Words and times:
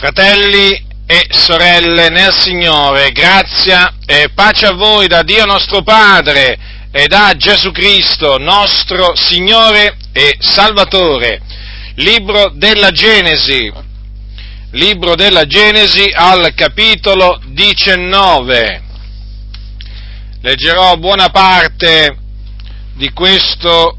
Fratelli 0.00 0.82
e 1.04 1.26
sorelle 1.28 2.08
nel 2.08 2.32
Signore, 2.32 3.12
grazia 3.12 3.96
e 4.06 4.30
pace 4.34 4.64
a 4.64 4.72
voi 4.72 5.06
da 5.08 5.22
Dio 5.22 5.44
nostro 5.44 5.82
Padre 5.82 6.58
e 6.90 7.06
da 7.06 7.34
Gesù 7.36 7.70
Cristo, 7.70 8.38
nostro 8.38 9.14
Signore 9.14 9.98
e 10.14 10.38
Salvatore. 10.38 11.42
Libro 11.96 12.50
della 12.54 12.90
Genesi, 12.92 13.70
libro 14.70 15.16
della 15.16 15.44
Genesi 15.44 16.10
al 16.14 16.54
capitolo 16.54 17.38
19. 17.48 18.82
Leggerò 20.40 20.96
buona 20.96 21.28
parte 21.28 22.16
di 22.94 23.12
questo 23.12 23.98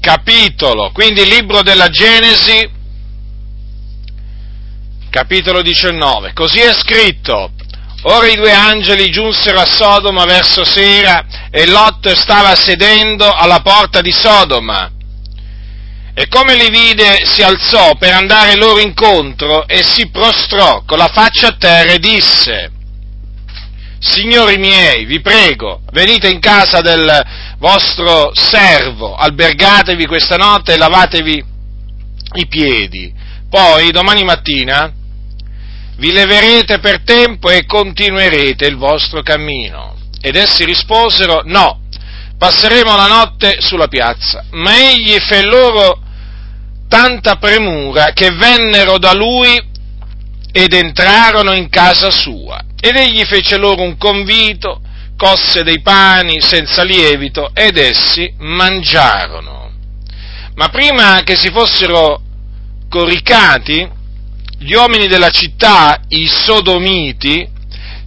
capitolo, 0.00 0.90
quindi 0.92 1.24
libro 1.26 1.62
della 1.62 1.88
Genesi, 1.88 2.80
capitolo 5.12 5.60
19. 5.60 6.32
Così 6.32 6.60
è 6.60 6.72
scritto. 6.72 7.52
Ora 8.04 8.26
i 8.28 8.34
due 8.34 8.50
angeli 8.50 9.10
giunsero 9.10 9.60
a 9.60 9.66
Sodoma 9.66 10.24
verso 10.24 10.64
sera 10.64 11.48
e 11.50 11.66
Lot 11.66 12.10
stava 12.14 12.54
sedendo 12.54 13.30
alla 13.30 13.60
porta 13.60 14.00
di 14.00 14.10
Sodoma. 14.10 14.90
E 16.14 16.28
come 16.28 16.56
li 16.56 16.70
vide 16.70 17.26
si 17.26 17.42
alzò 17.42 17.94
per 17.96 18.14
andare 18.14 18.56
loro 18.56 18.80
incontro 18.80 19.68
e 19.68 19.82
si 19.82 20.08
prostrò 20.08 20.82
con 20.86 20.96
la 20.96 21.10
faccia 21.12 21.48
a 21.48 21.56
terra 21.58 21.92
e 21.92 21.98
disse, 21.98 22.72
Signori 23.98 24.56
miei, 24.56 25.04
vi 25.04 25.20
prego, 25.20 25.82
venite 25.92 26.28
in 26.28 26.40
casa 26.40 26.80
del 26.80 27.22
vostro 27.58 28.32
servo, 28.34 29.14
albergatevi 29.14 30.06
questa 30.06 30.36
notte 30.36 30.72
e 30.72 30.78
lavatevi 30.78 31.44
i 32.34 32.46
piedi. 32.46 33.14
Poi 33.48 33.90
domani 33.90 34.24
mattina 34.24 35.00
vi 35.96 36.12
leverete 36.12 36.78
per 36.78 37.02
tempo 37.02 37.50
e 37.50 37.66
continuerete 37.66 38.66
il 38.66 38.76
vostro 38.76 39.22
cammino. 39.22 39.96
Ed 40.20 40.36
essi 40.36 40.64
risposero, 40.64 41.42
no, 41.44 41.82
passeremo 42.38 42.96
la 42.96 43.06
notte 43.06 43.60
sulla 43.60 43.88
piazza. 43.88 44.44
Ma 44.50 44.76
egli 44.76 45.18
fe 45.20 45.42
loro 45.44 46.00
tanta 46.88 47.36
premura 47.36 48.12
che 48.12 48.30
vennero 48.30 48.98
da 48.98 49.14
lui 49.14 49.70
ed 50.52 50.72
entrarono 50.72 51.52
in 51.52 51.68
casa 51.68 52.10
sua. 52.10 52.62
Ed 52.80 52.96
egli 52.96 53.24
fece 53.24 53.56
loro 53.56 53.82
un 53.82 53.96
convito, 53.96 54.80
cosse 55.16 55.62
dei 55.62 55.80
pani 55.80 56.40
senza 56.40 56.82
lievito 56.82 57.50
ed 57.54 57.76
essi 57.76 58.32
mangiarono. 58.38 59.70
Ma 60.54 60.68
prima 60.68 61.22
che 61.24 61.36
si 61.36 61.50
fossero 61.50 62.20
coricati, 62.88 63.88
gli 64.62 64.74
uomini 64.74 65.08
della 65.08 65.30
città, 65.30 66.00
i 66.08 66.26
sodomiti, 66.28 67.48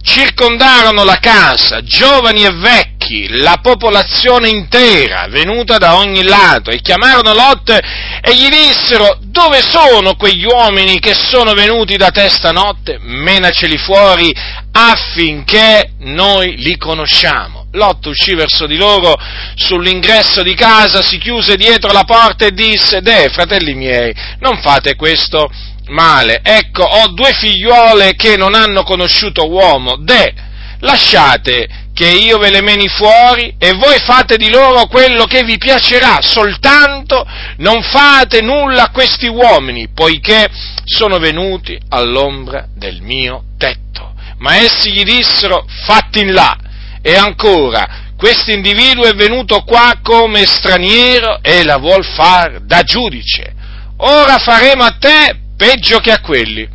circondarono 0.06 1.02
la 1.02 1.18
casa, 1.18 1.82
giovani 1.82 2.44
e 2.44 2.52
vecchi, 2.52 3.26
la 3.28 3.58
popolazione 3.60 4.48
intera, 4.48 5.26
venuta 5.28 5.78
da 5.78 5.96
ogni 5.96 6.22
lato, 6.22 6.70
e 6.70 6.80
chiamarono 6.80 7.34
Lot 7.34 7.70
e 7.70 8.34
gli 8.34 8.48
dissero, 8.48 9.18
dove 9.22 9.60
sono 9.60 10.14
quegli 10.14 10.44
uomini 10.44 11.00
che 11.00 11.14
sono 11.14 11.52
venuti 11.52 11.96
da 11.96 12.10
te 12.10 12.28
stanotte? 12.30 12.98
Menaceli 13.00 13.76
fuori 13.76 14.32
affinché 14.70 15.90
noi 15.98 16.56
li 16.56 16.76
conosciamo. 16.76 17.66
Lot 17.72 18.06
uscì 18.06 18.34
verso 18.34 18.66
di 18.66 18.76
loro 18.76 19.14
sull'ingresso 19.56 20.42
di 20.42 20.54
casa, 20.54 21.02
si 21.02 21.18
chiuse 21.18 21.56
dietro 21.56 21.92
la 21.92 22.04
porta 22.04 22.46
e 22.46 22.52
disse, 22.52 23.02
Deh, 23.02 23.28
fratelli 23.30 23.74
miei, 23.74 24.14
non 24.38 24.60
fate 24.62 24.94
questo 24.94 25.50
male. 25.88 26.40
Ecco, 26.42 26.84
ho 26.84 27.08
due 27.08 27.32
figliuole 27.32 28.14
che 28.14 28.36
non 28.36 28.54
hanno 28.54 28.82
conosciuto 28.82 29.48
uomo. 29.48 29.96
De, 29.96 30.34
lasciate 30.80 31.84
che 31.92 32.08
io 32.08 32.36
ve 32.36 32.50
le 32.50 32.60
meni 32.60 32.88
fuori 32.88 33.54
e 33.58 33.72
voi 33.72 33.98
fate 33.98 34.36
di 34.36 34.50
loro 34.50 34.86
quello 34.86 35.24
che 35.24 35.44
vi 35.44 35.56
piacerà, 35.56 36.18
soltanto 36.20 37.26
non 37.58 37.82
fate 37.82 38.42
nulla 38.42 38.84
a 38.84 38.90
questi 38.90 39.26
uomini, 39.28 39.88
poiché 39.94 40.46
sono 40.84 41.18
venuti 41.18 41.78
all'ombra 41.88 42.66
del 42.74 43.00
mio 43.00 43.44
tetto. 43.56 44.12
Ma 44.38 44.56
essi 44.56 44.92
gli 44.92 45.04
dissero, 45.04 45.64
fatti 45.86 46.20
in 46.20 46.34
là. 46.34 46.54
E 47.00 47.16
ancora, 47.16 48.12
questo 48.18 48.50
individuo 48.50 49.04
è 49.04 49.14
venuto 49.14 49.62
qua 49.62 50.00
come 50.02 50.44
straniero 50.44 51.38
e 51.40 51.64
la 51.64 51.78
vuol 51.78 52.04
far 52.04 52.60
da 52.60 52.82
giudice. 52.82 53.54
Ora 53.98 54.36
faremo 54.36 54.82
a 54.82 54.96
te 54.98 55.44
peggio 55.56 55.98
che 55.98 56.12
a 56.12 56.20
quelli. 56.20 56.68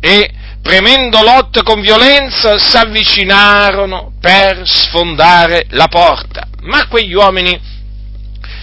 E 0.00 0.30
premendo 0.62 1.22
Lot 1.22 1.62
con 1.62 1.80
violenza 1.80 2.58
s'avvicinarono 2.58 4.12
per 4.20 4.62
sfondare 4.64 5.66
la 5.70 5.86
porta. 5.88 6.48
Ma 6.62 6.86
quegli 6.88 7.14
uomini 7.14 7.74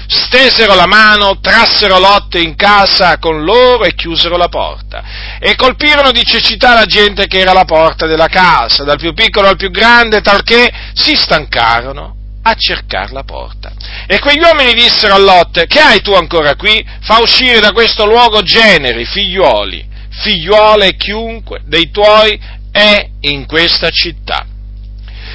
stesero 0.05 0.75
la 0.75 0.85
mano, 0.85 1.39
trassero 1.39 1.97
Lot 1.97 2.35
in 2.35 2.55
casa 2.55 3.17
con 3.17 3.43
loro 3.43 3.83
e 3.83 3.95
chiusero 3.95 4.37
la 4.37 4.49
porta. 4.49 5.03
E 5.39 5.55
colpirono 5.55 6.11
di 6.11 6.23
cecità 6.23 6.73
la 6.73 6.85
gente 6.85 7.27
che 7.27 7.39
era 7.39 7.51
alla 7.51 7.65
porta 7.65 8.05
della 8.05 8.27
casa, 8.27 8.83
dal 8.83 8.97
più 8.97 9.13
piccolo 9.13 9.47
al 9.47 9.57
più 9.57 9.71
grande, 9.71 10.21
talché 10.21 10.71
si 10.93 11.15
stancarono 11.15 12.21
a 12.43 12.53
cercare 12.55 13.11
la 13.11 13.23
porta. 13.23 13.71
E 14.07 14.19
quegli 14.19 14.41
uomini 14.41 14.73
dissero 14.73 15.15
a 15.15 15.17
Lot, 15.17 15.65
che 15.65 15.79
hai 15.79 16.01
tu 16.01 16.13
ancora 16.13 16.55
qui? 16.55 16.85
Fa 17.01 17.19
uscire 17.19 17.59
da 17.59 17.71
questo 17.71 18.05
luogo 18.05 18.41
generi, 18.41 19.05
figliuoli, 19.05 19.85
figliuole 20.09 20.95
chiunque 20.95 21.61
dei 21.65 21.89
tuoi 21.89 22.39
è 22.71 23.09
in 23.21 23.45
questa 23.45 23.89
città. 23.89 24.45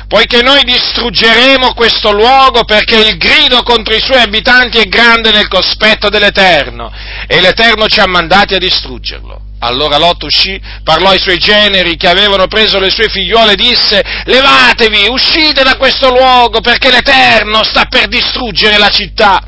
Poiché 0.09 0.41
noi 0.41 0.63
distruggeremo 0.65 1.75
questo 1.75 2.13
luogo 2.13 2.65
perché 2.65 2.97
il 2.97 3.19
grido 3.19 3.63
contro 3.63 3.95
i 3.95 4.01
suoi 4.01 4.23
abitanti 4.23 4.79
è 4.79 4.87
grande 4.87 5.31
nel 5.31 5.49
cospetto 5.49 6.09
dell'Eterno 6.09 6.91
e 7.27 7.41
l'Eterno 7.43 7.87
ci 7.89 8.01
ha 8.01 8.07
mandati 8.07 8.55
a 8.55 8.59
distruggerlo. 8.59 9.43
Allora 9.61 9.99
Lot 9.99 10.23
uscì, 10.23 10.59
parlò 10.83 11.11
ai 11.11 11.19
suoi 11.19 11.37
generi 11.37 11.97
che 11.97 12.09
avevano 12.09 12.47
preso 12.47 12.79
le 12.79 12.91
sue 12.91 13.11
figliuole 13.11 13.53
e 13.53 13.57
disse, 13.57 14.03
levatevi, 14.25 15.09
uscite 15.09 15.63
da 15.63 15.77
questo 15.77 16.09
luogo 16.09 16.61
perché 16.61 16.91
l'Eterno 16.91 17.63
sta 17.63 17.85
per 17.85 18.09
distruggere 18.09 18.79
la 18.79 18.89
città. 18.89 19.43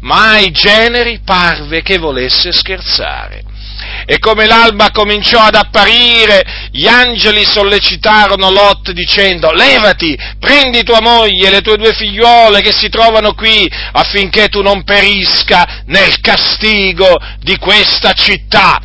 Ma 0.00 0.32
ai 0.32 0.50
generi 0.50 1.20
parve 1.24 1.80
che 1.80 1.96
volesse 1.96 2.52
scherzare. 2.52 3.53
E 4.06 4.18
come 4.18 4.46
l'alba 4.46 4.90
cominciò 4.90 5.40
ad 5.40 5.54
apparire, 5.54 6.68
gli 6.70 6.86
angeli 6.86 7.44
sollecitarono 7.44 8.50
Lot 8.50 8.92
dicendo, 8.92 9.50
levati, 9.52 10.16
prendi 10.38 10.82
tua 10.82 11.00
moglie 11.00 11.48
e 11.48 11.50
le 11.50 11.60
tue 11.60 11.76
due 11.76 11.94
figliuole 11.94 12.60
che 12.60 12.72
si 12.72 12.88
trovano 12.88 13.34
qui, 13.34 13.70
affinché 13.92 14.48
tu 14.48 14.60
non 14.62 14.84
perisca 14.84 15.82
nel 15.86 16.20
castigo 16.20 17.16
di 17.40 17.56
questa 17.58 18.12
città. 18.12 18.80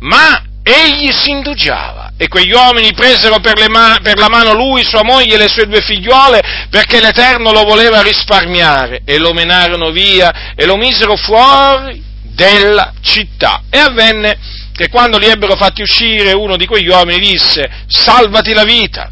Ma 0.00 0.42
egli 0.62 1.10
si 1.12 1.30
indugiava 1.30 2.12
e 2.18 2.28
quegli 2.28 2.52
uomini 2.52 2.92
presero 2.92 3.40
per, 3.40 3.70
ma- 3.70 3.98
per, 4.02 4.18
la 4.18 4.28
mano 4.28 4.52
lui, 4.52 4.84
sua 4.84 5.02
moglie 5.02 5.34
e 5.34 5.38
le 5.38 5.48
sue 5.48 5.66
due 5.66 5.80
figliuole 5.80 6.66
perché 6.68 7.00
l'Eterno 7.00 7.52
lo 7.52 7.62
voleva 7.62 8.02
risparmiare 8.02 9.00
e 9.04 9.18
lo 9.18 9.32
menarono 9.32 9.90
via 9.90 10.52
e 10.54 10.66
lo 10.66 10.76
misero 10.76 11.16
fuori 11.16 12.07
della 12.38 12.92
città. 13.02 13.64
E 13.68 13.78
avvenne 13.78 14.38
che 14.72 14.88
quando 14.88 15.18
li 15.18 15.26
ebbero 15.26 15.56
fatti 15.56 15.82
uscire 15.82 16.32
uno 16.32 16.56
di 16.56 16.66
quegli 16.66 16.86
uomini 16.86 17.18
disse 17.18 17.68
salvati 17.88 18.54
la 18.54 18.62
vita, 18.62 19.10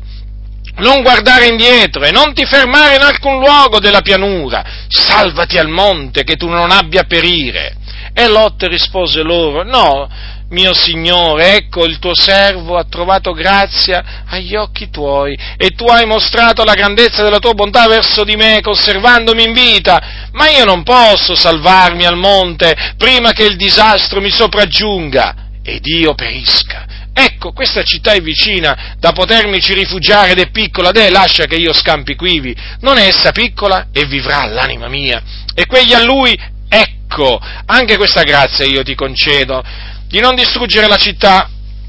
non 0.76 1.02
guardare 1.02 1.48
indietro 1.48 2.04
e 2.04 2.12
non 2.12 2.32
ti 2.32 2.46
fermare 2.46 2.94
in 2.94 3.02
alcun 3.02 3.40
luogo 3.40 3.80
della 3.80 4.00
pianura, 4.00 4.64
salvati 4.86 5.58
al 5.58 5.68
monte 5.68 6.22
che 6.22 6.36
tu 6.36 6.46
non 6.46 6.70
abbia 6.70 7.00
a 7.00 7.06
perire. 7.06 7.74
E 8.14 8.28
Lot 8.28 8.62
rispose 8.62 9.22
loro, 9.22 9.64
no, 9.64 10.08
mio 10.50 10.74
Signore, 10.74 11.56
ecco 11.56 11.84
il 11.84 11.98
tuo 11.98 12.14
servo 12.14 12.76
ha 12.76 12.84
trovato 12.84 13.32
grazia 13.32 14.24
agli 14.26 14.54
occhi 14.54 14.90
tuoi 14.90 15.36
e 15.56 15.70
tu 15.70 15.86
hai 15.86 16.06
mostrato 16.06 16.62
la 16.62 16.74
grandezza 16.74 17.22
della 17.24 17.40
tua 17.40 17.52
bontà 17.52 17.88
verso 17.88 18.22
di 18.22 18.36
me 18.36 18.60
conservandomi 18.62 19.42
in 19.42 19.52
vita, 19.52 20.28
ma 20.32 20.48
io 20.48 20.64
non 20.64 20.84
posso 20.84 21.34
salvarmi 21.34 22.04
al 22.04 22.16
monte 22.16 22.94
prima 22.96 23.32
che 23.32 23.44
il 23.44 23.56
disastro 23.56 24.20
mi 24.20 24.30
sopraggiunga 24.30 25.34
ed 25.62 25.84
io 25.86 26.14
perisca. 26.14 26.86
Ecco, 27.18 27.52
questa 27.52 27.82
città 27.82 28.12
è 28.12 28.20
vicina 28.20 28.94
da 28.98 29.12
potermici 29.12 29.72
rifugiare 29.72 30.32
ed 30.32 30.38
è 30.38 30.50
piccola, 30.50 30.90
deh, 30.90 31.08
lascia 31.08 31.46
che 31.46 31.56
io 31.56 31.72
scampi 31.72 32.14
quivi. 32.14 32.54
Non 32.80 32.98
è 32.98 33.06
essa 33.06 33.32
piccola 33.32 33.86
e 33.90 34.04
vivrà 34.04 34.44
l'anima 34.44 34.86
mia. 34.86 35.22
E 35.54 35.64
quegli 35.64 35.94
a 35.94 36.04
lui, 36.04 36.38
ecco, 36.68 37.40
anche 37.64 37.96
questa 37.96 38.22
grazia 38.22 38.66
io 38.66 38.82
ti 38.82 38.94
concedo 38.94 39.64
di 40.08 40.20
non 40.20 40.34
distruggere 40.34 40.88
la 40.88 40.96
città 40.96 41.48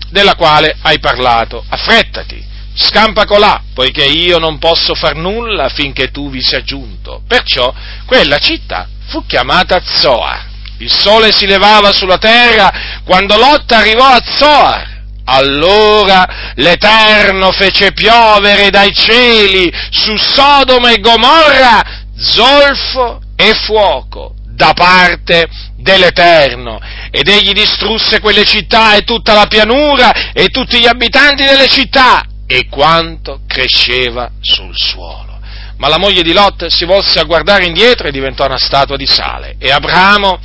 della 0.09 0.35
quale 0.35 0.75
hai 0.81 0.99
parlato. 0.99 1.63
Affrettati, 1.67 2.43
scampa 2.73 3.25
colà, 3.25 3.61
poiché 3.73 4.05
io 4.05 4.37
non 4.37 4.57
posso 4.57 4.95
far 4.95 5.15
nulla 5.15 5.65
affinché 5.65 6.11
tu 6.11 6.29
vi 6.29 6.41
sia 6.41 6.63
giunto. 6.63 7.21
Perciò 7.27 7.73
quella 8.05 8.37
città 8.37 8.87
fu 9.07 9.25
chiamata 9.25 9.81
Zoar. 9.83 10.45
Il 10.79 10.91
sole 10.91 11.31
si 11.31 11.47
levava 11.47 11.91
sulla 11.91 12.17
terra 12.17 13.01
quando 13.03 13.35
Lot 13.35 13.71
arrivò 13.71 14.05
a 14.05 14.21
Zoar 14.23 14.97
Allora 15.29 16.53
l'Eterno 16.55 17.51
fece 17.51 17.91
piovere 17.91 18.69
dai 18.69 18.93
cieli 18.93 19.71
su 19.89 20.15
Sodoma 20.15 20.91
e 20.91 20.99
Gomorra 20.99 21.83
zolfo 22.17 23.21
e 23.35 23.53
fuoco 23.53 24.35
da 24.45 24.73
parte 24.73 25.47
dell'Eterno. 25.77 26.79
Ed 27.11 27.27
egli 27.27 27.53
distrusse 27.53 28.19
quelle 28.19 28.43
città 28.43 28.95
e 28.95 29.03
tutta 29.03 29.33
la 29.33 29.45
pianura 29.47 30.31
e 30.33 30.49
tutti 30.49 30.79
gli 30.79 30.87
abitanti 30.87 31.43
delle 31.43 31.67
città 31.67 32.25
e 32.45 32.67
quanto 32.69 33.41
cresceva 33.47 34.31
sul 34.41 34.75
suolo. 34.75 35.39
Ma 35.77 35.87
la 35.89 35.99
moglie 35.99 36.23
di 36.23 36.33
Lot 36.33 36.65
si 36.67 36.85
volse 36.85 37.19
a 37.19 37.23
guardare 37.23 37.65
indietro 37.65 38.07
e 38.07 38.11
diventò 38.11 38.45
una 38.45 38.57
statua 38.57 38.97
di 38.97 39.05
sale. 39.05 39.55
E 39.59 39.71
Abramo 39.71 40.39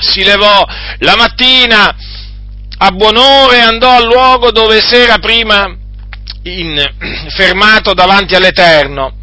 si 0.00 0.22
levò 0.24 0.64
la 0.98 1.16
mattina 1.16 1.94
a 2.80 2.90
buon'ora 2.90 3.54
e 3.54 3.60
andò 3.60 3.96
al 3.96 4.04
luogo 4.04 4.50
dove 4.50 4.80
si 4.80 4.94
era 4.94 5.18
prima 5.18 5.76
in, 6.42 6.82
fermato 7.34 7.94
davanti 7.94 8.34
all'Eterno. 8.34 9.14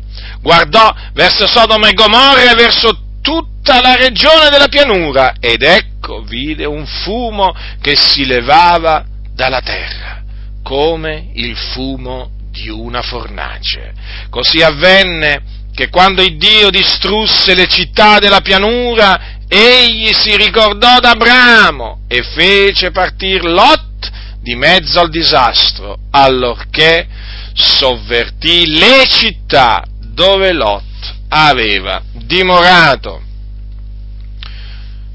Guardò 0.41 0.93
verso 1.13 1.47
Sodoma 1.47 1.89
e 1.89 1.93
Gomorra 1.93 2.51
e 2.51 2.55
verso 2.55 3.04
tutta 3.25 3.81
la 3.81 3.95
regione 3.95 4.51
della 4.51 4.67
pianura 4.67 5.33
ed 5.39 5.63
ecco 5.63 6.21
vide 6.21 6.65
un 6.65 6.85
fumo 6.85 7.55
che 7.81 7.95
si 7.95 8.23
levava 8.23 9.03
dalla 9.33 9.61
terra 9.61 10.21
come 10.61 11.31
il 11.33 11.57
fumo 11.57 12.29
di 12.51 12.69
una 12.69 13.01
fornace. 13.01 13.93
Così 14.29 14.61
avvenne 14.61 15.41
che 15.73 15.89
quando 15.89 16.21
il 16.21 16.37
Dio 16.37 16.69
distrusse 16.69 17.55
le 17.55 17.67
città 17.67 18.19
della 18.19 18.41
pianura, 18.41 19.39
egli 19.47 20.13
si 20.13 20.37
ricordò 20.37 20.99
d'Abramo 20.99 22.01
e 22.07 22.21
fece 22.21 22.91
partir 22.91 23.43
Lot 23.43 24.11
di 24.39 24.55
mezzo 24.55 24.99
al 24.99 25.09
disastro, 25.09 25.97
allorché 26.11 27.07
sovvertì 27.53 28.67
le 28.67 29.07
città 29.07 29.83
dove 29.99 30.53
Lot 30.53 30.94
aveva 31.35 32.01
dimorato. 32.13 33.21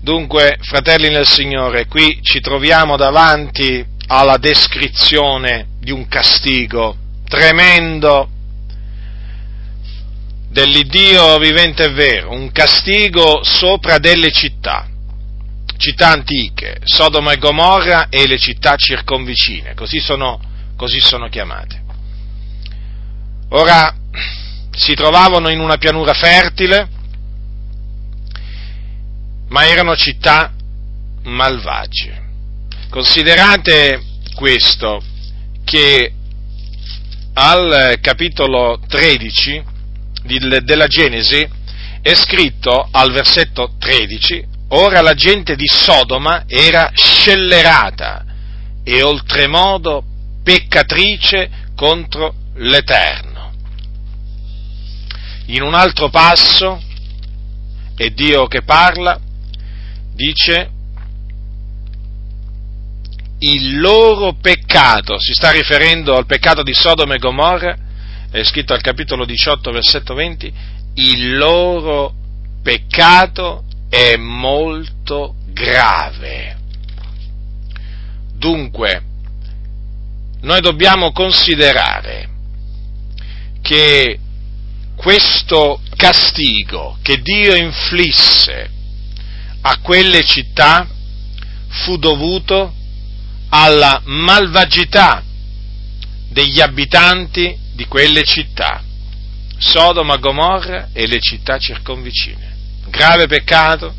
Dunque, 0.03 0.59
fratelli 0.61 1.09
nel 1.09 1.27
Signore, 1.27 1.87
qui 1.87 2.21
ci 2.23 2.41
troviamo 2.41 2.97
davanti 2.97 3.85
alla 4.07 4.37
descrizione 4.37 5.69
di 5.79 5.91
un 5.91 6.09
castigo 6.09 6.97
tremendo 7.29 8.29
dell'Iddio 10.49 11.39
vivente 11.39 11.85
e 11.85 11.93
vero, 11.93 12.33
un 12.33 12.51
castigo 12.51 13.43
sopra 13.45 13.99
delle 13.99 14.33
città, 14.33 14.89
città 15.77 16.09
antiche, 16.09 16.79
Sodoma 16.83 17.33
e 17.33 17.39
Gomorra 17.39 18.09
e 18.09 18.27
le 18.27 18.39
città 18.39 18.75
circonvicine, 18.77 19.75
così 19.75 20.01
sono, 20.01 20.41
così 20.77 20.99
sono 20.99 21.29
chiamate. 21.29 21.83
Ora 23.51 23.95
si 24.71 24.95
trovavano 24.95 25.49
in 25.49 25.61
una 25.61 25.77
pianura 25.77 26.13
fertile, 26.15 26.89
ma 29.49 29.67
erano 29.67 29.97
città 29.97 30.53
malvagie. 31.23 32.23
Considerate 32.89 34.03
questo, 34.35 35.03
che 35.65 36.13
al 37.35 37.99
capitolo 38.01 38.81
13 38.87 39.63
della 40.63 40.87
Genesi 40.87 41.49
è 42.03 42.15
scritto 42.15 42.89
al 42.91 43.13
versetto 43.13 43.75
13, 43.79 44.47
ora 44.69 45.01
la 45.01 45.15
gente 45.15 45.55
di 45.55 45.67
Sodoma 45.67 46.45
era 46.47 46.91
scellerata 46.95 48.25
e 48.83 49.03
oltremodo 49.03 50.03
peccatrice 50.43 51.51
contro 51.75 52.35
l'Eterno. 52.55 53.30
In 55.51 55.63
un 55.63 55.75
altro 55.75 56.11
passo, 56.11 56.81
è 57.97 58.11
Dio 58.11 58.47
che 58.47 58.63
parla, 58.63 59.19
dice 60.15 60.71
il 63.41 63.81
loro 63.81 64.35
peccato, 64.35 65.19
si 65.19 65.33
sta 65.33 65.51
riferendo 65.51 66.15
al 66.15 66.27
peccato 66.27 66.63
di 66.63 66.73
Sodoma 66.73 67.15
e 67.15 67.19
Gomorra, 67.19 67.77
è 68.31 68.45
scritto 68.45 68.75
al 68.75 68.81
capitolo 68.81 69.25
18, 69.25 69.73
versetto 69.73 70.15
20, 70.15 70.53
il 70.95 71.37
loro 71.37 72.15
peccato 72.63 73.65
è 73.89 74.15
molto 74.15 75.35
grave. 75.49 76.59
Dunque, 78.35 79.03
noi 80.43 80.61
dobbiamo 80.61 81.11
considerare 81.11 82.29
che 83.61 84.19
questo 85.01 85.81
castigo 85.97 86.99
che 87.01 87.23
Dio 87.23 87.55
inflisse 87.55 88.71
a 89.63 89.79
quelle 89.79 90.23
città 90.25 90.87
fu 91.69 91.97
dovuto 91.97 92.75
alla 93.49 94.03
malvagità 94.05 95.25
degli 96.29 96.61
abitanti 96.61 97.57
di 97.73 97.87
quelle 97.87 98.25
città, 98.25 98.83
Sodoma, 99.57 100.19
Gomorra 100.19 100.91
e 100.93 101.07
le 101.07 101.19
città 101.19 101.57
circonvicine. 101.57 102.57
Grave 102.89 103.27
peccato, 103.27 103.95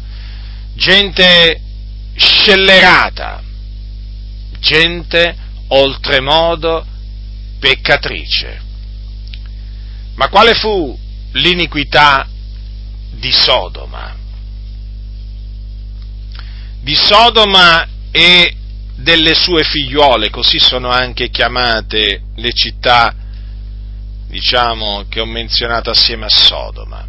gente 0.76 1.62
scellerata, 2.16 3.42
gente 4.60 5.36
oltremodo 5.70 6.86
peccatrice. 7.60 8.70
Ma 10.16 10.30
quale 10.30 10.54
fu 10.54 10.98
l'iniquità 11.34 12.28
di 13.12 13.32
Sodoma? 13.32 14.16
Di 16.82 16.96
Sodoma 16.96 17.88
e 18.12 18.56
delle 18.96 19.34
sue 19.34 19.64
figliuole, 19.64 20.30
così 20.30 20.60
sono 20.60 20.90
anche 20.90 21.30
chiamate 21.30 22.24
le 22.36 22.52
città, 22.54 23.16
diciamo, 24.28 25.06
che 25.10 25.20
ho 25.20 25.26
menzionato 25.26 25.90
assieme 25.90 26.26
a 26.26 26.30
Sodoma. 26.30 27.08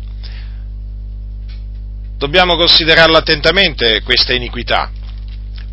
Dobbiamo 2.16 2.56
considerarlo 2.56 3.16
attentamente 3.16 4.02
questa 4.02 4.32
iniquità, 4.32 4.90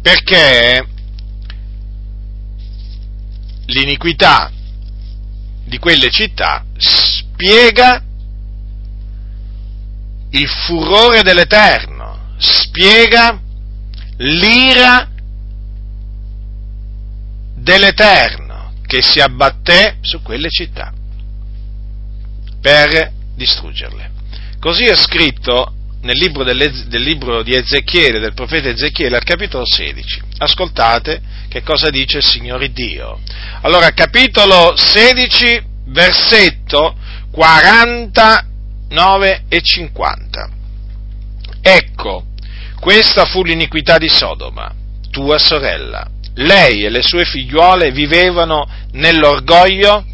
perché 0.02 0.88
l'iniquità 3.66 4.52
di 5.70 5.78
quelle 5.78 6.10
città 6.10 6.66
spiega 6.78 8.04
il 10.32 10.48
furore 10.48 11.22
dell'Eterno, 11.22 12.34
spiega 12.38 13.40
l'ira 14.18 15.08
dell'Eterno 17.56 18.74
che 18.86 19.02
si 19.02 19.20
abbatté 19.20 19.98
su 20.02 20.22
quelle 20.22 20.50
città 20.50 20.92
per 22.60 23.12
distruggerle. 23.36 24.12
Così 24.60 24.86
è 24.86 24.96
scritto 24.96 25.74
nel 26.02 26.18
libro, 26.18 26.44
del 26.44 27.02
libro 27.02 27.44
di 27.44 27.54
Ezechiele, 27.54 28.20
del 28.20 28.34
profeta 28.34 28.70
Ezechiele, 28.70 29.16
al 29.18 29.24
capitolo 29.24 29.66
16. 29.66 30.22
Ascoltate 30.40 31.22
che 31.50 31.64
cosa 31.64 31.90
dice 31.90 32.18
il 32.18 32.24
Signore 32.24 32.72
Dio. 32.72 33.20
Allora, 33.62 33.92
capitolo 33.92 34.74
16, 34.76 35.62
versetto 35.88 36.96
49 37.32 39.44
e 39.50 39.62
50. 39.62 40.50
Ecco, 41.62 42.26
questa 42.80 43.26
fu 43.26 43.44
l'iniquità 43.44 43.98
di 43.98 44.08
Sodoma, 44.08 44.74
tua 45.12 45.38
sorella, 45.38 46.08
lei 46.36 46.86
e 46.86 46.90
le 46.90 47.02
sue 47.02 47.26
figliuole 47.26 47.92
vivevano 47.92 48.66
nell'orgoglio, 48.94 50.06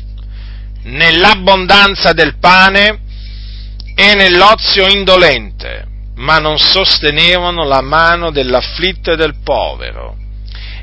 nell'abbondanza 0.84 2.13
del 2.13 2.38
pane 2.39 3.00
e 3.96 4.15
nell'ozio 4.15 4.88
indolente, 4.88 5.86
ma 6.15 6.39
non 6.39 6.57
sostenevano 6.57 7.65
la 7.65 7.81
mano 7.81 8.31
dell'afflitto 8.31 9.12
e 9.12 9.15
del 9.15 9.36
povero. 9.43 10.15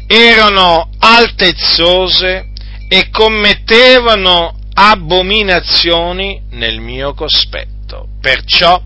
Erano 0.07 0.91
altezzose 0.99 2.51
e 2.89 3.09
commettevano 3.11 4.55
abominazioni 4.75 6.43
nel 6.51 6.81
mio 6.81 7.15
cospetto. 7.15 8.09
Perciò 8.21 8.81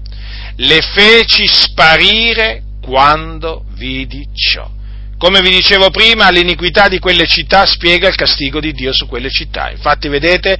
le 0.56 0.80
feci 0.80 1.46
sparire 1.46 2.62
quando 2.80 3.64
vidi 3.74 4.28
ciò. 4.32 4.70
Come 5.18 5.40
vi 5.40 5.50
dicevo 5.50 5.90
prima, 5.90 6.28
l'iniquità 6.28 6.88
di 6.88 6.98
quelle 6.98 7.26
città 7.26 7.64
spiega 7.64 8.06
il 8.06 8.14
castigo 8.14 8.60
di 8.60 8.72
Dio 8.72 8.92
su 8.92 9.06
quelle 9.08 9.30
città. 9.30 9.70
Infatti, 9.70 10.08
vedete 10.08 10.56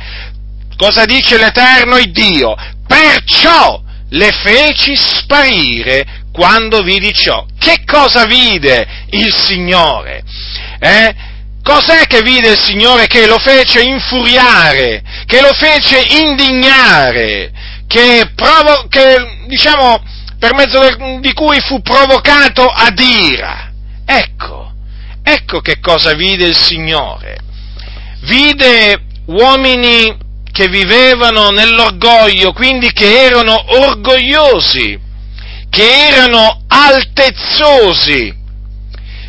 cosa 0.76 1.04
dice 1.04 1.36
l'Eterno 1.36 1.98
Dio? 2.10 2.54
Perciò 2.86 3.82
le 4.10 4.30
feci 4.32 4.94
sparire 4.94 6.24
quando 6.32 6.82
vidi 6.82 7.12
ciò. 7.12 7.44
Che 7.58 7.82
cosa 7.84 8.26
vide 8.26 8.86
il 9.10 9.34
Signore? 9.34 10.22
Eh? 10.78 11.14
Cos'è 11.62 12.06
che 12.06 12.22
vide 12.22 12.50
il 12.50 12.58
Signore 12.58 13.06
che 13.06 13.26
lo 13.26 13.38
fece 13.38 13.82
infuriare, 13.82 15.02
che 15.26 15.40
lo 15.40 15.52
fece 15.52 16.00
indignare, 16.22 17.50
che, 17.88 18.30
provo- 18.36 18.86
che 18.88 19.44
diciamo, 19.48 20.00
per 20.38 20.54
mezzo 20.54 20.78
del, 20.78 21.18
di 21.20 21.32
cui 21.32 21.58
fu 21.60 21.80
provocato 21.82 22.66
ad 22.66 22.98
ira? 23.00 23.72
Ecco, 24.04 24.72
ecco 25.24 25.60
che 25.60 25.80
cosa 25.80 26.14
vide 26.14 26.44
il 26.44 26.56
Signore. 26.56 27.38
Vide 28.20 29.00
uomini 29.26 30.16
che 30.56 30.68
vivevano 30.68 31.50
nell'orgoglio, 31.50 32.54
quindi 32.54 32.90
che 32.92 33.24
erano 33.24 33.62
orgogliosi, 33.84 34.98
che 35.68 36.08
erano 36.08 36.62
altezzosi, 36.66 38.34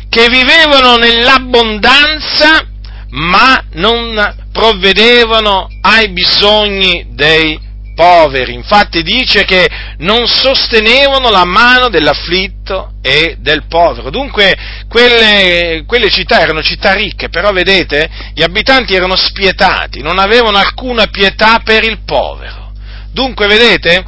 che 0.08 0.28
vivevano 0.30 0.96
nell'abbondanza 0.96 2.66
ma 3.10 3.62
non 3.72 4.36
provvedevano 4.52 5.68
ai 5.82 6.08
bisogni 6.12 7.08
dei 7.10 7.60
poveri. 7.98 8.54
Infatti 8.54 9.02
dice 9.02 9.44
che 9.44 9.68
non 9.98 10.28
sostenevano 10.28 11.30
la 11.30 11.44
mano 11.44 11.88
dell'afflitto 11.88 12.92
e 13.02 13.38
del 13.40 13.64
povero. 13.66 14.10
Dunque 14.10 14.56
quelle, 14.88 15.82
quelle, 15.84 16.08
città 16.08 16.38
erano 16.38 16.62
città 16.62 16.92
ricche, 16.92 17.28
però 17.28 17.50
vedete, 17.50 18.08
gli 18.34 18.42
abitanti 18.44 18.94
erano 18.94 19.16
spietati, 19.16 20.00
non 20.00 20.20
avevano 20.20 20.58
alcuna 20.58 21.08
pietà 21.08 21.58
per 21.64 21.82
il 21.82 22.04
povero. 22.04 22.70
Dunque 23.10 23.48
vedete, 23.48 24.04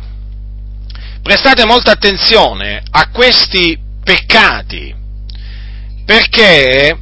prestate 1.20 1.66
molta 1.66 1.90
attenzione 1.90 2.84
a 2.92 3.08
questi 3.10 3.76
peccati 4.04 4.94
perché 6.04 6.96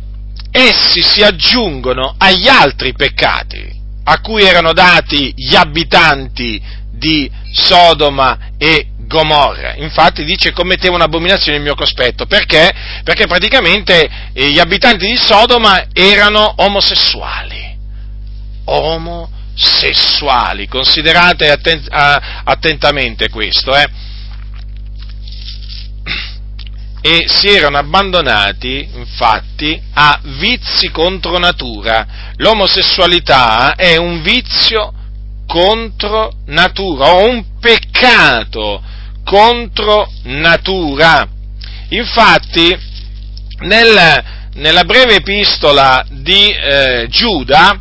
essi 0.50 1.02
si 1.02 1.22
aggiungono 1.22 2.14
agli 2.16 2.48
altri 2.48 2.94
peccati 2.94 3.77
a 4.10 4.20
cui 4.20 4.42
erano 4.42 4.72
dati 4.72 5.34
gli 5.36 5.54
abitanti 5.54 6.60
di 6.90 7.30
Sodoma 7.52 8.52
e 8.56 8.86
Gomorra. 9.00 9.74
Infatti 9.76 10.24
dice 10.24 10.52
commettevano 10.52 11.04
abominazione 11.04 11.58
nel 11.58 11.66
mio 11.66 11.74
cospetto. 11.74 12.24
Perché? 12.24 12.72
Perché 13.04 13.26
praticamente 13.26 14.08
eh, 14.32 14.50
gli 14.50 14.58
abitanti 14.58 15.06
di 15.06 15.16
Sodoma 15.16 15.88
erano 15.92 16.54
omosessuali. 16.56 17.76
Omosessuali. 18.64 20.66
Considerate 20.68 21.50
atten- 21.50 21.86
attentamente 22.44 23.28
questo, 23.28 23.76
eh 23.76 24.07
e 27.00 27.26
si 27.28 27.48
erano 27.48 27.78
abbandonati 27.78 28.88
infatti 28.94 29.80
a 29.94 30.20
vizi 30.38 30.90
contro 30.90 31.38
natura. 31.38 32.32
L'omosessualità 32.36 33.74
è 33.74 33.96
un 33.96 34.22
vizio 34.22 34.92
contro 35.46 36.32
natura 36.46 37.14
o 37.14 37.28
un 37.28 37.44
peccato 37.60 38.82
contro 39.24 40.10
natura. 40.24 41.26
Infatti 41.90 42.76
nel, 43.60 44.24
nella 44.54 44.84
breve 44.84 45.16
epistola 45.16 46.04
di 46.10 46.50
eh, 46.50 47.06
Giuda 47.08 47.80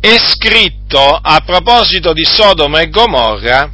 è 0.00 0.16
scritto 0.18 1.00
a 1.00 1.40
proposito 1.44 2.12
di 2.12 2.24
Sodoma 2.24 2.80
e 2.80 2.88
Gomorra 2.90 3.70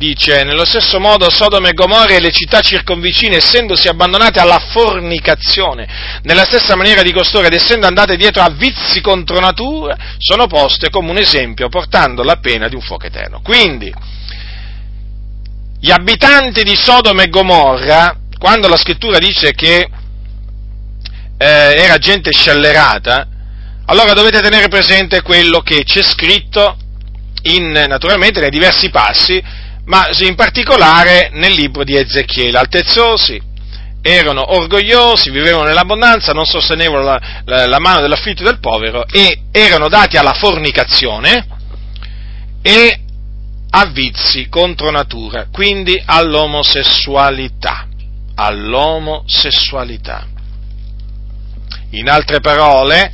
dice, 0.00 0.44
nello 0.44 0.64
stesso 0.64 0.98
modo 0.98 1.28
Sodoma 1.28 1.68
e 1.68 1.74
Gomorra 1.74 2.14
e 2.14 2.20
le 2.20 2.30
città 2.30 2.60
circonvicine, 2.60 3.36
essendosi 3.36 3.86
abbandonate 3.86 4.40
alla 4.40 4.58
fornicazione, 4.58 5.86
nella 6.22 6.44
stessa 6.44 6.74
maniera 6.74 7.02
di 7.02 7.12
costoro 7.12 7.46
ed 7.46 7.52
essendo 7.52 7.86
andate 7.86 8.16
dietro 8.16 8.40
a 8.42 8.48
vizi 8.48 9.02
contro 9.02 9.38
natura, 9.38 9.94
sono 10.16 10.46
poste 10.46 10.88
come 10.88 11.10
un 11.10 11.18
esempio 11.18 11.68
portando 11.68 12.22
la 12.22 12.36
pena 12.36 12.66
di 12.68 12.76
un 12.76 12.80
fuoco 12.80 13.06
eterno. 13.06 13.42
Quindi, 13.42 13.92
gli 15.78 15.90
abitanti 15.90 16.62
di 16.62 16.74
Sodoma 16.76 17.22
e 17.22 17.28
Gomorra, 17.28 18.16
quando 18.38 18.68
la 18.68 18.78
scrittura 18.78 19.18
dice 19.18 19.52
che 19.52 19.86
eh, 21.36 21.74
era 21.76 21.98
gente 21.98 22.32
scellerata, 22.32 23.28
allora 23.84 24.14
dovete 24.14 24.40
tenere 24.40 24.68
presente 24.68 25.20
quello 25.20 25.60
che 25.60 25.84
c'è 25.84 26.02
scritto 26.02 26.78
in, 27.42 27.70
naturalmente 27.70 28.40
nei 28.40 28.50
diversi 28.50 28.88
passi 28.88 29.42
ma 29.84 30.08
in 30.20 30.34
particolare 30.34 31.30
nel 31.32 31.52
libro 31.52 31.84
di 31.84 31.96
Ezechiele, 31.96 32.58
altezzosi, 32.58 33.40
erano 34.02 34.54
orgogliosi, 34.54 35.30
vivevano 35.30 35.64
nell'abbondanza, 35.64 36.32
non 36.32 36.44
sostenevano 36.44 37.04
la, 37.04 37.20
la, 37.44 37.66
la 37.66 37.78
mano 37.78 38.00
dell'affitto 38.00 38.42
del 38.42 38.58
povero 38.58 39.06
e 39.06 39.42
erano 39.50 39.88
dati 39.88 40.16
alla 40.16 40.32
fornicazione 40.32 41.46
e 42.62 43.00
a 43.72 43.86
vizi 43.86 44.48
contro 44.48 44.90
natura, 44.90 45.46
quindi 45.50 46.00
all'omosessualità, 46.04 47.86
all'omosessualità. 48.34 50.26
In 51.90 52.08
altre 52.08 52.40
parole, 52.40 53.12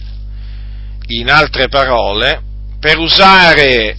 in 1.09 1.31
altre 1.31 1.69
parole, 1.69 2.43
per 2.79 2.99
usare 2.99 3.97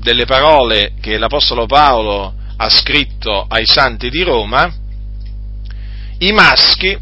delle 0.00 0.24
parole 0.24 0.94
che 1.00 1.18
l'Apostolo 1.18 1.66
Paolo 1.66 2.34
ha 2.56 2.68
scritto 2.68 3.46
ai 3.48 3.66
santi 3.66 4.10
di 4.10 4.22
Roma, 4.22 4.72
i 6.18 6.32
maschi, 6.32 6.98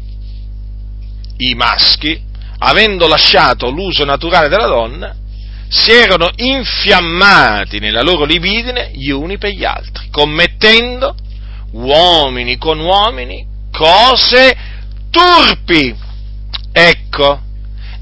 i 1.37 1.55
maschi, 1.55 2.21
avendo 2.59 3.07
lasciato 3.07 3.69
l'uso 3.69 4.05
naturale 4.05 4.49
della 4.49 4.67
donna, 4.67 5.15
si 5.69 5.91
erano 5.91 6.31
infiammati 6.35 7.79
nella 7.79 8.01
loro 8.01 8.25
libidine 8.25 8.91
gli 8.93 9.09
uni 9.09 9.37
per 9.37 9.51
gli 9.51 9.63
altri, 9.63 10.09
commettendo 10.09 11.15
uomini 11.71 12.57
con 12.57 12.79
uomini 12.79 13.45
cose 13.71 14.55
turpi. 15.09 15.95
Ecco, 16.71 17.41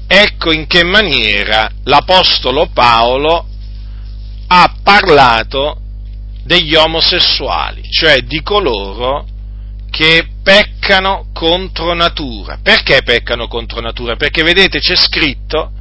ecco 0.06 0.52
in 0.52 0.66
che 0.66 0.84
maniera 0.84 1.70
l'Apostolo 1.84 2.68
Paolo 2.72 3.46
ha 4.48 4.74
parlato 4.82 5.80
degli 6.44 6.74
omosessuali, 6.74 7.82
cioè 7.90 8.20
di 8.22 8.42
coloro 8.42 9.26
che 9.90 10.26
peccano 10.42 11.28
contro 11.32 11.94
natura. 11.94 12.58
Perché 12.62 13.02
peccano 13.02 13.48
contro 13.48 13.80
natura? 13.80 14.16
Perché 14.16 14.42
vedete 14.42 14.80
c'è 14.80 14.96
scritto 14.96 15.72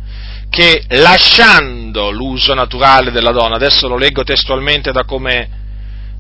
che 0.50 0.84
lasciando 0.90 2.10
l'uso 2.12 2.54
naturale 2.54 3.12
della 3.12 3.32
donna, 3.32 3.56
adesso 3.56 3.88
lo 3.88 3.98
leggo 3.98 4.24
testualmente 4.24 4.92
da 4.92 5.04
come, 5.04 5.50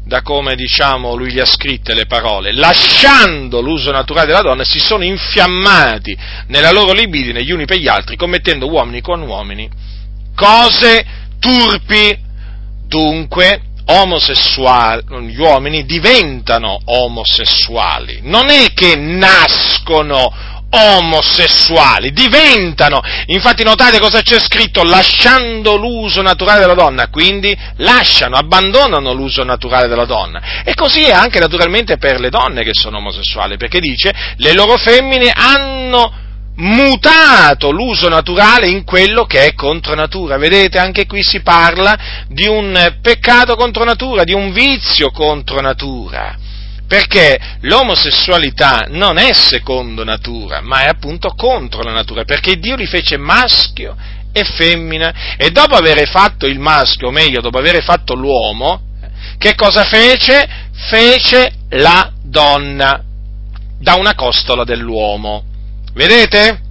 da 0.05 0.21
come 0.21 0.55
diciamo 0.55 1.15
lui 1.15 1.31
gli 1.31 1.39
ha 1.39 1.45
scritte 1.45 1.93
le 1.93 2.05
parole, 2.05 2.53
lasciando 2.53 3.61
l'uso 3.61 3.91
naturale 3.91 4.27
della 4.27 4.41
donna 4.41 4.63
si 4.63 4.79
sono 4.79 5.03
infiammati 5.03 6.17
nella 6.47 6.71
loro 6.71 6.93
libidine 6.93 7.43
gli 7.43 7.51
uni 7.51 7.65
per 7.65 7.77
gli 7.77 7.87
altri, 7.87 8.15
commettendo 8.15 8.69
uomini 8.69 9.01
con 9.01 9.21
uomini 9.21 9.69
cose 10.35 11.05
turpi 11.39 12.25
Dunque, 12.87 13.61
gli 13.85 15.39
uomini 15.39 15.85
diventano 15.85 16.79
omosessuali, 16.83 18.19
non 18.23 18.49
è 18.49 18.73
che 18.73 18.95
nascono 18.95 20.55
omosessuali, 20.69 22.11
diventano, 22.11 23.01
infatti 23.27 23.63
notate 23.63 23.99
cosa 23.99 24.21
c'è 24.21 24.39
scritto, 24.39 24.83
lasciando 24.83 25.77
l'uso 25.77 26.21
naturale 26.21 26.59
della 26.59 26.73
donna, 26.73 27.07
quindi 27.09 27.57
lasciano, 27.77 28.35
abbandonano 28.35 29.13
l'uso 29.13 29.43
naturale 29.43 29.87
della 29.87 30.05
donna. 30.05 30.63
E 30.63 30.73
così 30.73 31.03
è 31.03 31.11
anche 31.11 31.39
naturalmente 31.39 31.97
per 31.97 32.19
le 32.19 32.29
donne 32.29 32.63
che 32.63 32.73
sono 32.73 32.97
omosessuali, 32.97 33.55
perché 33.57 33.79
dice, 33.79 34.13
le 34.37 34.53
loro 34.53 34.77
femmine 34.77 35.31
hanno 35.33 36.25
mutato 36.57 37.71
l'uso 37.71 38.09
naturale 38.09 38.67
in 38.67 38.83
quello 38.83 39.25
che 39.25 39.45
è 39.45 39.53
contro 39.53 39.95
natura. 39.95 40.37
Vedete, 40.37 40.77
anche 40.77 41.05
qui 41.05 41.23
si 41.23 41.41
parla 41.41 42.25
di 42.27 42.47
un 42.47 42.97
peccato 43.01 43.55
contro 43.55 43.83
natura, 43.83 44.23
di 44.23 44.33
un 44.33 44.51
vizio 44.51 45.11
contro 45.11 45.59
natura. 45.61 46.37
Perché 46.87 47.37
l'omosessualità 47.61 48.85
non 48.89 49.17
è 49.17 49.33
secondo 49.33 50.05
natura, 50.05 50.61
ma 50.61 50.83
è 50.83 50.87
appunto 50.87 51.33
contro 51.35 51.83
la 51.83 51.91
natura, 51.91 52.23
perché 52.23 52.57
Dio 52.59 52.77
li 52.77 52.85
fece 52.85 53.17
maschio 53.17 53.95
e 54.31 54.43
femmina 54.45 55.35
e 55.35 55.51
dopo 55.51 55.75
aver 55.75 56.07
fatto 56.07 56.45
il 56.45 56.59
maschio, 56.59 57.09
o 57.09 57.11
meglio, 57.11 57.41
dopo 57.41 57.57
aver 57.57 57.83
fatto 57.83 58.15
l'uomo, 58.15 58.83
che 59.37 59.53
cosa 59.55 59.83
fece? 59.83 60.47
Fece 60.89 61.51
la 61.71 62.09
donna 62.23 63.03
da 63.77 63.95
una 63.95 64.15
costola 64.15 64.63
dell'uomo. 64.63 65.43
Vedete? 65.97 66.61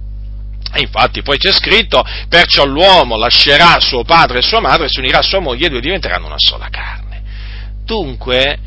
E 0.73 0.81
infatti 0.81 1.21
poi 1.21 1.37
c'è 1.37 1.51
scritto, 1.51 2.01
perciò 2.29 2.65
l'uomo 2.65 3.17
lascerà 3.17 3.77
suo 3.81 4.03
padre 4.03 4.39
e 4.39 4.41
sua 4.41 4.61
madre, 4.61 4.87
si 4.87 4.99
unirà 4.99 5.19
a 5.19 5.21
sua 5.21 5.39
moglie 5.39 5.67
e 5.67 5.69
due 5.69 5.81
diventeranno 5.81 6.27
una 6.27 6.37
sola 6.37 6.69
carne. 6.69 7.23
Dunque, 7.83 8.57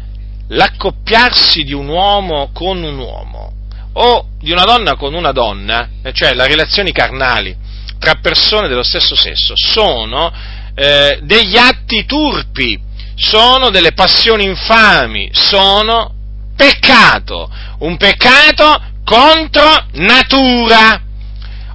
l'accoppiarsi 0.49 1.63
di 1.63 1.73
un 1.73 1.89
uomo 1.89 2.51
con 2.53 2.83
un 2.83 2.99
uomo 2.99 3.53
o 3.95 4.29
di 4.39 4.53
una 4.53 4.65
donna 4.65 4.97
con 4.97 5.15
una 5.15 5.33
donna, 5.33 5.89
cioè 6.13 6.35
le 6.35 6.47
relazioni 6.47 6.93
carnali 6.93 7.57
tra 7.99 8.17
persone 8.17 8.69
dello 8.69 8.83
stesso 8.83 9.15
sesso, 9.15 9.55
sono 9.55 10.31
eh, 10.75 11.21
degli 11.23 11.57
atti 11.57 12.05
turpi, 12.05 12.79
sono 13.15 13.71
delle 13.71 13.93
passioni 13.93 14.45
infami, 14.45 15.31
sono 15.33 16.15
peccato, 16.55 17.51
un 17.79 17.97
peccato 17.97 18.89
contro 19.05 19.87
natura. 19.93 21.03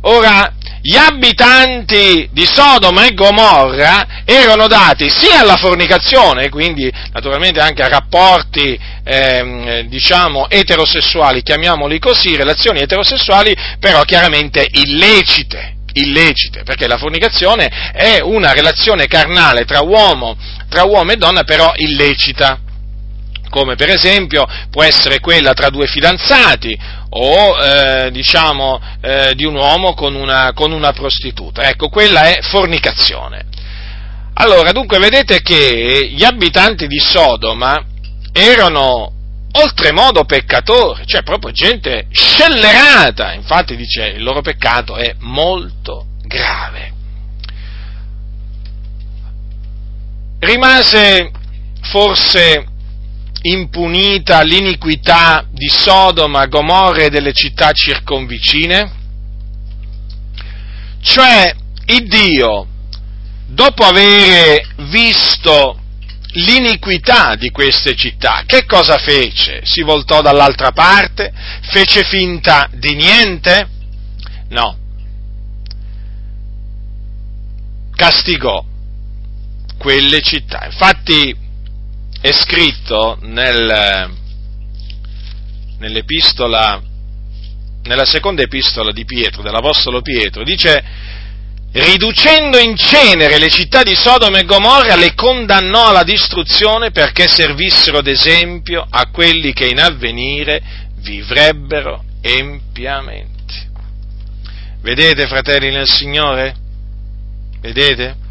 Ora, 0.01 0.53
gli 0.81 0.97
abitanti 0.97 2.29
di 2.31 2.45
Sodoma 2.45 3.07
e 3.07 3.15
Gomorra 3.15 4.23
erano 4.23 4.67
dati 4.67 5.09
sia 5.09 5.39
alla 5.39 5.55
fornicazione, 5.55 6.49
quindi 6.49 6.91
naturalmente 7.11 7.59
anche 7.59 7.81
a 7.81 7.87
rapporti, 7.87 8.79
ehm, 9.03 9.87
diciamo, 9.87 10.47
eterosessuali, 10.47 11.41
chiamiamoli 11.41 11.97
così, 11.97 12.35
relazioni 12.35 12.81
eterosessuali, 12.81 13.55
però 13.79 14.03
chiaramente 14.03 14.67
illecite 14.69 15.73
illecite, 15.95 16.63
perché 16.63 16.87
la 16.87 16.97
fornicazione 16.97 17.91
è 17.93 18.19
una 18.21 18.51
relazione 18.51 19.07
carnale 19.07 19.63
tra 19.63 19.81
uomo, 19.81 20.35
tra 20.69 20.83
uomo 20.83 21.11
e 21.11 21.15
donna, 21.15 21.43
però 21.43 21.71
illecita 21.75 22.59
come 23.55 23.75
per 23.75 23.89
esempio 23.89 24.45
può 24.69 24.83
essere 24.83 25.21
quella 25.21 25.53
tra 25.53 25.69
due 25.69 25.87
fidanzati 25.87 26.77
o 27.07 27.57
eh, 27.57 28.11
diciamo 28.11 28.81
eh, 28.99 29.33
di 29.33 29.45
un 29.45 29.55
uomo 29.55 29.93
con 29.93 30.13
una, 30.13 30.51
con 30.53 30.73
una 30.73 30.91
prostituta. 30.91 31.61
Ecco, 31.69 31.87
quella 31.87 32.25
è 32.25 32.41
fornicazione. 32.41 33.45
Allora, 34.33 34.73
dunque, 34.73 34.99
vedete 34.99 35.41
che 35.41 36.09
gli 36.11 36.25
abitanti 36.25 36.87
di 36.87 36.99
Sodoma 36.99 37.81
erano 38.33 39.13
oltremodo 39.53 40.25
peccatori, 40.25 41.07
cioè 41.07 41.23
proprio 41.23 41.53
gente 41.53 42.07
scellerata, 42.11 43.31
infatti 43.31 43.77
dice 43.77 44.07
il 44.07 44.21
loro 44.23 44.41
peccato 44.41 44.97
è 44.97 45.15
molto 45.19 46.07
grave. 46.23 46.91
Rimase 50.39 51.31
forse 51.83 52.73
impunita 53.47 54.41
l'iniquità 54.41 55.45
di 55.51 55.67
Sodoma, 55.67 56.47
Gomorra 56.47 57.03
e 57.03 57.09
delle 57.09 57.33
città 57.33 57.71
circonvicine? 57.71 58.91
Cioè, 61.01 61.55
il 61.87 62.07
Dio, 62.07 62.67
dopo 63.45 63.83
aver 63.83 64.67
visto 64.89 65.79
l'iniquità 66.31 67.35
di 67.35 67.51
queste 67.51 67.95
città, 67.95 68.43
che 68.47 68.65
cosa 68.65 68.97
fece? 68.97 69.61
Si 69.63 69.83
voltò 69.83 70.21
dall'altra 70.21 70.71
parte? 70.71 71.31
Fece 71.61 72.03
finta 72.03 72.67
di 72.73 72.95
niente? 72.95 73.69
No. 74.49 74.77
Castigò 77.95 78.65
quelle 79.77 80.21
città. 80.21 80.65
Infatti, 80.65 81.43
è 82.25 82.31
scritto 82.31 83.19
nel, 83.21 84.11
nell'epistola, 85.77 86.81
nella 87.83 88.05
seconda 88.05 88.41
epistola 88.41 88.91
di 88.91 89.05
Pietro, 89.05 89.43
dell'Apostolo 89.43 90.01
Pietro, 90.01 90.43
dice, 90.43 90.83
riducendo 91.71 92.57
in 92.57 92.75
cenere 92.75 93.37
le 93.37 93.49
città 93.49 93.83
di 93.83 93.93
Sodoma 93.93 94.39
e 94.39 94.45
Gomorra, 94.45 94.95
le 94.95 95.13
condannò 95.13 95.89
alla 95.89 96.01
distruzione 96.01 96.89
perché 96.89 97.27
servissero 97.27 98.01
d'esempio 98.01 98.83
a 98.89 99.11
quelli 99.11 99.53
che 99.53 99.67
in 99.67 99.79
avvenire 99.79 100.63
vivrebbero 101.01 102.05
empiamente. 102.21 103.33
Vedete, 104.81 105.27
fratelli 105.27 105.69
nel 105.69 105.87
Signore? 105.87 106.55
Vedete? 107.61 108.24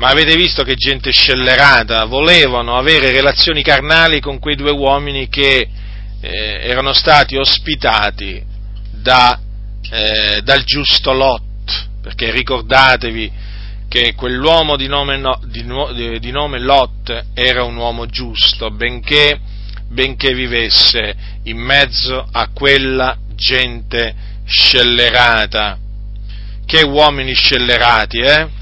Ma 0.00 0.08
avete 0.08 0.34
visto 0.34 0.62
che 0.62 0.76
gente 0.76 1.10
scellerata 1.10 2.06
volevano 2.06 2.74
avere 2.78 3.12
relazioni 3.12 3.62
carnali 3.62 4.18
con 4.18 4.38
quei 4.38 4.56
due 4.56 4.70
uomini 4.70 5.28
che 5.28 5.68
eh, 6.22 6.58
erano 6.62 6.94
stati 6.94 7.36
ospitati 7.36 8.42
da, 8.90 9.38
eh, 9.90 10.40
dal 10.42 10.64
giusto 10.64 11.12
Lot, 11.12 11.88
perché 12.00 12.30
ricordatevi 12.30 13.30
che 13.88 14.14
quell'uomo 14.14 14.76
di 14.76 14.86
nome, 14.86 15.18
no, 15.18 15.38
di, 15.44 16.18
di 16.18 16.30
nome, 16.30 16.60
Lot 16.60 17.26
era 17.34 17.64
un 17.64 17.76
uomo 17.76 18.06
giusto, 18.06 18.70
benché, 18.70 19.38
benché 19.90 20.32
vivesse 20.32 21.14
in 21.42 21.58
mezzo 21.58 22.26
a 22.32 22.48
quella 22.54 23.18
gente 23.34 24.14
scellerata. 24.46 25.76
Che 26.64 26.82
uomini 26.84 27.34
scellerati, 27.34 28.18
eh? 28.20 28.59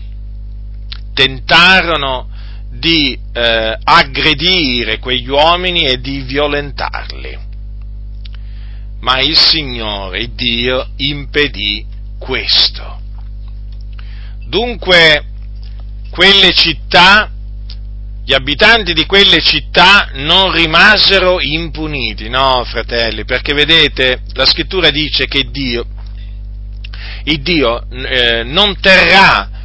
Tentarono 1.18 2.28
di 2.70 3.18
eh, 3.32 3.76
aggredire 3.82 5.00
quegli 5.00 5.28
uomini 5.28 5.84
e 5.84 6.00
di 6.00 6.20
violentarli. 6.20 7.46
Ma 9.00 9.18
il 9.20 9.36
Signore, 9.36 10.20
il 10.20 10.30
Dio, 10.30 10.90
impedì 10.96 11.84
questo. 12.20 13.00
Dunque, 14.46 15.24
quelle 16.10 16.52
città, 16.52 17.32
gli 18.24 18.32
abitanti 18.32 18.92
di 18.92 19.04
quelle 19.04 19.40
città 19.40 20.10
non 20.14 20.52
rimasero 20.52 21.40
impuniti, 21.40 22.28
no, 22.28 22.62
fratelli, 22.64 23.24
perché 23.24 23.54
vedete, 23.54 24.22
la 24.34 24.46
scrittura 24.46 24.90
dice 24.90 25.26
che 25.26 25.48
Dio, 25.50 25.84
il 27.24 27.40
Dio 27.42 27.84
eh, 27.90 28.44
non 28.44 28.78
terrà 28.80 29.57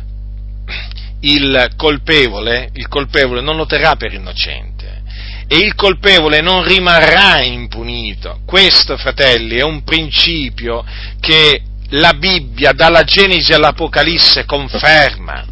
il 1.23 1.71
colpevole, 1.75 2.69
il 2.73 2.88
colpevole 2.88 3.41
non 3.41 3.55
lo 3.55 3.65
terrà 3.65 3.95
per 3.95 4.13
innocente 4.13 5.01
e 5.47 5.57
il 5.57 5.75
colpevole 5.75 6.41
non 6.41 6.63
rimarrà 6.63 7.41
impunito. 7.43 8.39
Questo, 8.45 8.97
fratelli, 8.97 9.57
è 9.57 9.63
un 9.63 9.83
principio 9.83 10.83
che 11.19 11.62
la 11.89 12.13
Bibbia, 12.13 12.71
dalla 12.71 13.03
Genesi 13.03 13.53
all'Apocalisse, 13.53 14.45
conferma. 14.45 15.45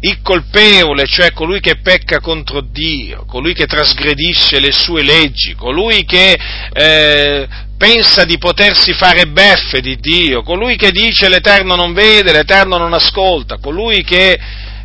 Il 0.00 0.20
colpevole, 0.22 1.06
cioè 1.06 1.32
colui 1.32 1.60
che 1.60 1.76
pecca 1.76 2.20
contro 2.20 2.62
Dio, 2.62 3.24
colui 3.26 3.54
che 3.54 3.66
trasgredisce 3.66 4.58
le 4.60 4.72
sue 4.72 5.02
leggi, 5.02 5.54
colui 5.54 6.04
che 6.04 6.38
eh, 6.72 7.48
pensa 7.76 8.24
di 8.24 8.38
potersi 8.38 8.92
fare 8.92 9.26
beffe 9.26 9.80
di 9.80 9.96
Dio, 9.96 10.42
colui 10.42 10.76
che 10.76 10.90
dice 10.90 11.28
l'Eterno 11.28 11.74
non 11.74 11.92
vede, 11.92 12.32
l'Eterno 12.32 12.76
non 12.76 12.92
ascolta, 12.92 13.58
colui 13.58 14.02
che 14.02 14.38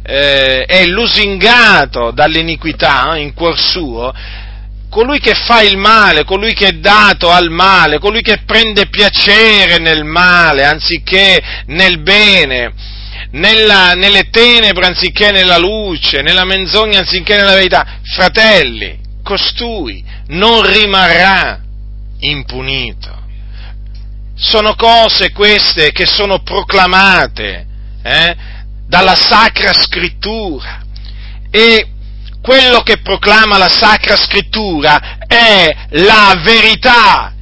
eh, 0.10 0.66
è 0.66 0.86
lusingato 0.88 2.10
dall'iniquità 2.10 3.16
in 3.16 3.36
cuor 3.36 3.60
suo, 3.60 4.12
colui 4.90 5.20
che 5.20 5.36
fa 5.36 5.62
il 5.62 5.78
male, 5.78 6.24
colui 6.24 6.54
che 6.54 6.70
è 6.70 6.72
dato 6.72 7.30
al 7.30 7.52
male, 7.52 8.00
colui 8.00 8.24
che 8.24 8.40
prende 8.44 8.88
piacere 8.88 9.78
nel 9.78 10.04
male 10.04 10.66
anziché 10.66 11.40
nel 11.68 12.02
bene, 12.02 12.74
nella, 13.32 13.94
nelle 13.94 14.32
tenebre 14.32 14.88
anziché 14.88 15.30
nella 15.30 15.60
luce, 15.60 16.24
nella 16.24 16.44
menzogna 16.44 17.00
anziché 17.00 17.36
nella 17.36 17.54
verità, 17.54 18.00
fratelli, 18.02 18.98
costui 19.24 20.04
non 20.30 20.66
rimarrà 20.66 21.60
impunito. 22.22 23.16
Sono 24.34 24.74
cose 24.74 25.32
queste 25.34 25.92
che 25.92 26.08
sono 26.08 26.42
proclamate 26.42 27.68
eh, 28.02 28.36
dalla 28.90 29.16
Sacra 29.16 29.72
Scrittura. 29.72 30.82
E 31.52 31.88
quello 32.42 32.82
che 32.82 32.98
proclama 32.98 33.58
la 33.58 33.70
Sacra 33.70 34.18
Scrittura 34.18 35.20
è 35.28 35.74
la 35.92 36.42
verità. 36.44 37.34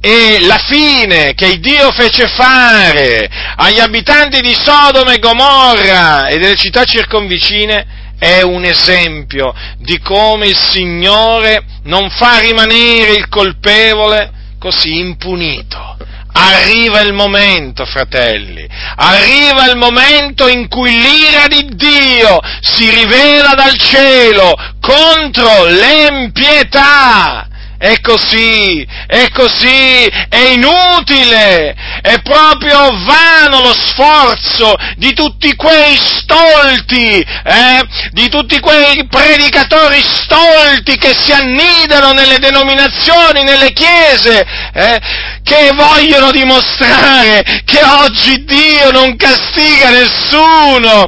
E 0.00 0.38
la 0.42 0.58
fine 0.58 1.34
che 1.34 1.58
Dio 1.58 1.90
fece 1.90 2.28
fare 2.28 3.28
agli 3.56 3.80
abitanti 3.80 4.40
di 4.40 4.54
Sodoma 4.54 5.14
e 5.14 5.18
Gomorra 5.18 6.28
e 6.28 6.36
delle 6.36 6.56
città 6.56 6.84
circonvicine 6.84 7.86
è 8.18 8.42
un 8.42 8.64
esempio 8.64 9.54
di 9.78 9.98
come 10.00 10.46
il 10.46 10.56
Signore 10.56 11.64
non 11.84 12.10
fa 12.10 12.38
rimanere 12.38 13.12
il 13.12 13.28
colpevole 13.28 14.30
così 14.58 14.98
impunito 14.98 15.96
Arriva 16.36 17.00
il 17.00 17.12
momento, 17.12 17.86
fratelli, 17.86 18.68
arriva 18.96 19.70
il 19.70 19.76
momento 19.76 20.48
in 20.48 20.66
cui 20.68 20.90
l'ira 20.90 21.46
di 21.46 21.68
Dio 21.76 22.40
si 22.60 22.90
rivela 22.90 23.54
dal 23.54 23.76
cielo 23.78 24.52
contro 24.80 25.64
l'empietà. 25.66 27.48
È 27.76 28.00
così, 28.00 28.86
è 29.06 29.28
così, 29.30 30.06
è 30.28 30.52
inutile, 30.54 31.74
è 32.00 32.20
proprio 32.22 32.78
vano 33.04 33.60
lo 33.60 33.74
sforzo 33.74 34.74
di 34.96 35.12
tutti 35.12 35.54
quei 35.54 35.94
stolti, 35.96 37.18
eh, 37.18 37.84
di 38.12 38.28
tutti 38.30 38.58
quei 38.60 39.06
predicatori 39.06 40.00
stolti 40.02 40.96
che 40.96 41.14
si 41.14 41.32
annidano 41.32 42.12
nelle 42.12 42.38
denominazioni, 42.38 43.42
nelle 43.42 43.72
chiese, 43.72 44.46
eh, 44.72 45.00
che 45.44 45.72
vogliono 45.74 46.30
dimostrare 46.32 47.62
che 47.64 47.80
oggi 47.84 48.44
Dio 48.44 48.90
non 48.90 49.14
castiga 49.14 49.90
nessuno, 49.90 51.06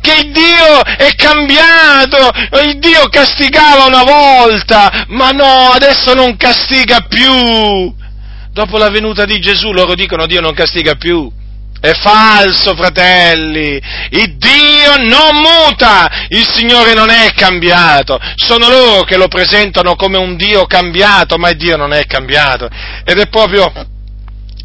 che 0.00 0.30
Dio 0.32 0.82
è 0.82 1.14
cambiato, 1.14 2.30
il 2.64 2.78
Dio 2.78 3.06
castigava 3.10 3.84
una 3.84 4.02
volta, 4.02 5.04
ma 5.08 5.30
no, 5.30 5.70
adesso 5.70 6.14
non 6.14 6.36
castiga 6.38 7.06
più. 7.06 7.94
Dopo 8.50 8.78
la 8.78 8.88
venuta 8.88 9.26
di 9.26 9.38
Gesù 9.38 9.70
loro 9.72 9.94
dicono 9.94 10.24
Dio 10.24 10.40
non 10.40 10.54
castiga 10.54 10.94
più. 10.94 11.30
È 11.86 11.94
falso, 11.94 12.74
fratelli. 12.74 13.80
Il 14.10 14.36
Dio 14.38 14.96
non 15.08 15.36
muta. 15.36 16.26
Il 16.30 16.44
Signore 16.44 16.94
non 16.94 17.10
è 17.10 17.30
cambiato. 17.32 18.18
Sono 18.34 18.68
loro 18.68 19.04
che 19.04 19.16
lo 19.16 19.28
presentano 19.28 19.94
come 19.94 20.18
un 20.18 20.34
Dio 20.34 20.66
cambiato, 20.66 21.38
ma 21.38 21.50
il 21.50 21.56
Dio 21.56 21.76
non 21.76 21.92
è 21.92 22.04
cambiato. 22.06 22.68
Ed 23.04 23.20
è 23.20 23.28
proprio 23.28 23.72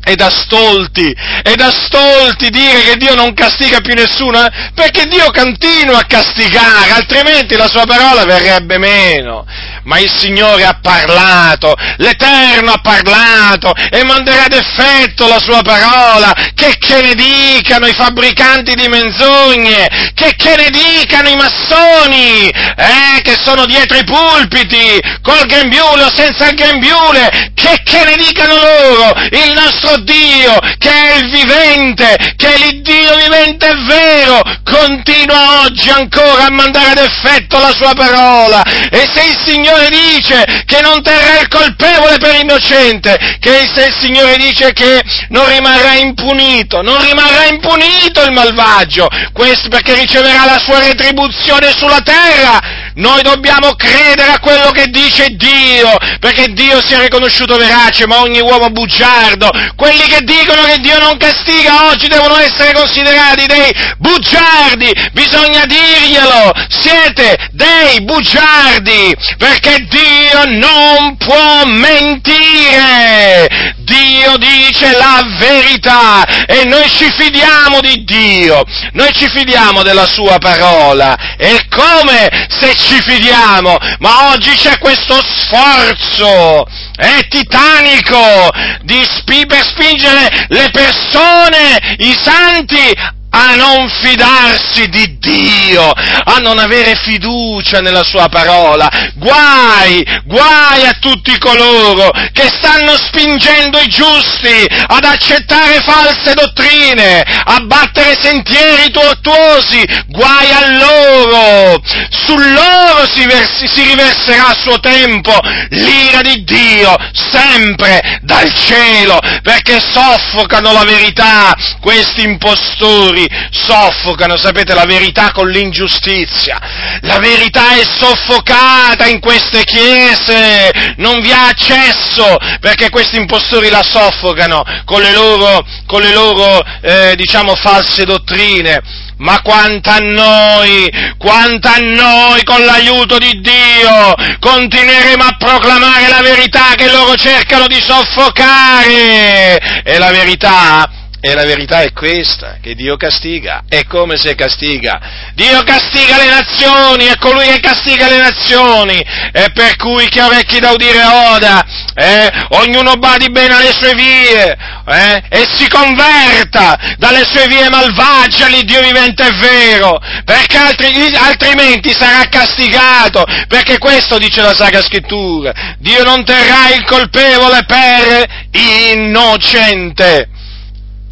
è 0.03 0.15
da 0.15 0.31
stolti, 0.31 1.15
è 1.43 1.53
da 1.53 1.71
stolti 1.71 2.49
dire 2.49 2.81
che 2.81 2.97
Dio 2.97 3.13
non 3.13 3.33
castiga 3.33 3.81
più 3.81 3.93
nessuno, 3.93 4.43
eh? 4.43 4.51
perché 4.73 5.05
Dio 5.05 5.31
continua 5.31 5.99
a 5.99 6.05
castigare, 6.05 6.91
altrimenti 6.91 7.55
la 7.55 7.67
sua 7.67 7.85
parola 7.85 8.25
verrebbe 8.25 8.77
meno. 8.79 9.45
Ma 9.83 9.97
il 9.99 10.11
Signore 10.15 10.65
ha 10.65 10.77
parlato, 10.79 11.75
l'Eterno 11.97 12.71
ha 12.71 12.81
parlato 12.81 13.73
e 13.89 14.03
manderà 14.03 14.45
ad 14.45 14.53
effetto 14.53 15.27
la 15.27 15.39
sua 15.39 15.61
parola, 15.61 16.33
che, 16.53 16.75
che 16.77 17.01
ne 17.01 17.15
dicano 17.15 17.87
i 17.87 17.93
fabbricanti 17.93 18.75
di 18.75 18.87
menzogne, 18.87 20.11
che, 20.13 20.35
che 20.35 20.55
ne 20.55 20.69
dicano 20.69 21.29
i 21.29 21.35
massoni, 21.35 22.47
eh, 22.47 23.21
che 23.21 23.35
sono 23.43 23.65
dietro 23.65 23.97
i 23.97 24.03
pulpiti, 24.03 24.99
col 25.21 25.45
grembiule 25.45 26.03
o 26.03 26.11
senza 26.13 26.47
il 26.47 26.55
grembiule, 26.55 27.51
che, 27.55 27.81
che 27.83 28.03
ne 28.05 28.15
dicano 28.17 28.55
loro, 28.55 29.13
il 29.31 29.51
nostro 29.53 29.90
Dio, 29.97 30.57
che 30.77 30.89
è 30.89 31.17
il 31.17 31.29
vivente, 31.29 32.33
che 32.35 32.53
è 32.53 32.57
l'Iddio 32.57 33.15
vivente 33.15 33.67
e 33.67 33.75
vero, 33.85 34.41
continua 34.63 35.61
oggi 35.63 35.89
ancora 35.89 36.45
a 36.45 36.51
mandare 36.51 36.91
ad 36.91 36.97
effetto 36.97 37.59
la 37.59 37.71
sua 37.71 37.93
parola, 37.93 38.63
e 38.89 39.09
se 39.13 39.23
il 39.23 39.37
Signore 39.45 39.89
dice 39.89 40.63
che 40.65 40.81
non 40.81 41.01
terrà 41.01 41.39
il 41.39 41.47
colpevole 41.47 42.17
per 42.17 42.35
innocente, 42.41 43.37
che 43.39 43.69
se 43.73 43.85
il 43.85 43.95
Signore 43.99 44.37
dice 44.37 44.73
che 44.73 45.01
non 45.29 45.47
rimarrà 45.47 45.95
impunito, 45.95 46.81
non 46.81 47.01
rimarrà 47.01 47.45
impunito 47.47 48.23
il 48.23 48.31
malvagio, 48.33 49.07
questo 49.33 49.69
perché 49.69 49.93
riceverà 49.95 50.45
la 50.45 50.59
sua 50.59 50.79
retribuzione 50.79 51.71
sulla 51.71 52.01
terra, 52.01 52.90
noi 52.95 53.21
dobbiamo 53.21 53.73
credere 53.75 54.31
a 54.31 54.39
quello 54.39 54.71
che 54.71 54.87
dice 54.87 55.27
Dio, 55.29 55.95
perché 56.19 56.53
Dio 56.53 56.81
sia 56.85 56.99
riconosciuto 56.99 57.57
verace, 57.57 58.07
ma 58.07 58.21
ogni 58.21 58.39
uomo 58.39 58.69
bugiardo, 58.69 59.49
quelli 59.75 60.03
che 60.03 60.19
dicono 60.23 60.63
che 60.63 60.79
Dio 60.79 60.99
non 60.99 61.17
castiga 61.17 61.89
oggi 61.89 62.07
devono 62.07 62.37
essere 62.37 62.73
considerati 62.73 63.45
dei 63.45 63.71
bugiardi, 63.97 64.91
bisogna 65.13 65.65
dirglielo, 65.65 66.51
siete 66.69 67.49
dei 67.51 68.01
bugiardi, 68.03 69.15
perché 69.37 69.87
Dio 69.89 70.57
non 70.57 71.17
può 71.17 71.65
mentire, 71.65 73.47
Dio 73.83 74.37
dice 74.37 74.91
la 74.97 75.21
verità 75.37 76.25
e 76.45 76.63
noi 76.65 76.89
ci 76.89 77.09
fidiamo 77.11 77.79
di 77.81 78.03
Dio, 78.03 78.63
noi 78.93 79.11
ci 79.13 79.27
fidiamo 79.29 79.83
della 79.83 80.05
sua 80.05 80.37
parola. 80.37 81.35
E 81.37 81.67
come 81.69 82.47
se 82.49 82.73
ci 82.75 83.01
fidiamo, 83.01 83.77
ma 83.99 84.31
oggi 84.31 84.51
c'è 84.51 84.77
questo 84.77 85.19
sforzo 85.23 86.65
è 86.95 87.27
titanico 87.27 88.49
di 88.83 89.03
spi- 89.03 89.45
per 89.47 89.65
spingere 89.65 90.45
le 90.49 90.69
persone, 90.71 91.95
i 91.97 92.15
santi, 92.21 92.93
a 93.31 93.55
non 93.55 93.89
fidarsi 94.01 94.87
di 94.89 95.17
Dio, 95.19 95.89
a 95.91 96.37
non 96.41 96.57
avere 96.57 96.95
fiducia 96.95 97.79
nella 97.79 98.03
sua 98.03 98.27
parola. 98.27 98.89
Guai, 99.15 100.05
guai 100.25 100.85
a 100.85 100.97
tutti 100.99 101.37
coloro 101.37 102.11
che 102.33 102.49
stanno 102.57 102.95
spingendo 102.97 103.79
i 103.79 103.87
giusti 103.87 104.65
ad 104.87 105.03
accettare 105.05 105.81
false 105.81 106.33
dottrine, 106.33 107.21
a 107.21 107.59
battere 107.61 108.17
sentieri 108.19 108.91
tortuosi, 108.91 109.83
guai 110.07 110.51
a 110.51 110.69
loro. 110.77 111.81
Su 112.09 112.35
loro 112.35 113.07
si, 113.11 113.25
versi, 113.25 113.67
si 113.67 113.83
riverserà 113.83 114.47
a 114.47 114.57
suo 114.61 114.79
tempo 114.79 115.37
l'ira 115.69 116.21
di 116.21 116.43
Dio, 116.43 116.95
sempre 117.13 118.19
dal 118.21 118.53
cielo, 118.53 119.19
perché 119.41 119.79
soffocano 119.79 120.73
la 120.73 120.83
verità 120.83 121.55
questi 121.79 122.23
impostori 122.23 123.20
qui 123.21 123.29
soffocano, 123.51 124.37
sapete, 124.37 124.73
la 124.73 124.85
verità 124.85 125.31
con 125.31 125.49
l'ingiustizia. 125.49 126.59
La 127.01 127.19
verità 127.19 127.75
è 127.75 127.83
soffocata 127.83 129.07
in 129.07 129.19
queste 129.19 129.63
chiese, 129.63 130.71
non 130.97 131.21
vi 131.21 131.31
ha 131.31 131.47
accesso 131.47 132.37
perché 132.59 132.89
questi 132.89 133.17
impostori 133.17 133.69
la 133.69 133.83
soffocano 133.83 134.63
con 134.85 135.01
le 135.01 135.11
loro, 135.11 135.65
con 135.85 136.01
le 136.01 136.13
loro 136.13 136.61
eh, 136.81 137.13
diciamo, 137.15 137.55
false 137.55 138.05
dottrine. 138.05 139.09
Ma 139.17 139.39
quanto 139.41 139.91
a 139.91 139.99
noi, 139.99 140.89
quanto 141.19 141.67
a 141.67 141.77
noi 141.77 142.43
con 142.43 142.65
l'aiuto 142.65 143.19
di 143.19 143.39
Dio 143.39 144.15
continueremo 144.39 145.23
a 145.23 145.35
proclamare 145.37 146.07
la 146.07 146.21
verità 146.21 146.73
che 146.75 146.89
loro 146.89 147.15
cercano 147.15 147.67
di 147.67 147.79
soffocare. 147.79 149.83
E 149.83 149.99
la 149.99 150.09
verità 150.09 151.00
e 151.23 151.35
la 151.35 151.43
verità 151.43 151.81
è 151.81 151.93
questa, 151.93 152.57
che 152.59 152.73
Dio 152.73 152.97
castiga. 152.97 153.61
E 153.69 153.85
come 153.85 154.17
se 154.17 154.33
castiga? 154.33 154.99
Dio 155.35 155.61
castiga 155.61 156.17
le 156.17 156.29
nazioni, 156.29 157.05
è 157.05 157.15
colui 157.17 157.45
che 157.45 157.59
castiga 157.59 158.09
le 158.09 158.17
nazioni. 158.17 158.99
E 159.31 159.51
per 159.53 159.75
cui 159.75 160.09
chi 160.09 160.17
ha 160.17 160.25
orecchi 160.25 160.59
da 160.59 160.71
udire 160.71 161.03
oda, 161.03 161.63
eh? 161.93 162.31
ognuno 162.49 162.95
badi 162.95 163.29
bene 163.29 163.53
alle 163.53 163.71
sue 163.71 163.93
vie, 163.93 164.57
eh? 164.87 165.23
e 165.29 165.47
si 165.53 165.69
converta 165.69 166.95
dalle 166.97 167.23
sue 167.23 167.45
vie 167.47 167.69
malvagie 167.69 168.45
all'Iddio 168.45 168.81
vivente 168.81 169.27
e 169.27 169.31
vero, 169.33 169.99
perché 170.25 170.57
altri, 170.57 171.15
altrimenti 171.15 171.93
sarà 171.93 172.27
castigato, 172.29 173.23
perché 173.47 173.77
questo 173.77 174.17
dice 174.17 174.41
la 174.41 174.55
Sacra 174.55 174.81
Scrittura. 174.81 175.75
Dio 175.77 176.03
non 176.03 176.25
terrà 176.25 176.73
il 176.73 176.83
colpevole 176.83 177.63
per 177.65 178.25
innocente. 178.53 180.39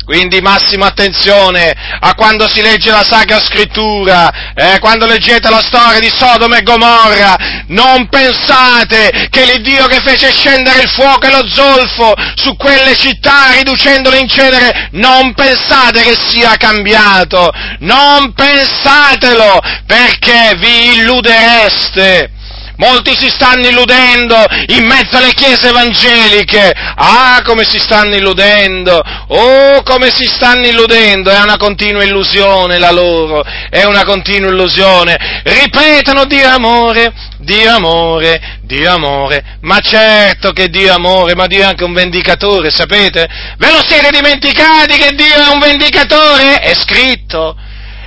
Quindi 0.09 0.41
massima 0.41 0.87
attenzione 0.87 1.71
a 1.99 2.15
quando 2.15 2.49
si 2.49 2.63
legge 2.63 2.89
la 2.89 3.03
Sacra 3.03 3.39
Scrittura, 3.39 4.53
eh, 4.55 4.79
quando 4.79 5.05
leggete 5.05 5.51
la 5.51 5.61
storia 5.61 5.99
di 5.99 6.09
Sodoma 6.09 6.57
e 6.57 6.63
Gomorra, 6.63 7.35
non 7.67 8.09
pensate 8.09 9.27
che 9.29 9.45
l'Iddio 9.45 9.85
che 9.85 10.01
fece 10.01 10.31
scendere 10.31 10.81
il 10.81 10.89
fuoco 10.89 11.27
e 11.27 11.29
lo 11.29 11.47
zolfo 11.47 12.15
su 12.33 12.55
quelle 12.57 12.95
città 12.95 13.51
riducendole 13.51 14.17
in 14.17 14.27
cenere, 14.27 14.89
non 14.93 15.35
pensate 15.35 16.01
che 16.01 16.17
sia 16.25 16.55
cambiato, 16.57 17.51
non 17.81 18.33
pensatelo 18.33 19.59
perché 19.85 20.55
vi 20.57 20.95
illudereste. 20.95 22.31
Molti 22.79 23.13
si 23.17 23.29
stanno 23.29 23.67
illudendo 23.67 24.37
in 24.67 24.85
mezzo 24.85 25.17
alle 25.17 25.33
chiese 25.33 25.67
evangeliche. 25.67 26.71
Ah, 26.73 27.41
come 27.43 27.65
si 27.65 27.77
stanno 27.77 28.15
illudendo! 28.15 29.01
Oh, 29.27 29.83
come 29.83 30.09
si 30.09 30.25
stanno 30.25 30.65
illudendo! 30.65 31.29
È 31.29 31.41
una 31.41 31.57
continua 31.57 32.05
illusione 32.05 32.79
la 32.79 32.91
loro, 32.91 33.43
è 33.69 33.83
una 33.83 34.05
continua 34.05 34.49
illusione. 34.49 35.41
Ripetono 35.43 36.23
Dio 36.23 36.47
amore, 36.47 37.11
Dio 37.39 37.69
amore, 37.69 38.59
Dio 38.61 38.93
amore. 38.93 39.57
Ma 39.59 39.79
certo 39.81 40.53
che 40.53 40.69
Dio 40.69 40.93
amore, 40.93 41.35
ma 41.35 41.47
Dio 41.47 41.59
è 41.59 41.65
anche 41.65 41.83
un 41.83 41.91
vendicatore, 41.91 42.71
sapete? 42.71 43.27
Ve 43.57 43.71
lo 43.71 43.83
siete 43.85 44.09
dimenticati 44.09 44.97
che 44.97 45.15
Dio 45.15 45.35
è 45.35 45.51
un 45.51 45.59
vendicatore? 45.59 46.59
È 46.59 46.73
scritto. 46.75 47.57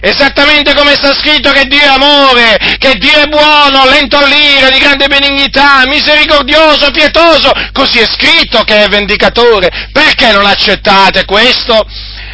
Esattamente 0.05 0.75
come 0.75 0.97
sta 0.97 1.15
scritto 1.15 1.53
che 1.53 1.67
Dio 1.67 1.81
è 1.81 1.87
amore, 1.87 2.59
che 2.79 2.97
Dio 2.97 3.19
è 3.19 3.27
buono, 3.29 3.89
lento 3.89 4.19
all'ira, 4.19 4.69
di 4.69 4.81
grande 4.81 5.07
benignità, 5.07 5.87
misericordioso, 5.87 6.91
pietoso, 6.91 7.53
così 7.73 8.01
è 8.01 8.07
scritto 8.07 8.65
che 8.65 8.83
è 8.83 8.89
vendicatore. 8.89 9.71
Perché 9.93 10.33
non 10.33 10.45
accettate 10.45 11.25
questo? 11.25 11.87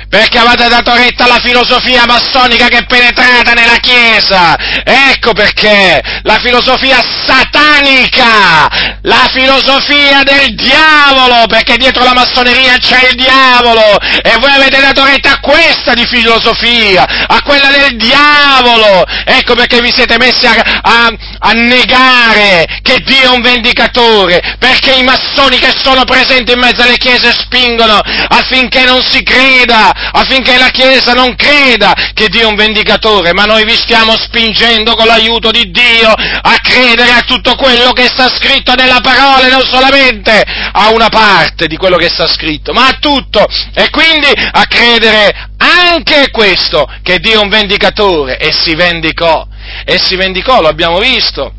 Perché 0.09 0.39
avete 0.39 0.69
dato 0.69 0.95
retta 0.95 1.25
alla 1.25 1.39
filosofia 1.39 2.05
massonica 2.07 2.69
che 2.69 2.79
è 2.79 2.87
penetrata 2.87 3.53
nella 3.53 3.77
Chiesa. 3.77 4.57
Ecco 4.85 5.33
perché 5.33 6.01
la 6.23 6.39
filosofia 6.39 6.99
satanica, 7.27 8.69
la 9.03 9.29
filosofia 9.33 10.23
del 10.23 10.55
diavolo, 10.55 11.47
perché 11.47 11.77
dietro 11.77 12.05
la 12.05 12.15
massoneria 12.15 12.79
c'è 12.79 13.09
il 13.11 13.17
diavolo 13.17 13.99
e 14.23 14.37
voi 14.41 14.51
avete 14.51 14.81
dato 14.81 15.05
retta 15.05 15.33
a 15.33 15.41
questa 15.41 15.93
di 15.95 16.07
filosofia, 16.07 17.05
a 17.27 17.43
quella 17.43 17.71
del 17.71 17.97
diavolo. 17.97 19.05
Ecco 19.25 19.55
perché 19.55 19.81
vi 19.81 19.93
siete 19.93 20.17
messi 20.17 20.47
a, 20.47 20.55
a, 20.83 21.13
a 21.39 21.53
negare 21.53 22.67
Dio 23.01 23.33
è 23.33 23.35
un 23.35 23.41
vendicatore, 23.41 24.57
perché 24.59 24.95
i 24.95 25.03
massoni 25.03 25.59
che 25.59 25.73
sono 25.77 26.05
presenti 26.05 26.53
in 26.53 26.59
mezzo 26.59 26.83
alle 26.83 26.97
chiese 26.97 27.33
spingono 27.33 28.01
affinché 28.29 28.85
non 28.85 29.03
si 29.03 29.23
creda 29.23 30.09
affinché 30.13 30.59
la 30.59 30.71
Chiesa 30.71 31.13
non 31.13 31.35
creda 31.35 31.95
che 32.15 32.29
Dio 32.29 32.43
è 32.43 32.45
un 32.47 32.55
vendicatore, 32.55 33.33
ma 33.33 33.45
noi 33.45 33.65
vi 33.65 33.75
stiamo 33.75 34.17
spingendo 34.17 34.95
con 34.95 35.07
l'aiuto 35.07 35.51
di 35.51 35.71
Dio 35.71 36.11
a 36.11 36.57
credere 36.63 37.13
a 37.13 37.23
tutto 37.23 37.55
quello 37.55 37.93
che 37.93 38.07
sta 38.07 38.29
scritto 38.29 38.75
nella 38.75 39.01
parola 39.01 39.47
e 39.47 39.51
non 39.51 39.63
solamente 39.63 40.43
a 40.73 40.91
una 40.91 41.09
parte 41.09 41.67
di 41.67 41.77
quello 41.77 41.97
che 41.97 42.09
sta 42.09 42.27
scritto, 42.27 42.73
ma 42.73 42.87
a 42.87 42.99
tutto. 43.01 43.47
E 43.75 43.91
quindi 43.91 44.29
a 44.29 44.65
credere 44.67 45.49
anche 45.59 46.31
questo, 46.31 46.87
che 47.03 47.19
Dio 47.19 47.41
è 47.41 47.43
un 47.43 47.49
vendicatore, 47.49 48.39
e 48.39 48.53
si 48.53 48.75
vendicò, 48.75 49.47
e 49.85 49.99
si 49.99 50.17
vendicò, 50.17 50.61
lo 50.61 50.69
abbiamo 50.69 50.99
visto 50.99 51.53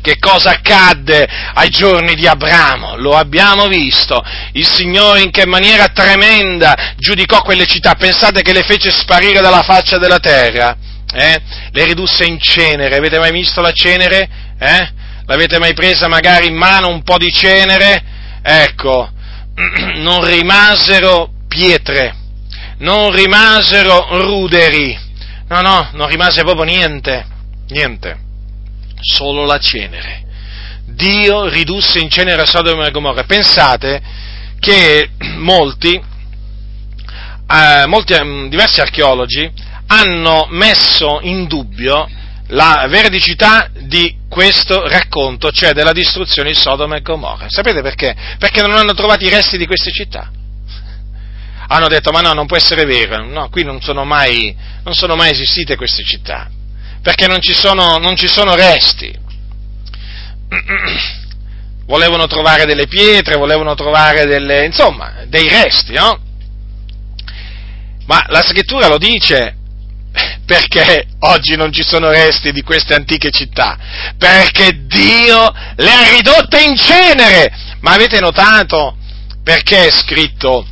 che 0.00 0.18
cosa 0.18 0.50
accadde 0.50 1.26
ai 1.54 1.68
giorni 1.70 2.14
di 2.14 2.26
Abramo, 2.26 2.96
lo 2.96 3.16
abbiamo 3.16 3.66
visto, 3.68 4.22
il 4.52 4.66
Signore 4.66 5.22
in 5.22 5.30
che 5.30 5.46
maniera 5.46 5.88
tremenda 5.88 6.94
giudicò 6.96 7.42
quelle 7.42 7.66
città, 7.66 7.94
pensate 7.94 8.42
che 8.42 8.52
le 8.52 8.62
fece 8.62 8.90
sparire 8.90 9.40
dalla 9.40 9.62
faccia 9.62 9.98
della 9.98 10.18
terra, 10.18 10.76
eh? 11.12 11.40
le 11.70 11.84
ridusse 11.84 12.24
in 12.24 12.38
cenere, 12.40 12.96
avete 12.96 13.18
mai 13.18 13.32
visto 13.32 13.60
la 13.60 13.72
cenere? 13.72 14.28
Eh? 14.58 14.92
L'avete 15.26 15.58
mai 15.58 15.74
presa 15.74 16.08
magari 16.08 16.46
in 16.46 16.54
mano 16.54 16.88
un 16.88 17.02
po' 17.02 17.18
di 17.18 17.32
cenere? 17.32 18.02
Ecco, 18.42 19.10
non 19.96 20.24
rimasero 20.24 21.30
pietre, 21.48 22.14
non 22.78 23.10
rimasero 23.10 24.06
ruderi, 24.22 24.96
no, 25.48 25.60
no, 25.60 25.88
non 25.92 26.08
rimase 26.08 26.42
proprio 26.42 26.64
niente, 26.64 27.26
niente 27.68 28.24
solo 29.00 29.44
la 29.44 29.58
cenere. 29.58 30.24
Dio 30.86 31.48
ridusse 31.48 31.98
in 31.98 32.08
cenere 32.08 32.46
Sodoma 32.46 32.86
e 32.86 32.90
Gomorra. 32.90 33.24
Pensate 33.24 34.00
che 34.58 35.10
molti, 35.36 36.00
eh, 37.48 37.86
molti 37.86 38.12
eh, 38.12 38.48
diversi 38.48 38.80
archeologi 38.80 39.50
hanno 39.88 40.46
messo 40.50 41.20
in 41.22 41.46
dubbio 41.46 42.08
la 42.48 42.86
veridicità 42.88 43.68
di 43.72 44.16
questo 44.28 44.86
racconto, 44.88 45.50
cioè 45.50 45.72
della 45.72 45.92
distruzione 45.92 46.50
di 46.50 46.56
Sodoma 46.56 46.96
e 46.96 47.02
Gomorra. 47.02 47.46
Sapete 47.48 47.82
perché? 47.82 48.14
Perché 48.38 48.62
non 48.62 48.72
hanno 48.72 48.94
trovato 48.94 49.24
i 49.24 49.28
resti 49.28 49.58
di 49.58 49.66
queste 49.66 49.90
città. 49.90 50.30
Hanno 51.68 51.88
detto, 51.88 52.12
ma 52.12 52.20
no, 52.20 52.32
non 52.32 52.46
può 52.46 52.56
essere 52.56 52.84
vero, 52.84 53.26
no, 53.26 53.48
qui 53.48 53.64
non 53.64 53.80
sono 53.80 54.04
mai, 54.04 54.56
non 54.84 54.94
sono 54.94 55.16
mai 55.16 55.32
esistite 55.32 55.74
queste 55.76 56.04
città 56.04 56.48
perché 57.06 57.28
non 57.28 57.40
ci 57.40 57.54
sono, 57.54 57.98
non 57.98 58.16
ci 58.16 58.26
sono 58.26 58.56
resti. 58.56 59.16
Volevano 61.86 62.26
trovare 62.26 62.64
delle 62.66 62.88
pietre, 62.88 63.36
volevano 63.36 63.76
trovare 63.76 64.26
delle, 64.26 64.64
insomma, 64.64 65.22
dei 65.28 65.48
resti, 65.48 65.92
no? 65.92 66.20
Ma 68.06 68.24
la 68.26 68.42
scrittura 68.42 68.88
lo 68.88 68.98
dice 68.98 69.54
perché 70.44 71.06
oggi 71.20 71.54
non 71.54 71.70
ci 71.70 71.84
sono 71.84 72.10
resti 72.10 72.50
di 72.50 72.62
queste 72.62 72.94
antiche 72.94 73.30
città? 73.30 73.78
Perché 74.18 74.86
Dio 74.86 75.54
le 75.76 75.92
ha 75.92 76.10
ridotte 76.10 76.60
in 76.60 76.74
cenere! 76.74 77.52
Ma 77.82 77.92
avete 77.92 78.18
notato 78.18 78.96
perché 79.44 79.86
è 79.86 79.90
scritto, 79.92 80.66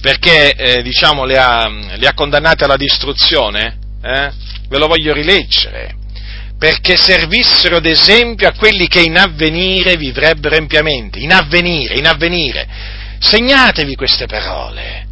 perché 0.00 0.54
eh, 0.54 0.82
diciamo 0.82 1.26
le 1.26 1.36
ha, 1.36 1.68
le 1.68 2.06
ha 2.06 2.14
condannate 2.14 2.64
alla 2.64 2.78
distruzione? 2.78 3.76
Eh? 4.02 4.40
Ve 4.72 4.78
lo 4.78 4.86
voglio 4.86 5.12
rileggere, 5.12 5.96
perché 6.58 6.96
servissero 6.96 7.78
d'esempio 7.78 8.48
a 8.48 8.54
quelli 8.54 8.88
che 8.88 9.02
in 9.02 9.18
avvenire 9.18 9.96
vivrebbero 9.96 10.54
empiamente, 10.54 11.18
in 11.18 11.30
avvenire, 11.30 11.98
in 11.98 12.06
avvenire. 12.06 12.66
Segnatevi 13.18 13.94
queste 13.94 14.24
parole. 14.24 15.08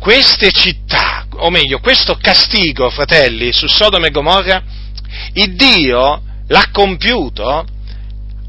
Queste 0.00 0.50
città, 0.50 1.24
o 1.34 1.50
meglio, 1.50 1.78
questo 1.78 2.16
castigo, 2.20 2.90
fratelli, 2.90 3.52
su 3.52 3.68
Sodoma 3.68 4.08
e 4.08 4.10
Gomorra, 4.10 4.60
il 5.34 5.54
Dio 5.54 6.22
l'ha 6.48 6.68
compiuto 6.72 7.64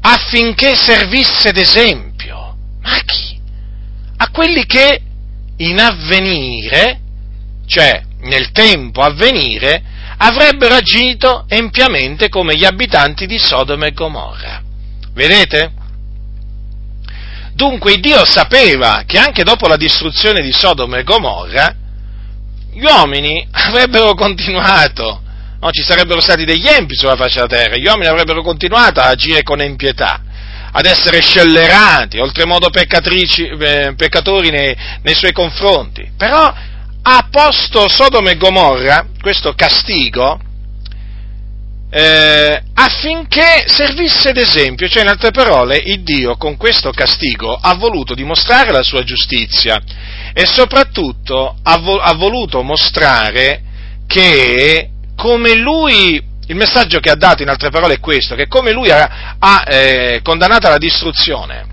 affinché 0.00 0.74
servisse 0.74 1.52
d'esempio. 1.52 2.56
Ma 2.82 2.96
a 2.96 3.00
chi? 3.04 3.38
A 4.16 4.28
quelli 4.30 4.66
che 4.66 5.02
in 5.58 5.78
avvenire, 5.78 6.98
cioè 7.66 8.02
nel 8.22 8.50
tempo 8.50 9.02
avvenire, 9.02 9.87
avrebbero 10.18 10.74
agito 10.74 11.44
empiamente 11.48 12.28
come 12.28 12.56
gli 12.56 12.64
abitanti 12.64 13.26
di 13.26 13.38
Sodoma 13.38 13.86
e 13.86 13.92
Gomorra. 13.92 14.62
Vedete? 15.12 15.72
Dunque 17.54 17.98
Dio 17.98 18.24
sapeva 18.24 19.02
che 19.04 19.18
anche 19.18 19.42
dopo 19.42 19.66
la 19.66 19.76
distruzione 19.76 20.42
di 20.42 20.52
Sodoma 20.52 20.98
e 20.98 21.02
Gomorra 21.02 21.74
gli 22.72 22.84
uomini 22.84 23.46
avrebbero 23.50 24.14
continuato, 24.14 25.22
no, 25.60 25.70
ci 25.70 25.82
sarebbero 25.82 26.20
stati 26.20 26.44
degli 26.44 26.66
empi 26.66 26.94
sulla 26.94 27.16
faccia 27.16 27.46
della 27.46 27.62
terra, 27.62 27.76
gli 27.76 27.86
uomini 27.86 28.06
avrebbero 28.06 28.42
continuato 28.42 29.00
a 29.00 29.08
agire 29.08 29.42
con 29.42 29.60
empietà, 29.60 30.20
ad 30.70 30.86
essere 30.86 31.20
scellerati, 31.20 32.18
oltremodo 32.18 32.68
eh, 32.68 33.94
peccatori 33.96 34.50
nei, 34.50 34.76
nei 35.02 35.14
suoi 35.14 35.32
confronti. 35.32 36.08
Però 36.16 36.54
ha 37.10 37.26
posto 37.30 37.88
Sodoma 37.88 38.30
e 38.30 38.36
Gomorra, 38.36 39.06
questo 39.18 39.54
castigo, 39.54 40.38
eh, 41.90 42.62
affinché 42.74 43.64
servisse 43.66 44.32
d'esempio, 44.32 44.88
cioè 44.88 45.02
in 45.02 45.08
altre 45.08 45.30
parole 45.30 45.78
il 45.78 46.02
Dio 46.02 46.36
con 46.36 46.58
questo 46.58 46.90
castigo 46.90 47.54
ha 47.58 47.74
voluto 47.76 48.14
dimostrare 48.14 48.72
la 48.72 48.82
sua 48.82 49.04
giustizia 49.04 49.80
e 50.34 50.44
soprattutto 50.44 51.56
ha, 51.62 51.78
vo- 51.78 51.98
ha 51.98 52.12
voluto 52.12 52.62
mostrare 52.62 53.62
che 54.06 54.90
come 55.16 55.54
lui, 55.54 56.22
il 56.46 56.56
messaggio 56.56 57.00
che 57.00 57.08
ha 57.08 57.16
dato 57.16 57.42
in 57.42 57.48
altre 57.48 57.70
parole 57.70 57.94
è 57.94 58.00
questo, 58.00 58.34
che 58.34 58.48
come 58.48 58.70
lui 58.70 58.90
ha, 58.90 59.36
ha 59.38 59.64
eh, 59.66 60.20
condannato 60.22 60.66
alla 60.66 60.76
distruzione 60.76 61.64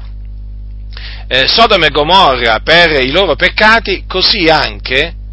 eh, 1.28 1.46
Sodoma 1.50 1.88
e 1.88 1.90
Gomorra 1.90 2.60
per 2.64 3.04
i 3.04 3.12
loro 3.12 3.36
peccati, 3.36 4.06
così 4.08 4.48
anche 4.48 5.24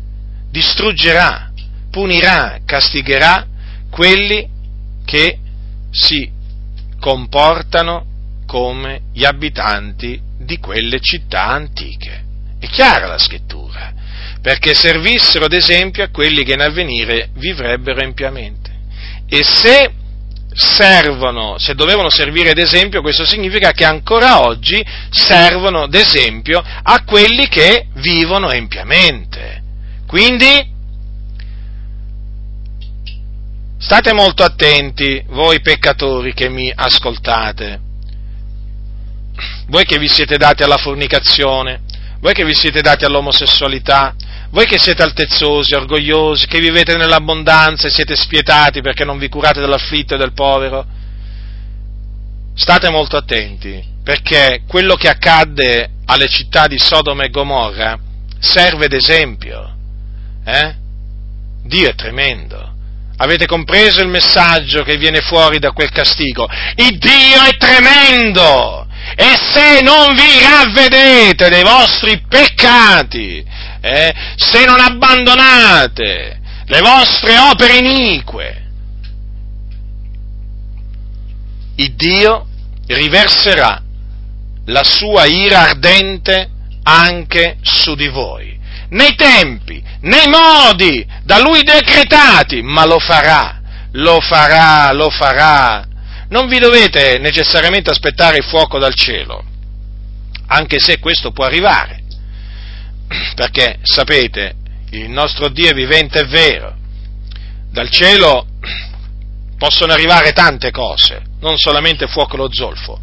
distruggerà, 0.53 1.51
punirà, 1.91 2.61
castigherà 2.65 3.47
quelli 3.91 4.49
che 5.05 5.39
si 5.91 6.31
comportano 7.01 8.07
come 8.47 9.01
gli 9.13 9.25
abitanti 9.25 10.21
di 10.39 10.59
quelle 10.59 11.01
città 11.01 11.47
antiche. 11.47 12.25
È 12.61 12.67
chiara 12.67 13.07
la 13.07 13.19
scrittura, 13.19 13.93
perché 14.43 14.75
servissero 14.75 15.47
ad 15.47 15.55
esempio 15.55 16.05
a 16.05 16.11
quelli 16.11 16.45
che 16.45 16.53
in 16.53 16.61
avvenire 16.61 17.31
vivrebbero 17.35 18.01
empiamente. 18.01 18.71
E 19.27 19.43
se 19.43 19.91
servono, 20.53 21.57
se 21.57 21.75
dovevano 21.75 22.11
servire 22.11 22.51
ad 22.51 22.59
esempio, 22.59 23.01
questo 23.01 23.25
significa 23.25 23.73
che 23.73 23.87
ancora 23.87 24.43
oggi 24.43 24.85
servono 25.11 25.85
ad 25.85 25.95
esempio 25.95 26.63
a 26.63 27.05
quelli 27.05 27.49
che 27.49 27.87
vivono 27.95 28.51
empiamente. 28.51 29.62
Quindi 30.13 30.71
state 33.79 34.13
molto 34.13 34.43
attenti, 34.43 35.25
voi 35.29 35.63
peccatori 35.63 36.35
che 36.35 36.51
mi 36.51 36.71
ascoltate, 36.71 37.81
voi 39.69 39.87
che 39.87 39.99
vi 39.99 40.09
siete 40.09 40.37
dati 40.37 40.63
alla 40.63 40.77
fornicazione, 40.77 41.81
voi 42.21 42.35
che 42.35 42.45
vi 42.45 42.55
siete 42.55 42.83
dati 42.83 43.07
all'omosessualità, 43.07 44.15
voi 44.51 44.67
che 44.67 44.79
siete 44.79 45.03
altezzosi, 45.03 45.73
orgogliosi, 45.73 46.47
che 46.47 46.61
vivete 46.61 46.95
nell'abbondanza 46.99 47.87
e 47.87 47.91
siete 47.91 48.15
spietati 48.15 48.83
perché 48.83 49.07
non 49.07 49.17
vi 49.17 49.31
curate 49.31 49.61
dell'afflitto 49.61 50.17
e 50.17 50.19
del 50.19 50.35
povero, 50.35 50.85
state 52.55 52.91
molto 52.91 53.17
attenti, 53.17 53.83
perché 54.05 54.65
quello 54.69 54.95
che 54.95 55.09
accadde 55.09 55.89
alle 56.05 56.29
città 56.29 56.67
di 56.67 56.79
Sodoma 56.79 57.25
e 57.25 57.31
Gomorra 57.31 57.99
serve 58.39 58.89
d'esempio 58.89 59.72
eh? 60.45 60.75
Dio 61.65 61.89
è 61.89 61.95
tremendo. 61.95 62.71
Avete 63.17 63.47
compreso 63.47 64.01
il 64.01 64.09
messaggio 64.09 64.83
che 64.83 64.97
viene 64.97 65.21
fuori 65.21 65.59
da 65.59 65.71
quel 65.71 65.91
castigo? 65.91 66.49
Il 66.77 66.99
Dio 66.99 67.43
è 67.43 67.57
tremendo! 67.57 68.87
E 69.15 69.37
se 69.37 69.81
non 69.83 70.15
vi 70.15 70.41
ravvedete 70.41 71.49
dei 71.49 71.63
vostri 71.63 72.23
peccati, 72.29 73.45
eh, 73.81 74.15
se 74.37 74.65
non 74.65 74.81
abbandonate 74.81 76.41
le 76.65 76.81
vostre 76.81 77.37
opere 77.37 77.77
inique, 77.77 78.63
il 81.77 81.95
Dio 81.95 82.47
riverserà 82.87 83.83
la 84.67 84.85
sua 84.85 85.25
ira 85.27 85.69
ardente 85.69 86.49
anche 86.85 87.59
su 87.63 87.95
di 87.95 88.09
voi, 88.09 88.59
nei 88.93 89.15
tempi, 89.15 89.83
nei 90.01 90.27
modi 90.29 91.07
da 91.23 91.41
lui 91.41 91.63
decretati, 91.63 92.63
ma 92.63 92.85
lo 92.85 92.99
farà, 92.99 93.61
lo 93.93 94.21
farà, 94.21 94.93
lo 94.93 95.11
farà. 95.11 95.87
Non 96.29 96.49
vi 96.49 96.59
dovete 96.59 97.19
necessariamente 97.19 97.91
aspettare 97.91 98.39
il 98.39 98.45
fuoco 98.45 98.79
dal 98.79 98.95
cielo, 98.95 99.45
anche 100.47 100.79
se 100.79 100.99
questo 100.99 101.31
può 101.31 101.45
arrivare, 101.45 102.03
perché 103.35 103.79
sapete, 103.83 104.55
il 104.91 105.11
nostro 105.11 105.49
Dio 105.49 105.71
è 105.71 105.75
vivente 105.75 106.21
e 106.21 106.25
vero, 106.25 106.77
dal 107.71 107.89
cielo 107.91 108.47
possono 109.57 109.93
arrivare 109.93 110.33
tante 110.33 110.71
cose, 110.71 111.23
non 111.41 111.57
solamente 111.57 112.07
fuoco 112.09 112.37
lo 112.37 112.53
zolfo, 112.53 113.01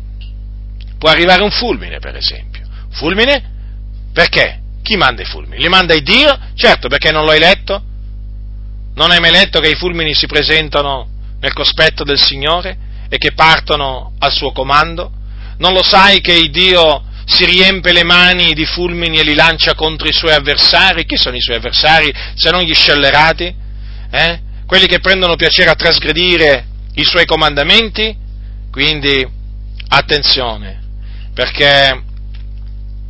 può 0.97 1.09
arrivare 1.09 1.41
un 1.41 1.51
fulmine 1.51 1.99
per 1.99 2.15
esempio, 2.15 2.67
fulmine 2.91 3.57
perché? 4.11 4.67
Chi 4.89 4.97
manda 4.97 5.21
i 5.21 5.25
fulmini? 5.25 5.61
Li 5.61 5.69
manda 5.69 5.93
il 5.93 6.01
Dio? 6.01 6.35
Certo, 6.55 6.87
perché 6.87 7.11
non 7.11 7.23
lo 7.23 7.29
hai 7.29 7.37
letto? 7.37 7.79
Non 8.95 9.11
hai 9.11 9.19
mai 9.19 9.29
letto 9.29 9.59
che 9.59 9.69
i 9.69 9.75
fulmini 9.75 10.15
si 10.15 10.25
presentano 10.25 11.07
nel 11.39 11.53
cospetto 11.53 12.03
del 12.03 12.19
Signore 12.19 12.75
e 13.07 13.19
che 13.19 13.33
partono 13.33 14.13
al 14.17 14.31
suo 14.31 14.51
comando? 14.51 15.11
Non 15.59 15.73
lo 15.73 15.83
sai 15.83 16.21
che 16.21 16.33
il 16.33 16.49
Dio 16.49 17.03
si 17.25 17.45
riempie 17.45 17.91
le 17.91 18.03
mani 18.03 18.53
di 18.53 18.65
fulmini 18.65 19.19
e 19.19 19.23
li 19.23 19.35
lancia 19.35 19.75
contro 19.75 20.07
i 20.07 20.11
suoi 20.11 20.33
avversari? 20.33 21.05
Chi 21.05 21.17
sono 21.17 21.35
i 21.35 21.41
suoi 21.41 21.57
avversari 21.57 22.11
se 22.33 22.49
non 22.49 22.61
gli 22.61 22.73
scellerati? 22.73 23.55
Eh? 24.09 24.41
Quelli 24.65 24.87
che 24.87 25.01
prendono 25.01 25.35
piacere 25.35 25.69
a 25.69 25.75
trasgredire 25.75 26.65
i 26.95 27.03
suoi 27.03 27.27
comandamenti? 27.27 28.17
Quindi 28.71 29.23
attenzione, 29.89 30.81
perché 31.35 32.05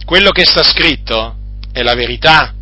quello 0.04 0.32
che 0.32 0.44
sta 0.44 0.62
scritto 0.62 1.36
è 1.72 1.82
la 1.82 1.96
verità. 1.96 2.54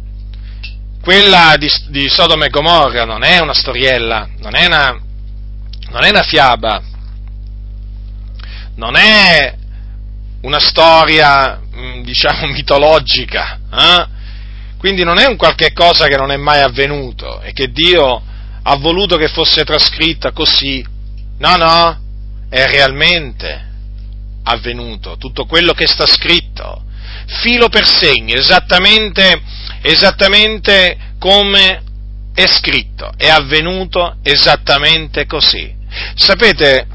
Quella 1.01 1.55
di, 1.57 1.69
di 1.89 2.09
Sodoma 2.09 2.45
e 2.45 2.49
Gomorra 2.49 3.05
non 3.05 3.23
è 3.23 3.39
una 3.39 3.53
storiella, 3.53 4.27
non 4.39 4.55
è 4.55 4.65
una, 4.65 4.99
non 5.89 6.03
è 6.03 6.09
una 6.09 6.23
fiaba, 6.23 6.81
non 8.75 8.95
è 8.95 9.55
una 10.41 10.59
storia, 10.59 11.59
mm, 11.75 12.03
diciamo, 12.03 12.47
mitologica, 12.51 13.59
eh? 13.71 14.07
quindi 14.77 15.03
non 15.03 15.17
è 15.17 15.25
un 15.25 15.37
qualche 15.37 15.73
cosa 15.73 16.07
che 16.07 16.17
non 16.17 16.31
è 16.31 16.37
mai 16.37 16.61
avvenuto 16.61 17.41
e 17.41 17.53
che 17.53 17.71
Dio 17.71 18.21
ha 18.61 18.75
voluto 18.75 19.17
che 19.17 19.29
fosse 19.29 19.63
trascritta 19.63 20.31
così. 20.31 20.85
No, 21.39 21.55
no, 21.55 21.99
è 22.49 22.65
realmente 22.65 23.65
avvenuto 24.43 25.17
tutto 25.17 25.45
quello 25.45 25.73
che 25.73 25.87
sta 25.87 26.05
scritto 26.05 26.83
filo 27.27 27.69
per 27.69 27.85
segno, 27.85 28.35
esattamente, 28.35 29.41
esattamente 29.81 30.97
come 31.19 31.83
è 32.33 32.47
scritto, 32.47 33.11
è 33.17 33.27
avvenuto 33.27 34.17
esattamente 34.23 35.25
così. 35.25 35.73
Sapete, 36.15 36.87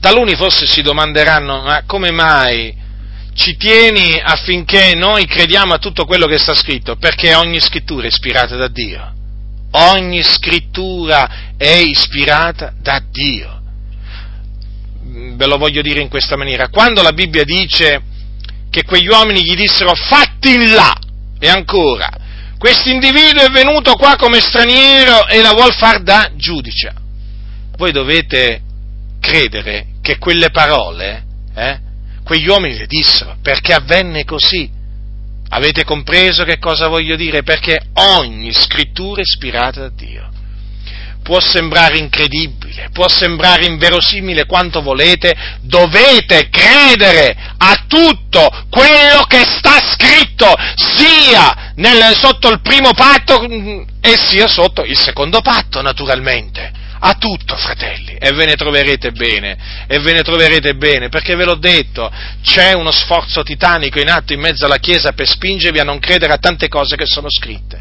taluni 0.00 0.34
forse 0.34 0.66
si 0.66 0.82
domanderanno, 0.82 1.62
ma 1.62 1.82
come 1.86 2.10
mai 2.10 2.78
ci 3.34 3.56
tieni 3.56 4.20
affinché 4.22 4.94
noi 4.94 5.26
crediamo 5.26 5.74
a 5.74 5.78
tutto 5.78 6.04
quello 6.04 6.26
che 6.26 6.38
sta 6.38 6.54
scritto? 6.54 6.96
Perché 6.96 7.34
ogni 7.34 7.60
scrittura 7.60 8.04
è 8.04 8.08
ispirata 8.08 8.56
da 8.56 8.68
Dio. 8.68 9.14
Ogni 9.72 10.22
scrittura 10.22 11.54
è 11.56 11.68
ispirata 11.68 12.72
da 12.80 13.02
Dio. 13.08 13.62
Ve 15.34 15.46
lo 15.46 15.58
voglio 15.58 15.80
dire 15.80 16.00
in 16.00 16.08
questa 16.08 16.36
maniera. 16.36 16.68
Quando 16.68 17.02
la 17.02 17.12
Bibbia 17.12 17.44
dice 17.44 18.02
che 18.70 18.84
quegli 18.84 19.08
uomini 19.08 19.44
gli 19.44 19.54
dissero 19.54 19.94
fatti 19.94 20.54
in 20.54 20.72
là. 20.72 20.94
E 21.38 21.48
ancora, 21.48 22.08
questo 22.58 22.88
individuo 22.88 23.42
è 23.42 23.50
venuto 23.50 23.94
qua 23.94 24.16
come 24.16 24.40
straniero 24.40 25.26
e 25.26 25.42
la 25.42 25.52
vuol 25.52 25.72
far 25.74 26.02
da 26.02 26.30
giudice. 26.36 26.92
Voi 27.76 27.92
dovete 27.92 28.62
credere 29.20 29.86
che 30.00 30.18
quelle 30.18 30.50
parole, 30.50 31.24
eh, 31.54 31.78
quegli 32.22 32.48
uomini 32.48 32.76
le 32.76 32.86
dissero, 32.86 33.36
perché 33.42 33.72
avvenne 33.72 34.24
così. 34.24 34.78
Avete 35.52 35.84
compreso 35.84 36.44
che 36.44 36.58
cosa 36.58 36.86
voglio 36.86 37.16
dire? 37.16 37.42
Perché 37.42 37.80
ogni 37.94 38.52
scrittura 38.52 39.20
è 39.20 39.24
ispirata 39.24 39.80
da 39.80 39.88
Dio 39.88 40.29
può 41.22 41.40
sembrare 41.40 41.98
incredibile, 41.98 42.90
può 42.92 43.08
sembrare 43.08 43.66
inverosimile 43.66 44.46
quanto 44.46 44.82
volete, 44.82 45.34
dovete 45.60 46.48
credere 46.48 47.36
a 47.56 47.84
tutto 47.86 48.66
quello 48.70 49.22
che 49.28 49.44
sta 49.44 49.78
scritto, 49.92 50.54
sia 50.74 51.72
nel, 51.76 52.16
sotto 52.16 52.50
il 52.50 52.60
primo 52.60 52.92
patto 52.92 53.42
e 53.42 54.16
sia 54.16 54.48
sotto 54.48 54.84
il 54.84 54.98
secondo 54.98 55.40
patto, 55.40 55.80
naturalmente. 55.82 56.78
A 57.02 57.14
tutto, 57.14 57.56
fratelli, 57.56 58.16
e 58.18 58.30
ve 58.32 58.44
ne 58.44 58.56
troverete 58.56 59.12
bene, 59.12 59.56
e 59.86 60.00
ve 60.00 60.12
ne 60.12 60.22
troverete 60.22 60.74
bene, 60.74 61.08
perché 61.08 61.34
ve 61.34 61.46
l'ho 61.46 61.54
detto, 61.54 62.12
c'è 62.44 62.74
uno 62.74 62.90
sforzo 62.90 63.42
titanico 63.42 63.98
in 63.98 64.10
atto 64.10 64.34
in 64.34 64.40
mezzo 64.40 64.66
alla 64.66 64.76
Chiesa 64.76 65.12
per 65.12 65.26
spingervi 65.26 65.78
a 65.78 65.84
non 65.84 65.98
credere 65.98 66.34
a 66.34 66.36
tante 66.36 66.68
cose 66.68 66.96
che 66.96 67.06
sono 67.06 67.28
scritte 67.30 67.80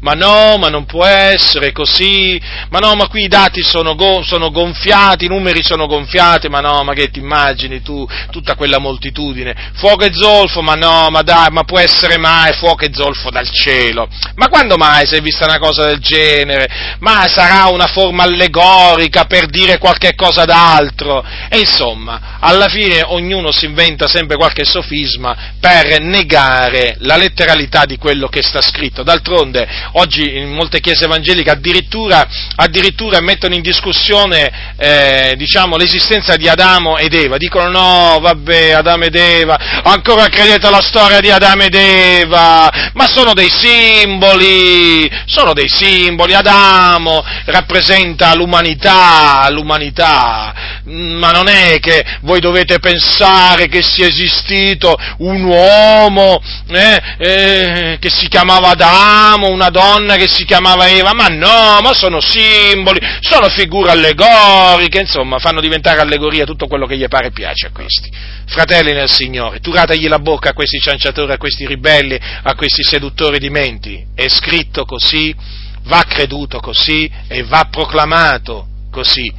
ma 0.00 0.12
no, 0.12 0.56
ma 0.58 0.68
non 0.68 0.84
può 0.84 1.04
essere 1.04 1.72
così, 1.72 2.40
ma 2.70 2.78
no, 2.78 2.94
ma 2.94 3.08
qui 3.08 3.24
i 3.24 3.28
dati 3.28 3.62
sono, 3.62 3.94
go- 3.94 4.22
sono 4.22 4.50
gonfiati, 4.50 5.24
i 5.24 5.28
numeri 5.28 5.62
sono 5.62 5.86
gonfiati, 5.86 6.48
ma 6.48 6.60
no, 6.60 6.82
ma 6.84 6.92
che 6.92 7.10
ti 7.10 7.18
immagini 7.18 7.82
tu, 7.82 8.06
tutta 8.30 8.54
quella 8.54 8.78
moltitudine, 8.78 9.72
fuoco 9.74 10.04
e 10.04 10.12
zolfo, 10.12 10.62
ma 10.62 10.74
no, 10.74 11.08
ma 11.10 11.22
dai, 11.22 11.48
ma 11.50 11.64
può 11.64 11.78
essere 11.78 12.18
mai 12.18 12.52
fuoco 12.52 12.84
e 12.84 12.90
zolfo 12.92 13.30
dal 13.30 13.48
cielo, 13.50 14.08
ma 14.34 14.48
quando 14.48 14.76
mai 14.76 15.06
si 15.06 15.16
è 15.16 15.20
vista 15.20 15.44
una 15.44 15.58
cosa 15.58 15.86
del 15.86 15.98
genere? 15.98 16.96
Ma 17.00 17.26
sarà 17.26 17.68
una 17.68 17.86
forma 17.86 18.24
allegorica 18.24 19.24
per 19.24 19.46
dire 19.46 19.78
qualche 19.78 20.14
cosa 20.14 20.44
d'altro, 20.44 21.24
e 21.48 21.58
insomma, 21.58 22.38
alla 22.40 22.68
fine 22.68 23.02
ognuno 23.04 23.50
si 23.52 23.64
inventa 23.64 24.08
sempre 24.08 24.36
qualche 24.36 24.64
sofisma 24.64 25.54
per 25.60 26.00
negare 26.00 26.96
la 27.00 27.16
letteralità 27.16 27.84
di 27.84 27.96
quello 27.96 28.28
che 28.28 28.42
sta 28.42 28.60
scritto, 28.60 29.02
d'altronde 29.02 29.84
oggi 29.92 30.36
in 30.36 30.52
molte 30.52 30.80
chiese 30.80 31.04
evangeliche 31.04 31.50
addirittura, 31.50 32.26
addirittura 32.56 33.20
mettono 33.20 33.54
in 33.54 33.62
discussione 33.62 34.74
eh, 34.76 35.34
diciamo, 35.36 35.76
l'esistenza 35.76 36.36
di 36.36 36.48
Adamo 36.48 36.96
ed 36.98 37.14
Eva, 37.14 37.36
dicono 37.36 37.68
no, 37.68 38.18
vabbè, 38.20 38.72
Adamo 38.72 39.04
ed 39.04 39.14
Eva, 39.14 39.82
ancora 39.82 40.28
credete 40.28 40.66
alla 40.66 40.82
storia 40.82 41.20
di 41.20 41.30
Adamo 41.30 41.62
ed 41.62 41.74
Eva, 41.74 42.90
ma 42.94 43.06
sono 43.06 43.32
dei 43.34 43.50
simboli, 43.50 45.10
sono 45.26 45.52
dei 45.52 45.68
simboli, 45.68 46.34
Adamo 46.34 47.24
rappresenta 47.46 48.34
l'umanità, 48.34 49.48
l'umanità, 49.50 50.54
ma 50.84 51.30
non 51.30 51.48
è 51.48 51.78
che 51.80 52.04
voi 52.22 52.40
dovete 52.40 52.78
pensare 52.78 53.66
che 53.68 53.82
sia 53.82 54.06
esistito 54.06 54.94
un 55.18 55.42
uomo 55.44 56.40
eh, 56.68 57.02
eh, 57.18 57.96
che 58.00 58.10
si 58.10 58.28
chiamava 58.28 58.70
Adamo, 58.70 59.48
una 59.48 59.70
donna 59.76 60.16
che 60.16 60.26
si 60.26 60.46
chiamava 60.46 60.88
Eva, 60.88 61.12
ma 61.12 61.26
no, 61.26 61.80
ma 61.82 61.92
sono 61.92 62.18
simboli, 62.22 62.98
sono 63.20 63.50
figure 63.50 63.90
allegoriche, 63.90 65.00
insomma, 65.00 65.38
fanno 65.38 65.60
diventare 65.60 66.00
allegoria 66.00 66.46
tutto 66.46 66.66
quello 66.66 66.86
che 66.86 66.96
gli 66.96 67.06
pare 67.08 67.26
e 67.26 67.32
piace 67.32 67.66
a 67.66 67.70
questi. 67.72 68.10
Fratelli 68.46 68.94
nel 68.94 69.10
Signore, 69.10 69.60
turategli 69.60 70.08
la 70.08 70.18
bocca 70.18 70.50
a 70.50 70.54
questi 70.54 70.78
cianciatori, 70.78 71.32
a 71.32 71.36
questi 71.36 71.66
ribelli, 71.66 72.18
a 72.42 72.54
questi 72.54 72.82
seduttori 72.82 73.38
di 73.38 73.50
menti. 73.50 74.02
È 74.14 74.26
scritto 74.28 74.86
così, 74.86 75.34
va 75.82 76.02
creduto 76.08 76.58
così 76.60 77.10
e 77.28 77.42
va 77.42 77.68
proclamato 77.70 78.68
così. 78.90 79.30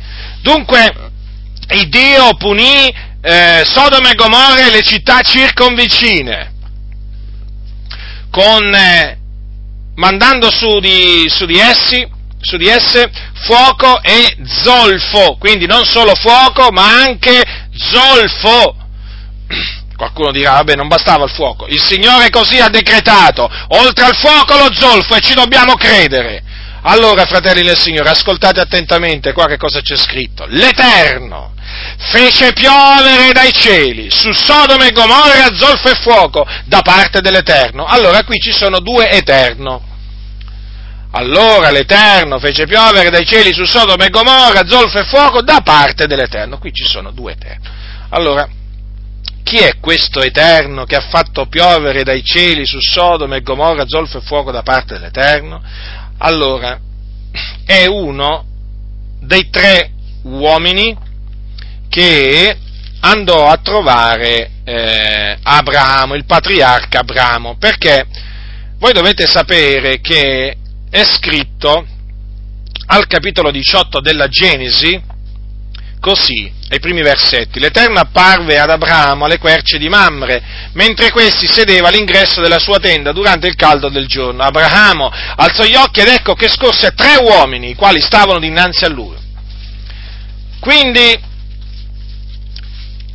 Dunque, 0.41 1.11
il 1.69 1.89
Dio 1.89 2.35
punì 2.37 2.93
eh, 3.21 3.63
Sodoma 3.65 4.11
e 4.11 4.15
Gomorra 4.15 4.67
e 4.67 4.71
le 4.71 4.83
città 4.83 5.21
circonvicine 5.21 6.53
con 8.29 8.71
eh, 8.75 9.17
mandando 9.97 10.49
su 10.51 10.79
di, 10.79 11.25
su 11.27 11.45
di 11.45 11.59
essi, 11.59 12.07
su 12.39 12.57
di 12.57 12.67
esse 12.67 13.09
fuoco 13.45 14.01
e 14.01 14.37
zolfo, 14.63 15.37
quindi 15.39 15.65
non 15.65 15.85
solo 15.85 16.15
fuoco 16.15 16.69
ma 16.71 17.01
anche 17.01 17.43
zolfo. 17.75 18.75
Qualcuno 19.97 20.31
dirà, 20.31 20.51
vabbè, 20.51 20.75
non 20.75 20.87
bastava 20.87 21.23
il 21.25 21.31
fuoco. 21.31 21.65
Il 21.67 21.81
Signore 21.81 22.29
così 22.29 22.59
ha 22.59 22.69
decretato, 22.69 23.49
oltre 23.69 24.05
al 24.05 24.15
fuoco 24.15 24.55
lo 24.55 24.71
zolfo 24.71 25.15
e 25.15 25.21
ci 25.21 25.33
dobbiamo 25.33 25.73
credere. 25.73 26.43
Allora, 26.83 27.25
fratelli 27.25 27.63
del 27.63 27.77
Signore, 27.77 28.09
ascoltate 28.09 28.59
attentamente 28.59 29.33
qua 29.33 29.47
che 29.47 29.57
cosa 29.57 29.81
c'è 29.81 29.97
scritto. 29.97 30.45
L'Eterno 30.47 31.55
fece 31.97 32.53
piovere 32.53 33.31
dai 33.33 33.51
cieli 33.51 34.09
su 34.11 34.31
Sodoma 34.31 34.85
e 34.85 34.91
Gomorra 34.91 35.53
zolfo 35.55 35.89
e 35.89 35.95
fuoco 35.95 36.45
da 36.65 36.81
parte 36.81 37.21
dell'Eterno. 37.21 37.85
Allora 37.85 38.23
qui 38.23 38.39
ci 38.39 38.51
sono 38.51 38.79
due 38.79 39.09
Eterno. 39.09 39.86
Allora 41.17 41.71
l'Eterno 41.71 42.37
fece 42.37 42.67
piovere 42.67 43.09
dai 43.09 43.25
cieli 43.25 43.51
su 43.51 43.65
Sodoma 43.65 44.05
e 44.05 44.09
Gomorra 44.09 44.67
zolfo 44.67 44.99
e 44.99 45.03
fuoco 45.03 45.41
da 45.41 45.61
parte 45.63 46.05
dell'Eterno. 46.05 46.59
Qui 46.59 46.71
ci 46.71 46.85
sono 46.85 47.09
due 47.09 47.31
Eterni. 47.31 47.67
Allora, 48.09 48.47
chi 49.41 49.57
è 49.57 49.79
questo 49.79 50.21
Eterno 50.21 50.85
che 50.85 50.95
ha 50.95 51.07
fatto 51.09 51.47
piovere 51.47 52.03
dai 52.03 52.23
cieli 52.23 52.67
su 52.67 52.77
Sodoma 52.79 53.35
e 53.35 53.41
Gomorra 53.41 53.85
zolfo 53.87 54.19
e 54.19 54.21
fuoco 54.21 54.51
da 54.51 54.61
parte 54.61 54.93
dell'Eterno? 54.93 55.59
Allora, 56.19 56.79
è 57.65 57.85
uno 57.87 58.45
dei 59.19 59.49
tre 59.49 59.89
uomini 60.21 60.95
che 61.89 62.57
andò 62.99 63.47
a 63.47 63.57
trovare 63.57 64.51
eh, 64.63 65.35
Abramo, 65.41 66.13
il 66.13 66.25
patriarca 66.25 66.99
Abramo, 66.99 67.57
perché 67.57 68.05
voi 68.77 68.93
dovete 68.93 69.25
sapere 69.25 69.99
che 69.99 70.57
è 70.89 71.03
scritto 71.03 71.85
al 72.87 73.07
capitolo 73.07 73.51
18 73.51 73.99
della 73.99 74.27
Genesi 74.27 75.15
così, 75.99 76.51
ai 76.69 76.79
primi 76.79 77.01
versetti, 77.01 77.59
l'Eterno 77.59 77.99
apparve 77.99 78.59
ad 78.59 78.69
Abramo 78.69 79.25
alle 79.25 79.39
querce 79.39 79.77
di 79.77 79.89
Mamre, 79.89 80.69
mentre 80.73 81.11
questi 81.11 81.47
sedeva 81.47 81.89
all'ingresso 81.89 82.39
della 82.39 82.59
sua 82.59 82.79
tenda 82.79 83.11
durante 83.11 83.47
il 83.47 83.55
caldo 83.55 83.89
del 83.89 84.07
giorno. 84.07 84.43
Abramo 84.43 85.11
alzò 85.35 85.63
gli 85.63 85.75
occhi 85.75 86.01
ed 86.01 86.07
ecco 86.07 86.33
che 86.33 86.47
scorse 86.47 86.93
tre 86.93 87.17
uomini, 87.17 87.71
i 87.71 87.75
quali 87.75 87.99
stavano 88.01 88.39
dinanzi 88.39 88.85
a 88.85 88.89
lui. 88.89 89.15
Quindi, 90.59 91.19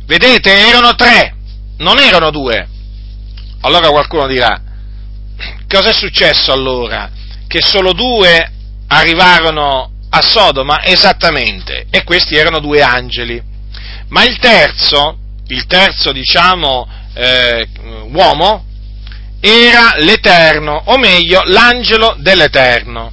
vedete, 0.05 0.67
erano 0.67 0.93
tre, 0.95 1.35
non 1.77 1.99
erano 1.99 2.31
due. 2.31 2.67
Allora 3.61 3.89
qualcuno 3.89 4.27
dirà, 4.27 4.61
cosa 5.67 5.89
è 5.89 5.93
successo 5.93 6.51
allora? 6.51 7.09
Che 7.53 7.61
solo 7.61 7.93
due 7.93 8.51
arrivarono 8.87 9.91
a 10.09 10.21
Sodoma? 10.23 10.83
Esattamente, 10.83 11.85
e 11.91 12.03
questi 12.03 12.35
erano 12.35 12.59
due 12.59 12.81
angeli. 12.81 13.39
Ma 14.07 14.23
il 14.23 14.39
terzo, 14.39 15.19
il 15.49 15.67
terzo 15.67 16.11
diciamo 16.11 16.89
eh, 17.13 17.67
uomo, 18.11 18.65
era 19.39 19.97
l'Eterno, 19.99 20.81
o 20.85 20.97
meglio 20.97 21.43
l'angelo 21.45 22.15
dell'Eterno. 22.17 23.11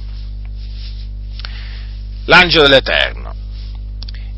L'angelo 2.25 2.63
dell'Eterno. 2.63 3.35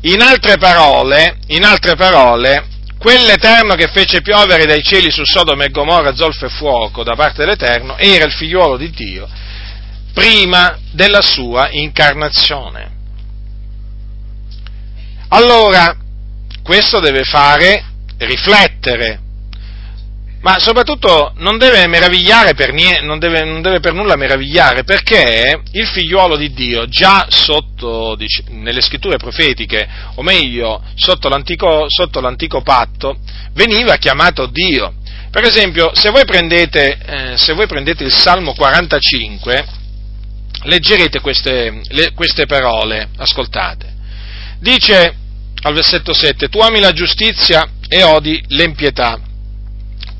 In 0.02 0.20
altre 0.20 0.58
parole, 0.58 1.38
in 1.46 1.64
altre 1.64 1.96
parole, 1.96 2.66
quell'Eterno 2.98 3.74
che 3.74 3.88
fece 3.88 4.20
piovere 4.20 4.66
dai 4.66 4.82
cieli 4.82 5.10
su 5.10 5.24
Sodoma 5.24 5.64
e 5.64 5.70
Gomorra 5.70 6.14
zolfo 6.14 6.44
e 6.44 6.50
fuoco 6.50 7.02
da 7.02 7.14
parte 7.14 7.42
dell'Eterno 7.42 7.96
era 7.96 8.26
il 8.26 8.32
figliuolo 8.32 8.76
di 8.76 8.90
Dio 8.90 9.26
prima 10.14 10.78
della 10.92 11.20
sua 11.20 11.68
incarnazione. 11.70 12.92
Allora, 15.28 15.94
questo 16.62 17.00
deve 17.00 17.24
fare 17.24 17.84
riflettere 18.18 19.24
ma 20.44 20.58
soprattutto 20.58 21.32
non 21.36 21.56
deve 21.56 21.88
per 22.54 22.72
niente, 22.74 23.00
non 23.00 23.18
deve, 23.18 23.44
non 23.44 23.62
deve 23.62 23.80
per 23.80 23.94
nulla 23.94 24.14
meravigliare, 24.14 24.84
perché 24.84 25.62
il 25.72 25.86
figliuolo 25.86 26.36
di 26.36 26.52
Dio, 26.52 26.86
già 26.86 27.26
sotto, 27.30 28.14
dice, 28.14 28.44
nelle 28.50 28.82
scritture 28.82 29.16
profetiche, 29.16 29.88
o 30.16 30.22
meglio, 30.22 30.82
sotto 30.96 31.30
l'antico, 31.30 31.86
sotto 31.88 32.20
l'antico 32.20 32.60
patto, 32.60 33.16
veniva 33.54 33.96
chiamato 33.96 34.44
Dio. 34.44 34.96
Per 35.30 35.44
esempio, 35.44 35.92
se 35.94 36.10
voi 36.10 36.26
prendete, 36.26 36.98
eh, 37.06 37.36
se 37.38 37.54
voi 37.54 37.66
prendete 37.66 38.04
il 38.04 38.12
Salmo 38.12 38.52
45, 38.52 39.66
leggerete 40.64 41.20
queste, 41.20 41.82
le, 41.88 42.12
queste 42.12 42.46
parole, 42.46 43.08
ascoltate. 43.16 43.92
Dice 44.58 45.16
al 45.62 45.74
versetto 45.74 46.12
7, 46.12 46.48
tu 46.48 46.58
ami 46.58 46.80
la 46.80 46.92
giustizia 46.92 47.68
e 47.88 48.02
odi 48.02 48.42
l'empietà 48.48 49.20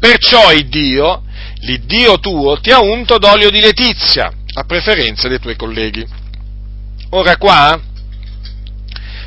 Perciò 0.04 0.52
il 0.52 0.68
Dio, 0.68 1.22
l'Iddio 1.60 2.18
tuo, 2.18 2.60
ti 2.60 2.70
ha 2.70 2.78
unto 2.78 3.16
d'olio 3.16 3.48
di 3.48 3.60
letizia, 3.60 4.30
a 4.52 4.64
preferenza 4.64 5.28
dei 5.28 5.38
tuoi 5.38 5.56
colleghi. 5.56 6.06
Ora 7.12 7.38
qua 7.38 7.80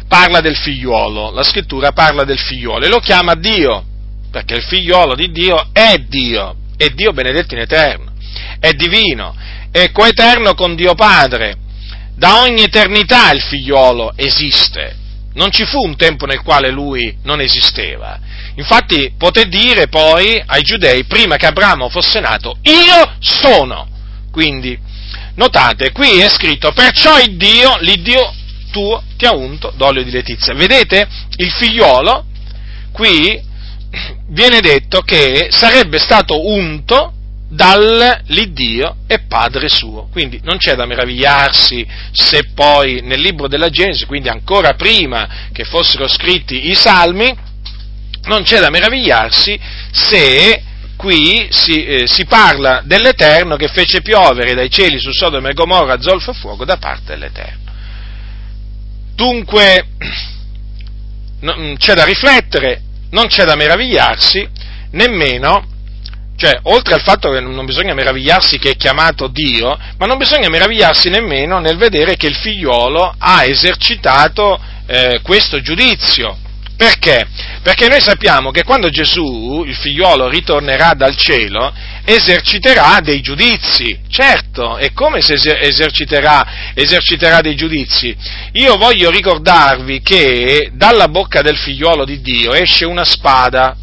parla 0.08 0.40
del 0.40 0.56
figliuolo, 0.56 1.32
la 1.32 1.42
scrittura 1.42 1.94
parla 1.94 2.26
del 2.26 2.38
figliuolo 2.38 2.86
e 2.86 2.90
lo 2.90 3.00
chiama 3.00 3.34
Dio, 3.34 3.84
perché 4.30 4.54
il 4.54 4.62
figliuolo 4.62 5.16
di 5.16 5.32
Dio 5.32 5.70
è 5.74 5.96
Dio, 6.08 6.56
è 6.78 6.90
Dio 6.90 7.12
benedetto 7.12 7.56
in 7.56 7.62
eterno, 7.62 8.12
è 8.60 8.72
divino, 8.74 9.36
è 9.72 9.92
coeterno 9.92 10.54
con 10.54 10.76
Dio 10.76 10.94
Padre. 10.96 11.58
Da 12.16 12.42
ogni 12.42 12.64
eternità 12.64 13.32
il 13.32 13.42
figliuolo 13.42 14.14
esiste, 14.16 14.96
non 15.34 15.52
ci 15.52 15.66
fu 15.66 15.84
un 15.84 15.96
tempo 15.96 16.26
nel 16.26 16.42
quale 16.42 16.70
lui 16.70 17.16
non 17.24 17.42
esisteva. 17.42 18.20
Infatti 18.56 19.14
poté 19.18 19.48
dire 19.48 19.88
poi 19.88 20.42
ai 20.44 20.64
giudei, 20.64 21.06
prima 21.06 21.36
che 21.36 21.46
Abramo 21.46 21.90
fosse 21.90 22.20
nato, 22.20 22.58
io 22.64 23.16
sono. 23.20 23.88
Quindi, 24.32 24.78
notate, 25.36 25.92
qui 25.92 26.20
è 26.20 26.30
scritto, 26.30 26.72
perciò 26.72 27.20
il 27.20 27.38
Dio, 27.38 27.78
l'Iddio 27.82 28.34
tuo, 28.72 29.04
ti 29.16 29.26
ha 29.26 29.36
unto 29.36 29.72
d'olio 29.76 30.04
di 30.04 30.12
letizia. 30.12 30.54
Vedete? 30.54 31.08
Il 31.38 31.52
figliolo, 31.52 32.26
qui 32.92 33.40
viene 34.30 34.60
detto 34.60 35.02
che 35.02 35.48
sarebbe 35.52 36.00
stato 36.00 36.48
unto 36.50 37.14
dall'Iddio 37.50 38.98
e 39.08 39.20
Padre 39.20 39.70
suo. 39.70 40.10
Quindi 40.12 40.40
non 40.44 40.58
c'è 40.58 40.76
da 40.76 40.86
meravigliarsi 40.86 41.86
se 42.12 42.50
poi 42.54 43.02
nel 43.04 43.22
libro 43.22 43.48
della 43.48 43.70
Genesi, 43.70 44.06
quindi 44.06 44.30
ancora 44.30 44.74
prima 44.74 45.48
che 45.52 45.64
fossero 45.64 46.08
scritti 46.08 46.70
i 46.70 46.76
salmi, 46.76 47.46
non 48.24 48.44
c'è 48.44 48.60
da 48.60 48.70
meravigliarsi 48.70 49.58
se 49.92 50.64
qui 50.98 51.48
si, 51.52 51.86
eh, 51.86 52.08
si, 52.08 52.26
parla 52.26 52.82
dell'Eterno 52.84 53.56
che 53.56 53.68
fece 53.68 54.02
piovere 54.02 54.54
dai 54.54 54.70
cieli 54.70 55.00
su 55.00 55.12
Sodoma 55.12 55.50
e 55.50 55.54
Gomorra 55.54 56.02
zolfo 56.02 56.32
e 56.32 56.34
fuoco 56.34 56.66
da 56.66 56.78
parte 56.78 57.14
dell'Eterno. 57.14 57.66
Dunque 59.16 59.88
non, 61.42 61.76
c'è 61.78 61.94
da 61.94 62.04
riflettere, 62.04 62.82
non 63.12 63.28
c'è 63.28 63.46
da 63.46 63.56
meravigliarsi, 63.56 64.48
nemmeno 64.92 65.76
cioè, 66.38 66.60
oltre 66.64 66.94
al 66.94 67.02
fatto 67.02 67.32
che 67.32 67.40
non 67.40 67.66
bisogna 67.66 67.96
meravigliarsi 67.96 68.60
che 68.60 68.72
è 68.72 68.76
chiamato 68.76 69.28
Dio, 69.28 69.76
ma 69.98 70.06
non 70.06 70.20
bisogna 70.20 70.50
meravigliarsi 70.50 71.10
nemmeno 71.10 71.60
nel 71.60 71.78
vedere 71.78 72.16
che 72.16 72.28
il 72.28 72.36
figliolo 72.36 73.16
ha 73.18 73.44
esercitato 73.44 74.60
eh, 74.86 75.20
questo 75.24 75.60
giudizio. 75.62 76.38
Perché? 76.78 77.28
Perché 77.64 77.88
noi 77.88 78.02
sappiamo 78.02 78.52
che 78.52 78.64
quando 78.64 78.90
Gesù, 78.90 79.64
il 79.66 79.74
figliolo, 79.74 80.30
ritornerà 80.30 80.94
dal 80.94 81.16
cielo, 81.16 81.74
eserciterà 82.06 83.00
dei 83.02 83.20
giudizi. 83.22 84.00
Certo, 84.08 84.78
e 84.78 84.94
come 84.94 85.22
se 85.22 85.34
eserciterà, 85.34 86.72
eserciterà 86.76 87.42
dei 87.42 87.56
giudizi? 87.56 88.16
Io 88.54 88.78
voglio 88.78 89.10
ricordarvi 89.10 90.02
che 90.04 90.70
dalla 90.74 91.08
bocca 91.08 91.42
del 91.42 91.58
figliolo 91.58 92.06
di 92.06 92.22
Dio 92.22 92.54
esce 92.54 92.86
una 92.86 93.06
spada 93.06 93.76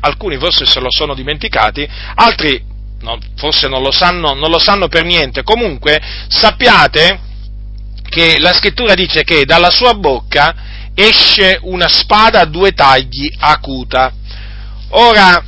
alcuni 0.00 0.38
forse 0.38 0.66
se 0.66 0.80
lo 0.80 0.90
sono 0.90 1.14
dimenticati, 1.14 1.86
altri 2.14 2.62
no, 3.00 3.18
forse 3.36 3.68
non 3.68 3.82
lo, 3.82 3.90
sanno, 3.90 4.34
non 4.34 4.50
lo 4.50 4.58
sanno 4.58 4.88
per 4.88 5.04
niente. 5.04 5.42
Comunque 5.42 6.00
sappiate 6.28 7.30
che 8.08 8.38
la 8.38 8.52
scrittura 8.52 8.94
dice 8.94 9.24
che 9.24 9.44
dalla 9.44 9.70
sua 9.70 9.94
bocca 9.94 10.54
esce 10.94 11.58
una 11.62 11.88
spada 11.88 12.40
a 12.40 12.46
due 12.46 12.72
tagli 12.72 13.32
acuta. 13.38 14.12
Ora, 14.90 15.44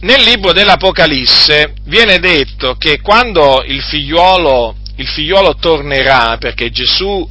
nel 0.00 0.22
libro 0.22 0.52
dell'Apocalisse 0.52 1.74
viene 1.84 2.18
detto 2.18 2.76
che 2.76 3.00
quando 3.00 3.64
il 3.66 3.82
figliuolo, 3.82 4.76
il 4.96 5.08
figliuolo 5.08 5.56
tornerà, 5.56 6.36
perché 6.38 6.70
Gesù 6.70 7.28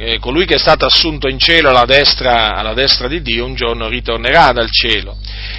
eh, 0.00 0.18
colui 0.18 0.46
che 0.46 0.54
è 0.54 0.58
stato 0.58 0.86
assunto 0.86 1.28
in 1.28 1.38
cielo 1.38 1.68
alla 1.68 1.84
destra, 1.84 2.56
alla 2.56 2.72
destra 2.72 3.06
di 3.06 3.20
Dio 3.20 3.44
un 3.44 3.54
giorno 3.54 3.86
ritornerà 3.86 4.50
dal 4.50 4.70
cielo. 4.70 5.18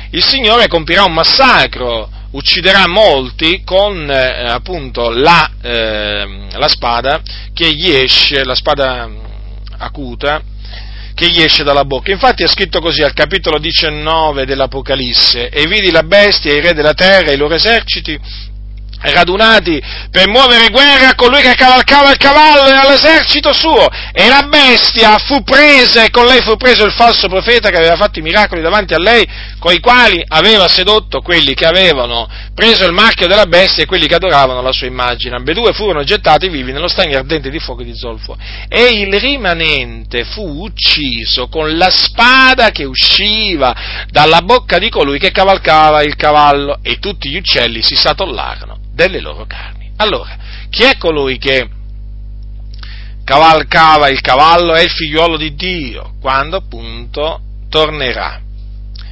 Il 0.10 0.24
Signore 0.24 0.68
compirà 0.68 1.04
un 1.04 1.14
massacro, 1.14 2.10
ucciderà 2.32 2.88
molti 2.88 3.62
con 3.64 4.10
eh, 4.10 4.50
appunto 4.50 5.12
la, 5.12 5.48
eh, 5.62 6.48
la, 6.54 6.68
spada 6.68 7.22
che 7.54 7.72
gli 7.72 7.92
esce, 7.92 8.44
la 8.44 8.56
spada 8.56 9.08
mm, 9.08 9.18
acuta, 9.78 10.42
che 11.14 11.30
gli 11.30 11.40
esce 11.40 11.64
dalla 11.64 11.86
bocca. 11.86 12.12
Infatti 12.12 12.42
è 12.42 12.48
scritto 12.48 12.82
così 12.82 13.04
al 13.04 13.14
capitolo 13.14 13.60
19 13.60 14.48
dell'Apocalisse, 14.48 15.50
e 15.50 15.68
vidi 15.68 15.92
la 15.92 16.04
bestia, 16.04 16.52
i 16.52 16.62
re 16.62 16.74
della 16.74 16.96
terra, 16.96 17.32
i 17.32 17.38
loro 17.38 17.54
eserciti, 17.54 18.20
radunati 19.02 19.82
per 20.12 20.28
muovere 20.28 20.70
guerra 20.70 21.10
a 21.10 21.16
colui 21.16 21.42
che 21.42 21.56
cavalcava 21.56 22.12
il 22.12 22.18
cavallo 22.18 22.68
e 22.68 22.74
all'esercito 22.74 23.54
suo. 23.54 23.88
E 24.14 24.28
la 24.28 24.44
bestia 24.44 25.18
fu 25.18 25.44
presa, 25.44 26.04
e 26.04 26.10
con 26.10 26.26
lei 26.26 26.42
fu 26.42 26.56
preso 26.58 26.86
il 26.86 26.92
falso 26.92 27.28
profeta 27.28 27.70
che 27.70 27.78
aveva 27.78 27.96
fatto 27.96 28.20
i 28.20 28.22
miracoli 28.22 28.62
davanti 28.62 28.94
a 28.94 29.00
lei, 29.00 29.28
con 29.62 29.74
i 29.74 29.80
quali 29.80 30.24
aveva 30.28 30.68
sedotto 30.68 31.22
quelli 31.22 31.54
che 31.54 31.68
avevano 31.68 32.28
preso 32.56 32.84
il 32.84 32.94
marchio 32.94 33.28
della 33.28 33.46
bestia 33.46 33.84
e 33.84 33.86
quelli 33.86 34.08
che 34.08 34.16
adoravano 34.16 34.60
la 34.64 34.72
sua 34.72 34.88
immagine. 34.88 35.36
Ambedue 35.36 35.72
furono 35.72 36.04
gettati 36.04 36.50
vivi 36.50 36.72
nello 36.72 36.88
stagno 36.88 37.20
ardente 37.20 37.52
di 37.52 37.60
fuoco 37.60 37.84
di 37.84 37.96
zolfo. 37.96 38.36
E 38.68 39.02
il 39.02 39.14
rimanente 39.20 40.24
fu 40.24 40.64
ucciso 40.64 41.48
con 41.48 41.78
la 41.78 41.92
spada 41.92 42.72
che 42.72 42.86
usciva 42.86 43.76
dalla 44.10 44.42
bocca 44.42 44.80
di 44.80 44.90
colui 44.90 45.20
che 45.20 45.30
cavalcava 45.30 46.02
il 46.02 46.16
cavallo, 46.16 46.80
e 46.82 46.98
tutti 46.98 47.30
gli 47.30 47.38
uccelli 47.38 47.84
si 47.84 47.96
satollarono 47.96 48.80
delle 48.92 49.22
loro 49.22 49.46
carni. 49.46 49.92
Allora, 49.98 50.36
chi 50.72 50.86
è 50.86 50.98
colui 50.98 51.38
che 51.38 51.70
cavalcava 53.24 54.10
il 54.10 54.22
cavallo? 54.22 54.74
È 54.74 54.82
il 54.82 54.90
figliuolo 54.90 55.38
di 55.38 55.54
Dio, 55.54 56.16
quando 56.20 56.58
appunto 56.58 57.42
tornerà. 57.70 58.50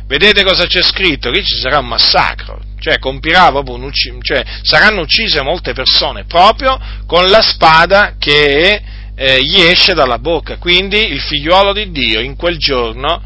Vedete 0.10 0.44
cosa 0.44 0.66
c'è 0.66 0.82
scritto? 0.82 1.30
Che 1.30 1.44
ci 1.44 1.60
sarà 1.60 1.78
un 1.78 1.86
massacro, 1.86 2.60
cioè 2.80 2.98
ucc- 3.00 4.22
cioè 4.24 4.44
saranno 4.64 5.02
uccise 5.02 5.44
molte 5.44 5.74
persone 5.74 6.24
proprio 6.24 6.80
con 7.06 7.26
la 7.26 7.44
spada 7.44 8.16
che 8.18 8.82
eh, 9.14 9.44
gli 9.44 9.60
esce 9.62 9.94
dalla 9.94 10.18
bocca. 10.18 10.58
Quindi 10.58 11.12
il 11.12 11.22
figliuolo 11.22 11.74
di 11.74 11.92
Dio 11.92 12.22
in 12.22 12.36
quel 12.36 12.58
giorno 12.58 13.22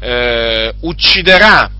eh, 0.00 0.74
ucciderà 0.80 1.70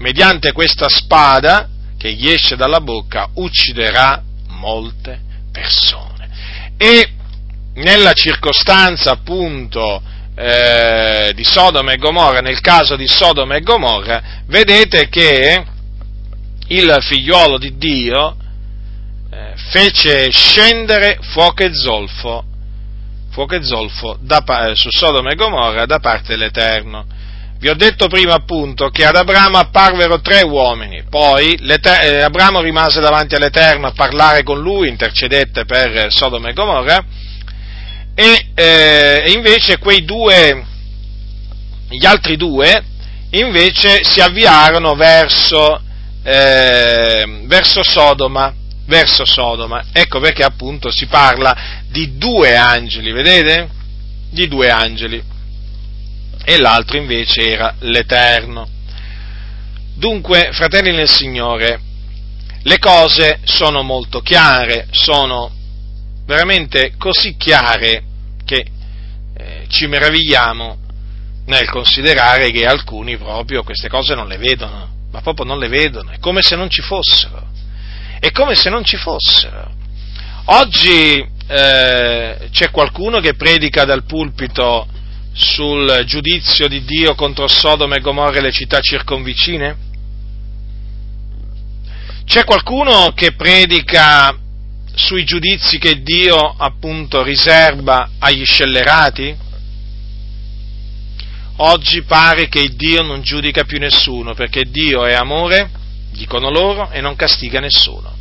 mediante 0.00 0.52
questa 0.52 0.90
spada 0.90 1.70
che 1.96 2.12
gli 2.12 2.28
esce 2.28 2.56
dalla 2.56 2.82
bocca 2.82 3.30
ucciderà 3.36 4.22
molte 4.48 5.18
persone. 5.50 6.28
E 6.76 7.08
nella 7.76 8.12
circostanza 8.12 9.12
appunto 9.12 10.02
eh, 10.36 11.32
di 11.34 11.44
Sodoma 11.44 11.92
e 11.92 11.96
Gomorra, 11.96 12.40
nel 12.40 12.60
caso 12.60 12.96
di 12.96 13.06
Sodoma 13.06 13.56
e 13.56 13.60
Gomorra, 13.60 14.22
vedete 14.46 15.08
che 15.08 15.64
il 16.68 16.96
figliuolo 17.00 17.58
di 17.58 17.76
Dio 17.76 18.36
eh, 19.30 19.52
fece 19.70 20.30
scendere 20.30 21.18
fuoco 21.20 21.62
e 21.62 21.74
zolfo, 21.74 22.44
fuoco 23.30 23.54
e 23.54 23.62
zolfo 23.62 24.16
da, 24.20 24.42
su 24.74 24.88
Sodoma 24.90 25.30
e 25.30 25.36
Gomorra 25.36 25.86
da 25.86 25.98
parte 25.98 26.28
dell'Eterno. 26.28 27.06
Vi 27.58 27.68
ho 27.68 27.74
detto 27.74 28.08
prima 28.08 28.34
appunto 28.34 28.90
che 28.90 29.06
ad 29.06 29.16
Abramo 29.16 29.56
apparvero 29.56 30.20
tre 30.20 30.42
uomini, 30.42 31.04
poi 31.08 31.54
eh, 31.54 32.20
Abramo 32.20 32.60
rimase 32.60 33.00
davanti 33.00 33.36
all'Eterno 33.36 33.86
a 33.86 33.92
parlare 33.92 34.42
con 34.42 34.60
lui, 34.60 34.88
intercedette 34.88 35.64
per 35.64 36.12
Sodoma 36.12 36.50
e 36.50 36.52
Gomorra, 36.52 37.02
e 38.14 38.46
eh, 38.54 39.32
invece 39.32 39.78
quei 39.78 40.04
due, 40.04 40.64
gli 41.88 42.06
altri 42.06 42.36
due, 42.36 42.82
invece 43.30 44.04
si 44.04 44.20
avviarono 44.20 44.94
verso, 44.94 45.80
eh, 46.22 47.42
verso 47.46 47.82
Sodoma, 47.82 48.54
verso 48.86 49.24
Sodoma. 49.24 49.86
Ecco 49.92 50.20
perché 50.20 50.44
appunto 50.44 50.90
si 50.90 51.06
parla 51.06 51.82
di 51.88 52.16
due 52.16 52.56
angeli, 52.56 53.12
vedete? 53.12 53.68
Di 54.30 54.48
due 54.48 54.68
angeli 54.70 55.32
e 56.44 56.58
l'altro 56.58 56.98
invece 56.98 57.50
era 57.50 57.74
l'Eterno. 57.80 58.68
Dunque, 59.94 60.50
fratelli 60.52 60.92
nel 60.92 61.08
Signore, 61.08 61.80
le 62.62 62.78
cose 62.78 63.40
sono 63.44 63.82
molto 63.82 64.20
chiare, 64.20 64.86
sono 64.90 65.50
veramente 66.24 66.94
così 66.96 67.36
chiare 67.36 68.02
che 68.44 68.66
eh, 69.36 69.64
ci 69.68 69.86
meravigliamo 69.86 70.78
nel 71.46 71.68
considerare 71.68 72.50
che 72.50 72.66
alcuni 72.66 73.16
proprio 73.16 73.62
queste 73.62 73.88
cose 73.88 74.14
non 74.14 74.28
le 74.28 74.38
vedono, 74.38 74.88
ma 75.10 75.20
proprio 75.20 75.44
non 75.44 75.58
le 75.58 75.68
vedono, 75.68 76.10
è 76.10 76.18
come 76.18 76.42
se 76.42 76.56
non 76.56 76.70
ci 76.70 76.82
fossero, 76.82 77.46
è 78.18 78.30
come 78.30 78.54
se 78.54 78.70
non 78.70 78.84
ci 78.84 78.96
fossero. 78.96 79.70
Oggi 80.46 81.26
eh, 81.46 82.48
c'è 82.50 82.70
qualcuno 82.70 83.20
che 83.20 83.34
predica 83.34 83.84
dal 83.84 84.04
pulpito 84.04 84.88
sul 85.32 86.04
giudizio 86.06 86.68
di 86.68 86.84
Dio 86.84 87.14
contro 87.14 87.48
Sodoma 87.48 87.96
e 87.96 88.00
Gomorra 88.00 88.38
e 88.38 88.40
le 88.40 88.52
città 88.52 88.80
circonvicine? 88.80 89.76
C'è 92.24 92.44
qualcuno 92.44 93.12
che 93.14 93.32
predica 93.32 94.38
sui 94.94 95.24
giudizi 95.24 95.78
che 95.78 96.02
Dio 96.02 96.36
appunto 96.36 97.22
riserva 97.22 98.10
agli 98.18 98.44
scellerati? 98.44 99.36
Oggi 101.56 102.02
pare 102.02 102.48
che 102.48 102.74
Dio 102.74 103.02
non 103.02 103.22
giudica 103.22 103.64
più 103.64 103.78
nessuno 103.78 104.34
perché 104.34 104.64
Dio 104.64 105.04
è 105.04 105.14
amore, 105.14 105.70
dicono 106.10 106.50
loro, 106.50 106.90
e 106.90 107.00
non 107.00 107.16
castiga 107.16 107.60
nessuno. 107.60 108.12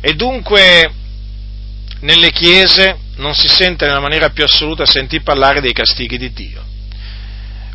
E 0.00 0.14
dunque 0.14 0.92
nelle 2.00 2.30
chiese 2.30 2.98
non 3.16 3.34
si 3.34 3.48
sente 3.48 3.86
nella 3.86 4.00
maniera 4.00 4.30
più 4.30 4.44
assoluta 4.44 4.86
sentir 4.86 5.22
parlare 5.22 5.60
dei 5.60 5.72
castighi 5.72 6.16
di 6.16 6.32
Dio. 6.32 6.64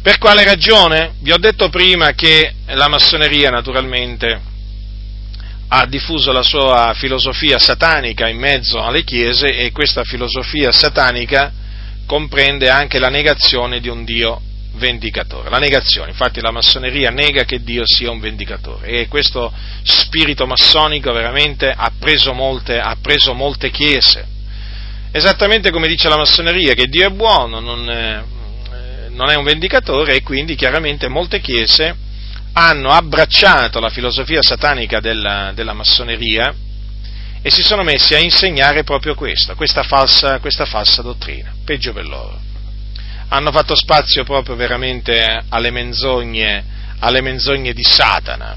Per 0.02 0.18
quale 0.18 0.44
ragione? 0.44 1.14
Vi 1.20 1.32
ho 1.32 1.38
detto 1.38 1.70
prima 1.70 2.12
che 2.14 2.54
la 2.68 2.88
massoneria 2.88 3.50
naturalmente 3.50 4.54
ha 5.68 5.86
diffuso 5.86 6.32
la 6.32 6.44
sua 6.44 6.94
filosofia 6.96 7.58
satanica 7.58 8.28
in 8.28 8.38
mezzo 8.38 8.82
alle 8.82 9.04
chiese 9.04 9.48
e 9.48 9.72
questa 9.72 10.04
filosofia 10.04 10.72
satanica 10.72 11.52
comprende 12.06 12.70
anche 12.70 13.00
la 13.00 13.10
negazione 13.10 13.80
di 13.80 13.90
un 13.90 14.04
Dio 14.04 14.42
vendicatore. 14.74 15.50
La 15.50 15.58
negazione, 15.58 16.10
infatti 16.10 16.42
la 16.42 16.52
massoneria 16.52 17.10
nega 17.10 17.44
che 17.44 17.64
Dio 17.64 17.84
sia 17.86 18.12
un 18.12 18.20
vendicatore 18.20 18.88
e 18.88 19.08
questo 19.08 19.52
spirito 19.84 20.46
massonico 20.46 21.12
veramente 21.12 21.74
ha 21.76 21.92
preso 21.98 22.34
molte, 22.34 22.80
ha 22.80 22.96
preso 23.02 23.34
molte 23.34 23.72
chiese 23.72 24.34
esattamente 25.16 25.72
come 25.72 25.88
dice 25.88 26.10
la 26.10 26.18
massoneria, 26.18 26.74
che 26.74 26.88
Dio 26.88 27.08
è 27.08 27.10
buono, 27.10 27.62
non 27.62 27.90
è, 27.90 28.22
non 29.12 29.30
è 29.30 29.36
un 29.36 29.46
vendicatore 29.46 30.16
e 30.16 30.22
quindi 30.22 30.56
chiaramente 30.56 31.08
molte 31.08 31.40
chiese 31.40 31.96
hanno 32.58 32.90
abbracciato 32.92 33.82
la 33.82 33.90
filosofia 33.90 34.42
satanica 34.42 35.02
della, 35.02 35.52
della 35.54 35.74
massoneria 35.74 36.54
e 37.42 37.52
si 37.52 37.62
sono 37.62 37.84
messi 37.84 38.16
a 38.16 38.20
insegnare 38.20 38.84
proprio 38.84 39.14
questo, 39.14 39.56
questa 39.56 39.84
falsa, 39.84 40.40
questa 40.40 40.66
falsa 40.66 41.02
dottrina, 41.02 41.54
peggio 41.66 41.92
per 41.92 42.06
loro. 42.06 42.40
Hanno 43.28 43.52
fatto 43.52 43.76
spazio 43.76 44.24
proprio 44.24 44.56
veramente 44.56 45.44
alle 45.50 45.70
menzogne, 45.70 46.64
alle 47.00 47.22
menzogne 47.22 47.74
di 47.74 47.84
Satana. 47.84 48.56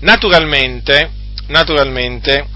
Naturalmente, 0.00 1.10
naturalmente 1.46 2.46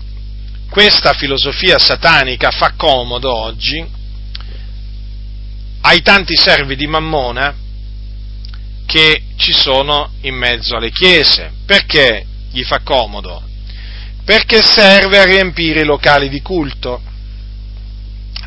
questa 0.68 1.14
filosofia 1.14 1.78
satanica 1.78 2.50
fa 2.50 2.74
comodo 2.76 3.34
oggi 3.34 3.84
ai 5.80 6.02
tanti 6.02 6.36
servi 6.36 6.76
di 6.76 6.86
Mammona 6.86 7.64
che 8.86 9.22
ci 9.36 9.52
sono 9.52 10.12
in 10.22 10.34
mezzo 10.34 10.76
alle 10.76 10.90
chiese. 10.90 11.52
Perché 11.66 12.24
gli 12.50 12.62
fa 12.62 12.80
comodo? 12.82 13.42
Perché 14.24 14.62
serve 14.62 15.18
a 15.18 15.24
riempire 15.24 15.80
i 15.80 15.84
locali 15.84 16.28
di 16.28 16.40
culto. 16.40 17.02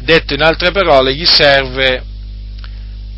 Detto 0.01 0.33
in 0.33 0.41
altre 0.41 0.71
parole, 0.71 1.13
gli 1.13 1.25
serve 1.25 2.03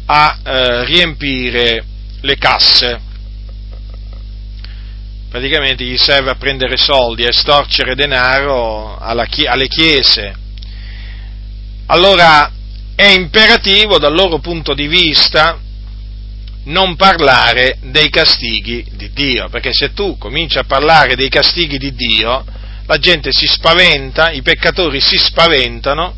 a 0.06 0.40
eh, 0.44 0.86
riempire 0.86 1.86
le 2.22 2.38
casse 2.38 3.10
praticamente 5.32 5.86
gli 5.86 5.96
serve 5.96 6.32
a 6.32 6.36
prendere 6.36 6.76
soldi, 6.76 7.24
a 7.24 7.30
estorcere 7.30 7.96
denaro 7.96 9.00
chi- 9.30 9.46
alle 9.46 9.70
chiese. 9.70 10.36
Allora 11.86 12.52
è 12.96 13.06
imperativo 13.06 13.98
dal 13.98 14.14
loro 14.14 14.40
punto 14.40 14.74
di 14.74 14.88
vista 14.88 15.58
non 16.64 16.96
parlare 16.96 17.78
dei 17.82 18.10
castighi 18.10 18.86
di 18.92 19.12
Dio, 19.12 19.50
perché 19.50 19.74
se 19.74 19.94
tu 19.94 20.18
cominci 20.18 20.58
a 20.58 20.64
parlare 20.64 21.16
dei 21.16 21.30
castighi 21.30 21.78
di 21.78 21.94
Dio, 21.94 22.46
la 22.86 22.98
gente 22.98 23.32
si 23.32 23.48
spaventa, 23.48 24.32
i 24.32 24.42
peccatori 24.42 25.00
si 25.00 25.18
spaventano 25.18 26.16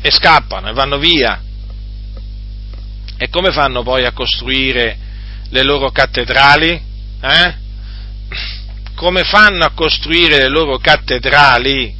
e 0.00 0.10
scappano 0.10 0.68
e 0.68 0.72
vanno 0.72 0.98
via. 0.98 1.42
E 3.18 3.28
come 3.28 3.50
fanno 3.50 3.82
poi 3.82 4.04
a 4.04 4.12
costruire 4.12 4.98
le 5.48 5.62
loro 5.62 5.90
cattedrali? 5.90 6.82
Eh? 7.20 7.64
come 8.96 9.24
fanno 9.24 9.64
a 9.64 9.70
costruire 9.70 10.38
le 10.38 10.48
loro 10.48 10.78
cattedrali? 10.78 11.94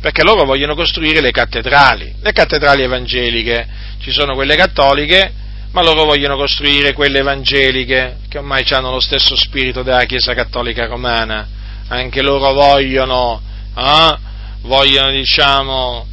Perché 0.00 0.22
loro 0.22 0.44
vogliono 0.44 0.74
costruire 0.74 1.20
le 1.20 1.30
cattedrali, 1.30 2.16
le 2.20 2.32
cattedrali 2.32 2.82
evangeliche, 2.82 3.66
ci 4.00 4.10
sono 4.10 4.34
quelle 4.34 4.56
cattoliche, 4.56 5.32
ma 5.74 5.82
loro 5.82 6.04
vogliono 6.04 6.36
costruire 6.36 6.92
quelle 6.92 7.18
evangeliche, 7.18 8.18
che 8.28 8.38
ormai 8.38 8.64
hanno 8.70 8.92
lo 8.92 9.00
stesso 9.00 9.34
spirito 9.34 9.82
della 9.82 10.04
Chiesa 10.04 10.32
Cattolica 10.32 10.86
Romana, 10.86 11.48
anche 11.88 12.22
loro 12.22 12.52
vogliono, 12.52 13.42
eh, 13.76 14.16
vogliono 14.60 15.10
diciamo, 15.10 16.06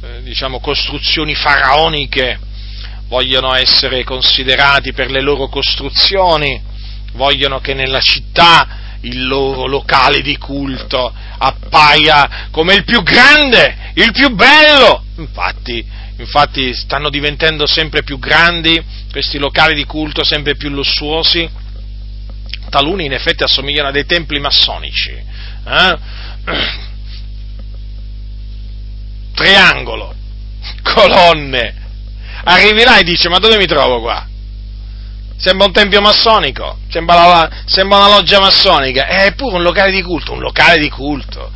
eh, 0.00 0.22
diciamo, 0.22 0.60
costruzioni 0.60 1.34
faraoniche, 1.34 2.38
vogliono 3.08 3.52
essere 3.52 4.04
considerati 4.04 4.92
per 4.92 5.10
le 5.10 5.22
loro 5.22 5.48
costruzioni, 5.48 6.62
vogliono 7.14 7.58
che 7.58 7.74
nella 7.74 8.00
città 8.00 8.78
il 9.00 9.26
loro 9.26 9.66
locale 9.66 10.20
di 10.20 10.36
culto 10.36 11.12
appaia 11.36 12.46
come 12.52 12.74
il 12.74 12.84
più 12.84 13.02
grande, 13.02 13.90
il 13.94 14.12
più 14.12 14.32
bello. 14.36 15.02
Infatti, 15.16 15.84
infatti 16.20 16.74
stanno 16.74 17.10
diventando 17.10 17.66
sempre 17.66 18.02
più 18.02 18.18
grandi 18.18 18.82
questi 19.10 19.38
locali 19.38 19.74
di 19.74 19.84
culto, 19.84 20.24
sempre 20.24 20.56
più 20.56 20.68
lussuosi. 20.68 21.48
Taluni 22.68 23.06
in 23.06 23.12
effetti 23.12 23.42
assomigliano 23.42 23.88
a 23.88 23.92
dei 23.92 24.06
templi 24.06 24.38
massonici. 24.38 25.10
Eh? 25.10 25.98
Triangolo, 29.34 30.14
colonne. 30.82 31.74
Arrivi 32.44 32.84
là 32.84 32.98
e 32.98 33.02
dice, 33.02 33.28
ma 33.28 33.38
dove 33.38 33.56
mi 33.56 33.66
trovo 33.66 34.00
qua? 34.00 34.26
Sembra 35.36 35.66
un 35.66 35.72
tempio 35.72 36.02
massonico, 36.02 36.80
sembra, 36.90 37.48
sembra 37.64 37.96
una 37.96 38.08
loggia 38.08 38.40
massonica, 38.40 39.06
è 39.06 39.32
pure 39.34 39.56
un 39.56 39.62
locale 39.62 39.90
di 39.90 40.02
culto, 40.02 40.32
un 40.32 40.40
locale 40.40 40.78
di 40.78 40.90
culto. 40.90 41.50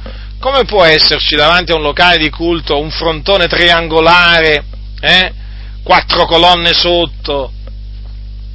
Come 0.44 0.66
può 0.66 0.84
esserci 0.84 1.36
davanti 1.36 1.72
a 1.72 1.76
un 1.76 1.80
locale 1.80 2.18
di 2.18 2.28
culto 2.28 2.78
un 2.78 2.90
frontone 2.90 3.46
triangolare, 3.46 4.62
eh? 5.00 5.32
quattro 5.82 6.26
colonne 6.26 6.74
sotto, 6.74 7.50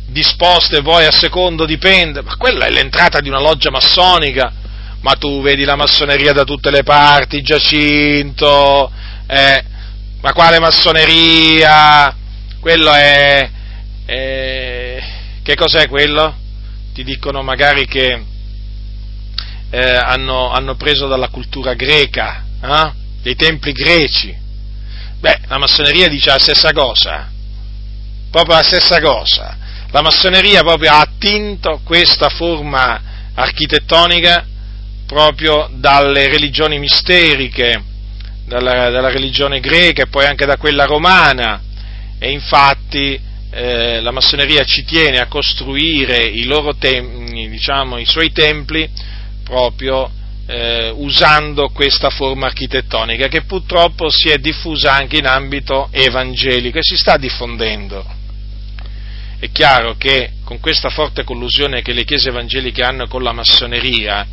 disposte 0.06 0.84
poi 0.84 1.06
a 1.06 1.12
secondo 1.12 1.66
dipende, 1.66 2.22
ma 2.22 2.38
quella 2.38 2.68
è 2.68 2.70
l'entrata 2.70 3.22
di 3.22 3.28
una 3.28 3.40
loggia 3.40 3.72
massonica, 3.72 4.54
ma 5.02 5.14
tu 5.14 5.42
vedi 5.42 5.64
la 5.64 5.76
massoneria 5.76 6.32
da 6.32 6.44
tutte 6.44 6.70
le 6.70 6.84
parti, 6.84 7.42
Giacinto, 7.42 8.92
eh? 9.26 9.64
ma 10.22 10.32
quale 10.32 10.60
massoneria? 10.60 12.16
Quello 12.60 12.92
è, 12.92 13.50
è 14.06 15.04
che 15.42 15.56
cos'è 15.56 15.88
quello? 15.88 16.36
Ti 16.94 17.04
dicono 17.04 17.42
magari 17.42 17.88
che 17.88 18.26
eh, 19.70 19.96
hanno, 19.96 20.50
hanno, 20.50 20.76
preso 20.76 21.08
dalla 21.08 21.30
cultura 21.30 21.74
greca, 21.74 22.44
eh? 22.62 22.92
dei 23.22 23.36
templi 23.36 23.72
greci. 23.72 24.36
Beh, 25.20 25.40
la 25.48 25.58
massoneria 25.58 26.08
dice 26.08 26.30
la 26.30 26.40
stessa 26.40 26.72
cosa, 26.72 27.30
proprio 28.32 28.56
la 28.56 28.64
stessa 28.64 29.00
cosa. 29.00 29.58
La 29.92 30.02
massoneria 30.02 30.62
proprio 30.62 30.92
ha 30.92 31.00
attinto 31.00 31.82
questa 31.84 32.30
forma 32.30 33.02
architettonica 33.34 34.46
proprio 35.06 35.70
dalle 35.74 36.28
religioni 36.28 36.78
misteriche, 36.78 37.84
dalla, 38.46 38.90
dalla 38.90 39.10
religione 39.10 39.60
greca 39.60 40.04
e 40.04 40.08
poi 40.08 40.26
anche 40.26 40.46
da 40.46 40.58
quella 40.58 40.86
romana, 40.86 41.62
e 42.20 42.30
infatti 42.30 43.20
eh, 43.52 44.02
la 44.02 44.12
massoneria 44.12 44.64
ci 44.64 44.84
tiene 44.84 45.20
a 45.20 45.28
costruire 45.28 46.24
i, 46.24 46.48
tem- 46.78 47.50
diciamo, 47.50 47.98
i 47.98 48.06
suoi 48.06 48.32
templi 48.32 48.88
proprio 49.50 50.12
eh, 50.46 50.94
usando 50.96 51.70
questa 51.70 52.12
forma 52.12 52.46
architettonica 52.46 53.28
che 53.28 53.42
purtroppo 53.42 54.10
si 54.10 54.30
è 54.30 54.38
diffusa 54.38 54.94
anche 54.94 55.18
in 55.18 55.26
ambito 55.26 55.90
evangelico 55.92 56.78
e 56.78 56.84
si 56.84 56.96
sta 56.96 57.18
diffondendo. 57.18 58.06
È 59.40 59.50
chiaro 59.52 59.96
che 59.98 60.34
con 60.44 60.60
questa 60.60 60.90
forte 60.90 61.24
collusione 61.24 61.82
che 61.82 61.94
le 61.94 62.04
chiese 62.04 62.30
evangeliche 62.30 62.84
hanno 62.84 63.08
con 63.08 63.24
la 63.24 63.32
massoneria, 63.32 64.28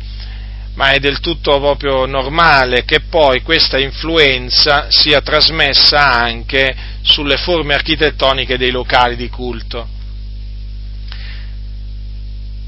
ma 0.75 0.91
è 0.91 0.99
del 0.99 1.19
tutto 1.19 1.57
proprio 1.59 2.05
normale 2.05 2.85
che 2.85 2.99
poi 3.09 3.41
questa 3.41 3.79
influenza 3.79 4.91
sia 4.91 5.21
trasmessa 5.21 6.11
anche 6.11 6.75
sulle 7.01 7.37
forme 7.37 7.73
architettoniche 7.73 8.57
dei 8.57 8.69
locali 8.69 9.15
di 9.15 9.29
culto. 9.29 9.87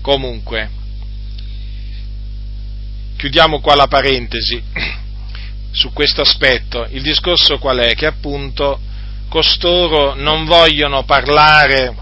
Comunque, 0.02 0.79
chiudiamo 3.20 3.60
qua 3.60 3.76
la 3.76 3.88
parentesi 3.88 4.64
su 5.72 5.92
questo 5.92 6.22
aspetto. 6.22 6.88
Il 6.92 7.02
discorso 7.02 7.60
qual 7.60 7.80
è? 7.80 7.94
Che 7.94 8.06
appunto 8.06 8.80
costoro 9.28 10.14
non 10.14 10.46
vogliono 10.46 11.04
parlare, 11.04 11.94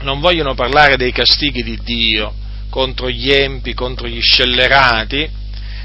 non 0.00 0.20
vogliono 0.20 0.54
parlare 0.54 0.96
dei 0.96 1.12
castighi 1.12 1.62
di 1.62 1.78
Dio, 1.84 2.32
contro 2.70 3.10
gli 3.10 3.30
empi, 3.30 3.74
contro 3.74 4.08
gli 4.08 4.22
scellerati, 4.22 5.28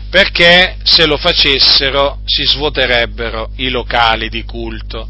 perché 0.09 0.77
se 0.83 1.05
lo 1.05 1.17
facessero 1.17 2.21
si 2.23 2.45
svuoterebbero 2.45 3.51
i 3.57 3.69
locali 3.69 4.29
di 4.29 4.45
culto. 4.45 5.09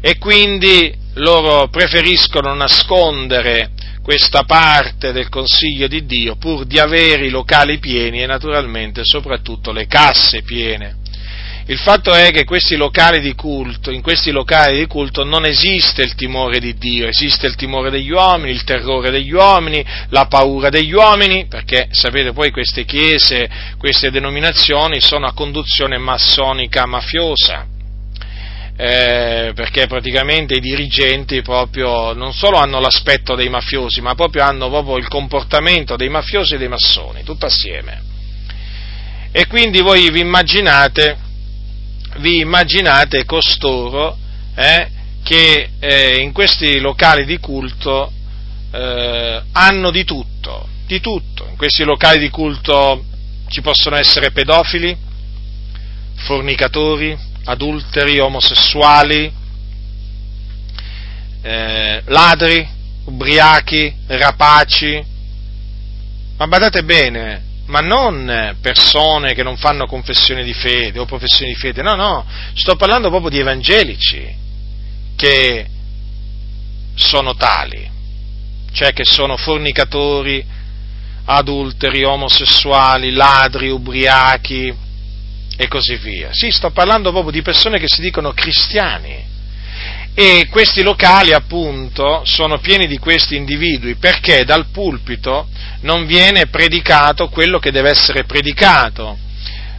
E 0.00 0.18
quindi 0.18 0.94
loro 1.14 1.66
preferiscono 1.66 2.54
nascondere 2.54 3.72
questa 4.02 4.42
parte 4.42 5.12
del 5.12 5.28
consiglio 5.28 5.86
di 5.86 6.04
Dio 6.04 6.36
pur 6.36 6.64
di 6.64 6.78
avere 6.78 7.26
i 7.26 7.30
locali 7.30 7.78
pieni 7.78 8.22
e 8.22 8.26
naturalmente 8.26 9.02
soprattutto 9.04 9.70
le 9.70 9.86
casse 9.86 10.42
piene. 10.42 10.96
Il 11.66 11.78
fatto 11.78 12.12
è 12.12 12.32
che 12.32 12.44
questi 12.44 12.74
locali 12.74 13.20
di 13.20 13.34
culto, 13.36 13.92
in 13.92 14.02
questi 14.02 14.32
locali 14.32 14.78
di 14.78 14.86
culto 14.86 15.22
non 15.22 15.46
esiste 15.46 16.02
il 16.02 16.16
timore 16.16 16.58
di 16.58 16.74
Dio, 16.76 17.06
esiste 17.06 17.46
il 17.46 17.54
timore 17.54 17.88
degli 17.88 18.10
uomini, 18.10 18.50
il 18.50 18.64
terrore 18.64 19.12
degli 19.12 19.32
uomini, 19.32 19.84
la 20.08 20.26
paura 20.26 20.70
degli 20.70 20.92
uomini, 20.92 21.46
perché 21.46 21.86
sapete 21.92 22.32
poi 22.32 22.50
queste 22.50 22.84
chiese, 22.84 23.48
queste 23.78 24.10
denominazioni 24.10 25.00
sono 25.00 25.26
a 25.26 25.34
conduzione 25.34 25.98
massonica 25.98 26.84
mafiosa. 26.84 27.71
Eh, 28.84 29.52
perché 29.54 29.86
praticamente 29.86 30.54
i 30.54 30.60
dirigenti 30.60 31.40
proprio 31.40 32.14
non 32.14 32.32
solo 32.32 32.56
hanno 32.56 32.80
l'aspetto 32.80 33.36
dei 33.36 33.48
mafiosi, 33.48 34.00
ma 34.00 34.16
proprio 34.16 34.42
hanno 34.42 34.68
proprio 34.68 34.96
il 34.96 35.06
comportamento 35.06 35.94
dei 35.94 36.08
mafiosi 36.08 36.54
e 36.54 36.58
dei 36.58 36.66
massoni, 36.66 37.22
tutto 37.22 37.46
assieme. 37.46 38.02
E 39.30 39.46
quindi 39.46 39.80
voi 39.82 40.10
vi 40.10 40.18
immaginate 40.18 41.16
vi 42.16 42.40
immaginate 42.40 43.24
costoro 43.24 44.16
eh, 44.56 44.88
che 45.22 45.68
eh, 45.78 46.16
in 46.16 46.32
questi 46.32 46.80
locali 46.80 47.24
di 47.24 47.38
culto 47.38 48.10
eh, 48.72 49.42
hanno 49.52 49.90
di 49.92 50.02
tutto, 50.02 50.66
di 50.88 51.00
tutto. 51.00 51.46
In 51.48 51.56
questi 51.56 51.84
locali 51.84 52.18
di 52.18 52.30
culto 52.30 53.04
ci 53.48 53.60
possono 53.60 53.94
essere 53.94 54.32
pedofili, 54.32 54.96
fornicatori, 56.16 57.30
adulteri, 57.44 58.18
omosessuali, 58.18 59.32
eh, 61.42 62.02
ladri, 62.06 62.68
ubriachi, 63.04 63.94
rapaci. 64.06 65.04
Ma 66.36 66.46
badate 66.46 66.82
bene, 66.82 67.42
ma 67.66 67.80
non 67.80 68.56
persone 68.60 69.34
che 69.34 69.42
non 69.42 69.56
fanno 69.56 69.86
confessione 69.86 70.42
di 70.44 70.52
fede 70.52 70.98
o 70.98 71.04
professione 71.04 71.52
di 71.52 71.58
fede, 71.58 71.82
no, 71.82 71.94
no, 71.94 72.26
sto 72.54 72.76
parlando 72.76 73.08
proprio 73.08 73.30
di 73.30 73.38
evangelici 73.38 74.34
che 75.14 75.66
sono 76.94 77.34
tali, 77.34 77.88
cioè 78.72 78.92
che 78.92 79.04
sono 79.04 79.36
fornicatori, 79.36 80.44
adulteri, 81.24 82.04
omosessuali, 82.04 83.12
ladri, 83.12 83.70
ubriachi 83.70 84.74
e 85.62 85.68
così 85.68 85.96
via. 85.96 86.30
Sì, 86.32 86.50
sto 86.50 86.70
parlando 86.70 87.10
proprio 87.10 87.32
di 87.32 87.42
persone 87.42 87.78
che 87.78 87.88
si 87.88 88.00
dicono 88.00 88.32
cristiani 88.32 89.30
e 90.14 90.46
questi 90.50 90.82
locali 90.82 91.32
appunto 91.32 92.22
sono 92.24 92.58
pieni 92.58 92.86
di 92.86 92.98
questi 92.98 93.34
individui 93.34 93.94
perché 93.94 94.44
dal 94.44 94.66
pulpito 94.66 95.48
non 95.80 96.04
viene 96.04 96.48
predicato 96.48 97.28
quello 97.28 97.58
che 97.58 97.70
deve 97.70 97.90
essere 97.90 98.24
predicato. 98.24 99.18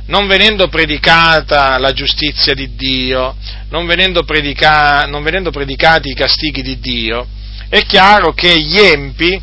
Non 0.06 0.28
venendo 0.28 0.68
predicata 0.68 1.78
la 1.78 1.94
giustizia 1.94 2.54
di 2.54 2.76
Dio, 2.76 3.38
non 3.70 3.86
venendo, 3.86 4.24
predica, 4.24 5.06
non 5.06 5.24
venendo 5.24 5.50
predicati 5.50 6.10
i 6.10 6.14
castighi 6.14 6.62
di 6.62 6.78
Dio, 6.80 7.26
è 7.70 7.86
chiaro 7.86 8.34
che 8.34 8.60
gli 8.60 8.78
empi, 8.80 9.42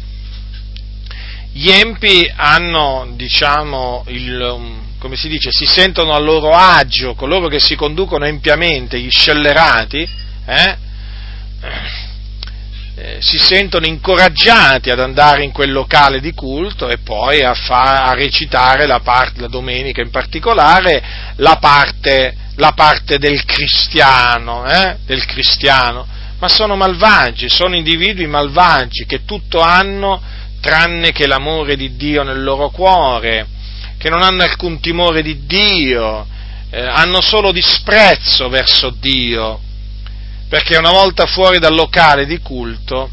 gli 1.52 1.70
empi 1.70 2.30
hanno, 2.36 3.10
diciamo, 3.16 4.04
il, 4.08 4.88
come 5.00 5.16
si 5.16 5.28
dice, 5.28 5.50
si 5.50 5.64
sentono 5.64 6.12
a 6.12 6.18
loro 6.18 6.52
agio, 6.52 7.14
coloro 7.14 7.48
che 7.48 7.58
si 7.58 7.74
conducono 7.74 8.26
empiamente, 8.26 9.00
gli 9.00 9.10
scellerati, 9.10 10.06
eh, 10.44 10.76
eh, 12.96 13.16
si 13.20 13.38
sentono 13.38 13.86
incoraggiati 13.86 14.90
ad 14.90 15.00
andare 15.00 15.42
in 15.42 15.52
quel 15.52 15.72
locale 15.72 16.20
di 16.20 16.34
culto 16.34 16.90
e 16.90 16.98
poi 16.98 17.42
a, 17.42 17.54
fa, 17.54 18.04
a 18.04 18.12
recitare 18.12 18.86
la, 18.86 19.00
parte, 19.00 19.40
la 19.40 19.48
domenica 19.48 20.02
in 20.02 20.10
particolare 20.10 21.02
la 21.36 21.56
parte, 21.56 22.36
la 22.56 22.72
parte 22.72 23.16
del 23.16 23.42
cristiano, 23.46 24.66
eh, 24.66 24.98
del 25.06 25.24
cristiano, 25.24 26.06
ma 26.38 26.48
sono 26.48 26.76
malvagi, 26.76 27.48
sono 27.48 27.74
individui 27.74 28.26
malvagi 28.26 29.06
che 29.06 29.24
tutto 29.24 29.60
hanno 29.60 30.20
tranne 30.60 31.12
che 31.12 31.26
l'amore 31.26 31.76
di 31.76 31.96
Dio 31.96 32.22
nel 32.22 32.42
loro 32.42 32.68
cuore, 32.68 33.46
che 34.00 34.08
non 34.08 34.22
hanno 34.22 34.44
alcun 34.44 34.80
timore 34.80 35.20
di 35.20 35.44
Dio, 35.44 36.26
eh, 36.70 36.80
hanno 36.80 37.20
solo 37.20 37.52
disprezzo 37.52 38.48
verso 38.48 38.88
Dio, 38.98 39.60
perché 40.48 40.78
una 40.78 40.90
volta 40.90 41.26
fuori 41.26 41.58
dal 41.58 41.74
locale 41.74 42.24
di 42.24 42.38
culto, 42.38 43.10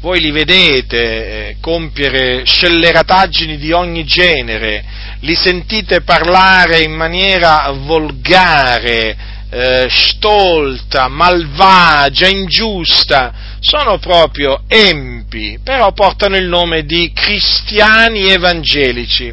voi 0.00 0.20
li 0.20 0.30
vedete 0.30 0.96
eh, 0.96 1.56
compiere 1.60 2.46
scellerataggini 2.46 3.58
di 3.58 3.70
ogni 3.70 4.04
genere, 4.04 4.82
li 5.20 5.34
sentite 5.34 6.00
parlare 6.00 6.80
in 6.80 6.92
maniera 6.92 7.70
volgare, 7.76 9.14
eh, 9.50 9.88
stolta, 9.90 11.08
malvagia, 11.08 12.28
ingiusta, 12.28 13.43
sono 13.64 13.98
proprio 13.98 14.64
empi, 14.68 15.58
però 15.64 15.92
portano 15.92 16.36
il 16.36 16.46
nome 16.46 16.84
di 16.84 17.10
cristiani 17.14 18.30
evangelici. 18.30 19.32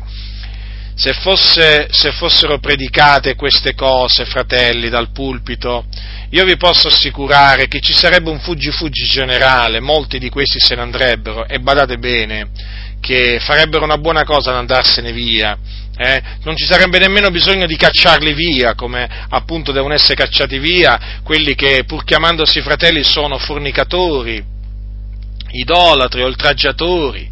Se, 0.93 1.13
fosse, 1.13 1.87
se 1.91 2.11
fossero 2.13 2.59
predicate 2.59 3.35
queste 3.35 3.73
cose, 3.73 4.25
fratelli, 4.25 4.87
dal 4.87 5.11
pulpito, 5.11 5.85
io 6.29 6.45
vi 6.45 6.55
posso 6.55 6.87
assicurare 6.87 7.67
che 7.67 7.81
ci 7.81 7.93
sarebbe 7.93 8.29
un 8.29 8.39
fuggi-fuggi 8.39 9.05
generale, 9.05 9.81
molti 9.81 10.17
di 10.17 10.29
questi 10.29 10.59
se 10.59 10.75
ne 10.75 10.81
andrebbero, 10.81 11.45
e 11.47 11.59
badate 11.59 11.97
bene 11.97 12.49
che 13.01 13.39
farebbero 13.41 13.83
una 13.83 13.97
buona 13.97 14.23
cosa 14.23 14.51
ad 14.51 14.57
andarsene 14.57 15.11
via, 15.11 15.57
eh? 15.97 16.21
non 16.43 16.55
ci 16.55 16.65
sarebbe 16.65 16.99
nemmeno 16.99 17.29
bisogno 17.29 17.65
di 17.65 17.75
cacciarli 17.75 18.33
via, 18.33 18.75
come 18.75 19.09
appunto 19.27 19.73
devono 19.73 19.93
essere 19.93 20.15
cacciati 20.15 20.57
via 20.59 21.19
quelli 21.23 21.55
che 21.55 21.83
pur 21.85 22.05
chiamandosi 22.05 22.61
fratelli 22.61 23.03
sono 23.03 23.37
fornicatori, 23.37 24.41
idolatri, 25.51 26.21
oltraggiatori, 26.21 27.29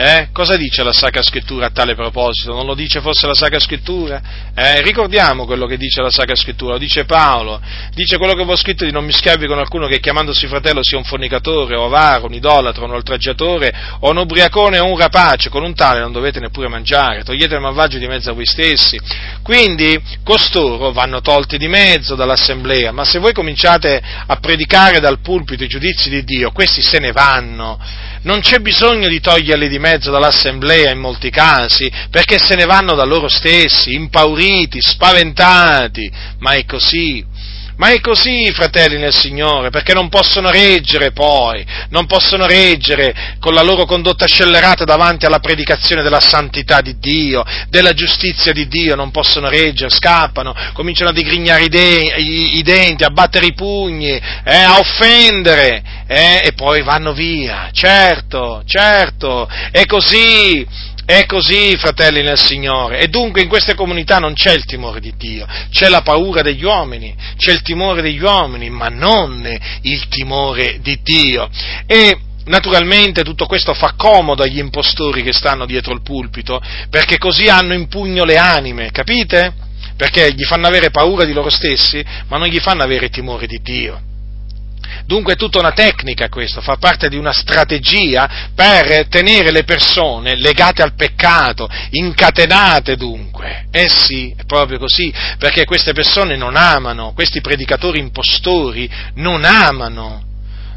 eh? 0.00 0.28
Cosa 0.32 0.56
dice 0.56 0.82
la 0.82 0.94
Sacra 0.94 1.22
Scrittura 1.22 1.66
a 1.66 1.70
tale 1.70 1.94
proposito? 1.94 2.54
Non 2.54 2.64
lo 2.64 2.74
dice 2.74 3.02
forse 3.02 3.26
la 3.26 3.34
Sacra 3.34 3.58
Scrittura? 3.58 4.22
Eh? 4.54 4.80
Ricordiamo 4.80 5.44
quello 5.44 5.66
che 5.66 5.76
dice 5.76 6.00
la 6.00 6.08
Sacra 6.08 6.34
Scrittura, 6.34 6.72
lo 6.72 6.78
dice 6.78 7.04
Paolo, 7.04 7.60
dice 7.92 8.16
quello 8.16 8.32
che 8.32 8.40
avevo 8.40 8.56
scritto 8.56 8.86
di 8.86 8.92
non 8.92 9.04
mi 9.04 9.12
schiavi 9.12 9.44
con 9.46 9.56
qualcuno 9.56 9.88
che 9.88 10.00
chiamandosi 10.00 10.46
fratello 10.46 10.82
sia 10.82 10.96
un 10.96 11.04
fornicatore, 11.04 11.76
o 11.76 11.84
avaro, 11.84 12.24
un 12.24 12.32
idolatro, 12.32 12.84
un 12.86 12.92
oltraggiatore, 12.92 13.74
o 14.00 14.08
un 14.08 14.16
ubriacone 14.16 14.78
o 14.78 14.86
un 14.86 14.96
rapace, 14.96 15.50
con 15.50 15.62
un 15.62 15.74
tale 15.74 16.00
non 16.00 16.12
dovete 16.12 16.40
neppure 16.40 16.68
mangiare, 16.68 17.22
togliete 17.22 17.56
il 17.56 17.60
malvagio 17.60 17.98
di 17.98 18.06
mezzo 18.06 18.30
a 18.30 18.32
voi 18.32 18.46
stessi. 18.46 18.98
Quindi 19.42 20.00
costoro 20.24 20.92
vanno 20.92 21.20
tolti 21.20 21.58
di 21.58 21.68
mezzo 21.68 22.14
dall'assemblea, 22.14 22.90
ma 22.90 23.04
se 23.04 23.18
voi 23.18 23.34
cominciate 23.34 24.00
a 24.26 24.36
predicare 24.36 24.98
dal 24.98 25.20
pulpito 25.20 25.62
i 25.62 25.68
giudizi 25.68 26.08
di 26.08 26.24
Dio, 26.24 26.52
questi 26.52 26.80
se 26.80 26.98
ne 27.00 27.12
vanno 27.12 27.78
non 28.22 28.40
c'è 28.40 28.58
bisogno 28.58 29.08
di 29.08 29.20
toglierli 29.20 29.68
di 29.68 29.78
mezzo 29.78 29.89
dall'assemblea 29.98 30.92
in 30.92 30.98
molti 30.98 31.30
casi, 31.30 31.90
perché 32.10 32.38
se 32.38 32.54
ne 32.54 32.64
vanno 32.64 32.94
da 32.94 33.04
loro 33.04 33.28
stessi, 33.28 33.94
impauriti, 33.94 34.80
spaventati, 34.80 36.10
ma 36.38 36.52
è 36.52 36.64
così. 36.64 37.24
Ma 37.80 37.92
è 37.92 38.00
così, 38.02 38.52
fratelli 38.52 38.98
nel 38.98 39.14
Signore, 39.14 39.70
perché 39.70 39.94
non 39.94 40.10
possono 40.10 40.50
reggere 40.50 41.12
poi, 41.12 41.64
non 41.88 42.04
possono 42.04 42.44
reggere 42.44 43.38
con 43.40 43.54
la 43.54 43.62
loro 43.62 43.86
condotta 43.86 44.26
scellerata 44.26 44.84
davanti 44.84 45.24
alla 45.24 45.38
predicazione 45.38 46.02
della 46.02 46.20
santità 46.20 46.82
di 46.82 46.98
Dio, 46.98 47.42
della 47.70 47.94
giustizia 47.94 48.52
di 48.52 48.68
Dio, 48.68 48.96
non 48.96 49.10
possono 49.10 49.48
reggere, 49.48 49.88
scappano, 49.88 50.54
cominciano 50.74 51.08
a 51.08 51.14
digrignare 51.14 51.62
i, 51.62 51.68
de- 51.70 52.14
i-, 52.18 52.62
denti, 52.62 53.02
a 53.02 53.08
battere 53.08 53.46
i 53.46 53.54
pugni, 53.54 54.10
eh, 54.10 54.54
a 54.54 54.78
offendere, 54.78 55.82
eh, 56.06 56.42
e 56.44 56.52
poi 56.52 56.82
vanno 56.82 57.14
via. 57.14 57.70
Certo, 57.72 58.62
certo, 58.66 59.48
è 59.70 59.86
così. 59.86 60.66
È 61.10 61.26
così, 61.26 61.76
fratelli 61.76 62.22
nel 62.22 62.38
Signore, 62.38 63.00
e 63.00 63.08
dunque 63.08 63.42
in 63.42 63.48
queste 63.48 63.74
comunità 63.74 64.18
non 64.18 64.32
c'è 64.34 64.52
il 64.52 64.64
timore 64.64 65.00
di 65.00 65.12
Dio, 65.16 65.44
c'è 65.68 65.88
la 65.88 66.02
paura 66.02 66.40
degli 66.40 66.62
uomini, 66.62 67.12
c'è 67.36 67.50
il 67.50 67.62
timore 67.62 68.00
degli 68.00 68.22
uomini, 68.22 68.70
ma 68.70 68.86
non 68.86 69.44
il 69.82 70.06
timore 70.06 70.78
di 70.80 71.00
Dio. 71.02 71.50
E 71.86 72.16
Naturalmente 72.42 73.22
tutto 73.22 73.46
questo 73.46 73.74
fa 73.74 73.94
comodo 73.96 74.42
agli 74.42 74.58
impostori 74.58 75.22
che 75.22 75.32
stanno 75.32 75.66
dietro 75.66 75.92
il 75.92 76.02
pulpito, 76.02 76.60
perché 76.88 77.18
così 77.18 77.48
hanno 77.48 77.74
in 77.74 77.86
pugno 77.86 78.24
le 78.24 78.38
anime, 78.38 78.90
capite? 78.90 79.52
Perché 79.96 80.32
gli 80.32 80.44
fanno 80.44 80.66
avere 80.66 80.90
paura 80.90 81.24
di 81.24 81.32
loro 81.32 81.50
stessi, 81.50 82.02
ma 82.28 82.38
non 82.38 82.48
gli 82.48 82.58
fanno 82.58 82.82
avere 82.82 83.10
timore 83.10 83.46
di 83.46 83.60
Dio. 83.62 84.09
Dunque 85.06 85.34
è 85.34 85.36
tutta 85.36 85.58
una 85.58 85.72
tecnica 85.72 86.28
questo, 86.28 86.60
fa 86.60 86.76
parte 86.76 87.08
di 87.08 87.16
una 87.16 87.32
strategia 87.32 88.48
per 88.54 89.08
tenere 89.08 89.50
le 89.50 89.64
persone 89.64 90.36
legate 90.36 90.82
al 90.82 90.94
peccato, 90.94 91.68
incatenate 91.90 92.96
dunque. 92.96 93.66
Eh 93.70 93.88
sì, 93.88 94.34
è 94.36 94.44
proprio 94.44 94.78
così, 94.78 95.12
perché 95.38 95.64
queste 95.64 95.92
persone 95.92 96.36
non 96.36 96.56
amano, 96.56 97.12
questi 97.12 97.40
predicatori 97.40 97.98
impostori 97.98 98.90
non 99.14 99.44
amano, 99.44 100.28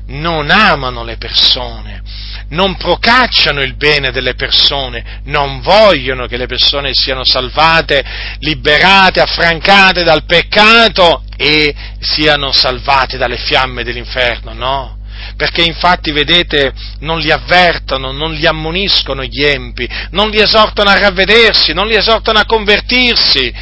non 0.08 0.50
amano 0.50 1.04
le 1.04 1.18
persone, 1.18 2.02
non 2.50 2.76
procacciano 2.76 3.62
il 3.62 3.76
bene 3.76 4.12
delle 4.12 4.36
persone, 4.36 5.22
non 5.26 5.62
vogliono 5.62 6.28
che 6.28 6.38
le 6.38 6.48
persone 6.48 6.92
siano 6.94 7.24
salvate, 7.24 8.04
liberate, 8.40 9.22
affrancate 9.22 10.04
dal 10.04 10.26
peccato 10.26 11.24
e 11.38 11.74
siano 12.00 12.52
salvate 12.52 13.18
dalle 13.18 13.38
fiamme 13.38 13.84
dell'inferno, 13.84 14.54
no? 14.54 14.98
Perché 15.36 15.64
infatti, 15.64 16.12
vedete, 16.12 16.74
non 17.00 17.20
li 17.20 17.32
avvertono, 17.32 18.12
non 18.12 18.34
li 18.34 18.46
ammoniscono 18.46 19.24
gli 19.24 19.44
empi, 19.44 19.88
non 20.12 20.30
li 20.30 20.40
esortano 20.40 20.90
a 20.90 20.98
ravvedersi, 20.98 21.74
non 21.74 21.88
li 21.88 21.96
esortano 21.96 22.40
a 22.40 22.46
convertirsi, 22.46 23.54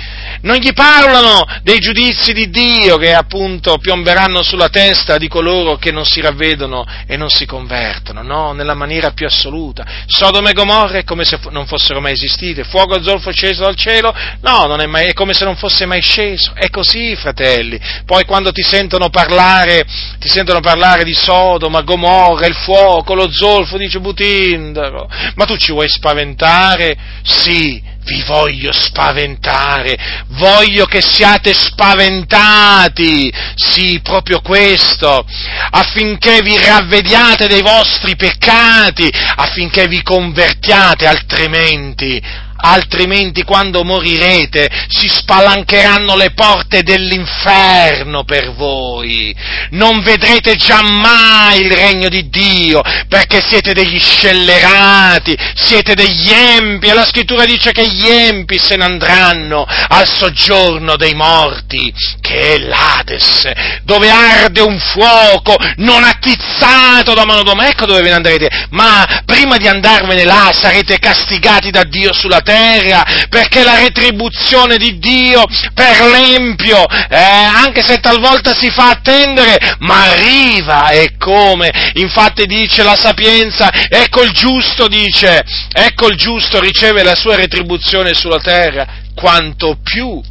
non 0.42 0.58
gli 0.58 0.74
parlano 0.74 1.46
dei 1.62 1.80
giudizi 1.80 2.34
di 2.34 2.50
Dio 2.50 2.98
che 2.98 3.14
appunto 3.14 3.78
piomberanno 3.78 4.42
sulla 4.42 4.70
testa 4.70 5.18
di 5.18 5.28
coloro 5.28 5.78
che 5.78 5.92
non 5.92 6.06
si 6.06 6.22
ravvedono 6.22 6.86
e 7.06 7.18
non 7.18 7.30
si 7.30 7.46
convertono, 7.46 8.22
no, 8.22 8.54
nella 8.54 8.74
maniera 8.74 9.12
più 9.12 9.26
assoluta. 9.26 9.86
Sodome 10.08 10.52
e 10.52 10.54
Gomorra 10.54 10.98
è 11.00 11.04
come 11.04 11.26
se 11.26 11.40
non 11.50 11.66
fossero 11.66 12.02
mai 12.02 12.14
esistite, 12.14 12.64
fuoco 12.64 13.02
zolfo 13.02 13.32
sceso 13.32 13.64
dal 13.64 13.76
cielo, 13.76 14.14
no, 14.42 14.76
è, 14.76 14.86
mai, 14.86 15.08
è 15.08 15.14
come 15.14 15.34
se 15.34 15.46
non 15.46 15.56
fosse 15.56 15.86
mai 15.86 16.02
sceso, 16.02 16.54
è 16.56 16.70
così, 16.70 17.16
fratelli. 17.16 17.80
Poi 18.06 18.26
quando 18.26 18.52
ti 18.52 18.64
sentono 18.64 19.10
parlare, 19.10 19.86
ti 20.20 20.30
sentono 20.30 20.60
parlare 20.60 21.04
di 21.04 21.14
Sodoma, 21.14 21.51
Gomorra, 21.58 22.46
il 22.46 22.56
fuoco, 22.56 23.14
lo 23.14 23.32
zolfo, 23.32 23.78
dice 23.78 24.00
Butindaro, 24.00 25.10
ma 25.36 25.46
tu 25.46 25.56
ci 25.58 25.72
vuoi 25.72 25.90
spaventare? 25.90 26.96
Sì, 27.24 27.82
vi 28.04 28.24
voglio 28.24 28.72
spaventare, 28.72 29.98
voglio 30.30 30.86
che 30.86 31.02
siate 31.02 31.54
spaventati, 31.54 33.32
sì, 33.56 34.00
proprio 34.02 34.42
questo, 34.42 35.26
affinché 35.70 36.42
vi 36.42 36.58
ravvediate 36.58 37.48
dei 37.48 37.62
vostri 37.62 38.16
peccati, 38.16 39.10
affinché 39.36 39.88
vi 39.88 40.02
convertiate, 40.02 41.06
altrimenti 41.06 42.22
altrimenti 42.62 43.44
quando 43.44 43.84
morirete 43.84 44.70
si 44.88 45.08
spalancheranno 45.08 46.16
le 46.16 46.32
porte 46.32 46.84
dell'inferno 46.84 48.24
per 48.24 48.54
voi. 48.54 49.36
Non 49.72 50.02
vedrete 50.02 50.56
giammai 50.56 51.62
il 51.62 51.72
regno 51.72 52.10
di 52.10 52.30
Dio, 52.30 52.82
perché 53.08 53.44
siete 53.48 53.74
degli 53.74 54.00
scellerati, 54.00 55.36
siete 55.56 55.96
degli 55.96 56.30
empi, 56.32 56.88
e 56.88 56.94
la 56.94 57.06
scrittura 57.06 57.46
dice 57.46 57.72
che 57.72 57.88
gli 57.88 58.08
empi 58.08 58.60
se 58.60 58.76
ne 58.76 58.84
andranno 58.84 59.66
al 59.66 60.08
soggiorno 60.08 60.96
dei 60.96 61.14
morti, 61.14 61.94
che 62.22 62.56
è 62.56 62.58
l'Ades, 62.60 63.52
dove 63.84 64.10
arde 64.10 64.62
un 64.62 64.80
fuoco 64.80 65.56
non 65.78 66.04
attizzato 66.04 67.14
da 67.14 67.26
mano 67.26 67.44
d'uomo. 67.44 67.64
Ecco 67.64 67.86
dove 67.86 68.02
ve 68.02 68.10
ne 68.10 68.16
andrete, 68.16 68.68
ma 68.70 69.24
prima 69.26 69.58
di 69.58 69.68
andarvene 69.68 70.24
là 70.24 70.52
sarete 70.54 71.00
castigati 71.00 71.72
da 71.72 71.84
Dio 71.84 72.14
sulla 72.14 72.40
terra 72.42 72.51
terra, 72.52 73.06
perché 73.30 73.64
la 73.64 73.76
retribuzione 73.76 74.78
di 74.78 75.00
Dio 75.00 75.46
per 75.74 76.02
l'empio, 76.02 76.86
eh, 76.88 77.18
anche 77.18 77.82
se 77.82 78.00
talvolta 78.00 78.54
si 78.54 78.70
fa 78.70 78.90
attendere, 78.90 79.76
ma 79.80 80.12
arriva 80.12 80.90
e 80.90 81.16
come? 81.18 81.72
Infatti 81.96 82.46
dice 82.46 82.84
la 82.84 82.96
sapienza, 82.96 83.70
ecco 83.88 84.24
il 84.24 84.32
giusto, 84.32 84.88
dice, 84.88 85.44
ecco 85.72 86.08
il 86.08 86.18
giusto 86.18 86.60
riceve 86.60 87.04
la 87.04 87.16
sua 87.16 87.36
retribuzione 87.36 88.14
sulla 88.14 88.40
terra, 88.40 88.86
quanto 89.16 89.78
più, 89.82 90.22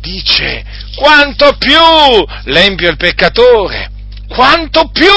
dice, 0.00 0.64
quanto 0.94 1.56
più 1.58 1.78
l'empio 2.44 2.88
è 2.88 2.90
il 2.90 2.96
peccatore 2.96 3.90
quanto 4.36 4.90
più 4.92 5.10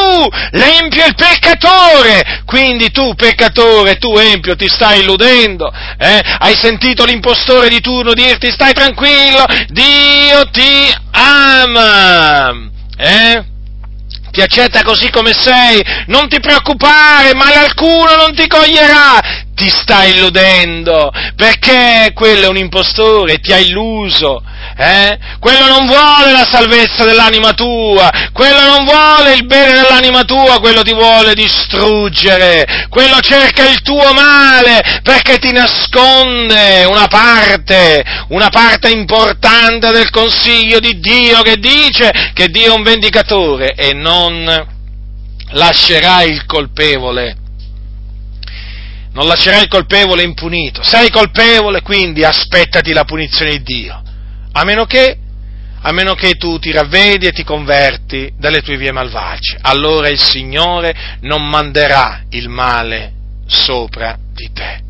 l'empio 0.51 1.05
il 1.05 1.13
peccatore. 1.13 2.43
Quindi 2.45 2.89
tu, 2.89 3.13
peccatore, 3.15 3.97
tu 3.97 4.17
empio, 4.17 4.55
ti 4.55 4.69
stai 4.69 5.01
illudendo. 5.01 5.69
Eh? 5.97 6.21
Hai 6.39 6.55
sentito 6.55 7.03
l'impostore 7.03 7.67
di 7.67 7.81
turno 7.81 8.13
dirti 8.13 8.49
stai 8.49 8.71
tranquillo, 8.73 9.43
Dio 9.67 10.49
ti 10.51 10.89
ama. 11.11 12.69
Eh? 12.97 13.43
Ti 14.31 14.41
accetta 14.41 14.83
così 14.83 15.09
come 15.09 15.33
sei, 15.33 15.83
non 16.05 16.29
ti 16.29 16.39
preoccupare, 16.39 17.33
male 17.33 17.55
alcuno 17.55 18.15
non 18.15 18.33
ti 18.35 18.47
coglierà, 18.47 19.19
ti 19.59 19.69
sta 19.69 20.05
illudendo, 20.05 21.11
perché 21.35 22.13
quello 22.13 22.45
è 22.45 22.47
un 22.47 22.55
impostore, 22.55 23.39
ti 23.39 23.51
ha 23.51 23.57
illuso, 23.57 24.41
eh? 24.77 25.19
Quello 25.37 25.67
non 25.67 25.85
vuole 25.85 26.31
la 26.31 26.47
salvezza 26.49 27.03
dell'anima 27.03 27.51
tua, 27.51 28.09
quello 28.31 28.61
non 28.61 28.85
vuole 28.85 29.33
il 29.33 29.45
bene 29.45 29.73
dell'anima 29.73 30.23
tua, 30.23 30.61
quello 30.61 30.81
ti 30.81 30.93
vuole 30.93 31.33
distruggere, 31.33 32.87
quello 32.87 33.19
cerca 33.19 33.67
il 33.67 33.81
tuo 33.81 34.13
male 34.13 35.01
perché 35.03 35.39
ti 35.39 35.51
nasconde 35.51 36.85
una 36.85 37.07
parte, 37.07 38.01
una 38.29 38.47
parte 38.47 38.89
importante 38.89 39.91
del 39.91 40.09
consiglio 40.09 40.79
di 40.79 41.01
Dio 41.01 41.41
che 41.41 41.57
dice 41.57 42.31
che 42.33 42.47
Dio 42.47 42.71
è 42.71 42.75
un 42.75 42.83
vendicatore 42.83 43.73
e 43.75 43.91
non 43.91 44.67
lascerà 45.51 46.21
il 46.23 46.45
colpevole 46.45 47.38
non 49.19 49.27
lascerai 49.27 49.63
il 49.63 49.67
colpevole 49.67 50.23
impunito. 50.23 50.81
Sei 50.81 51.09
colpevole, 51.09 51.81
quindi 51.81 52.23
aspettati 52.23 52.93
la 52.93 53.03
punizione 53.03 53.51
di 53.51 53.63
Dio. 53.63 54.01
A 54.53 54.63
meno 54.63 54.85
che, 54.85 55.17
a 55.81 55.91
meno 55.91 56.13
che 56.13 56.35
tu 56.35 56.57
ti 56.57 56.71
ravvedi 56.71 57.27
e 57.27 57.33
ti 57.33 57.43
converti 57.43 58.31
dalle 58.37 58.61
tue 58.61 58.77
vie 58.77 58.93
malvagie. 58.93 59.57
Allora 59.59 60.07
il 60.07 60.21
Signore 60.21 61.17
non 61.21 61.45
manderà 61.49 62.23
il 62.29 62.47
male 62.47 63.11
sopra 63.45 64.17
di 64.33 64.49
te. 64.53 64.83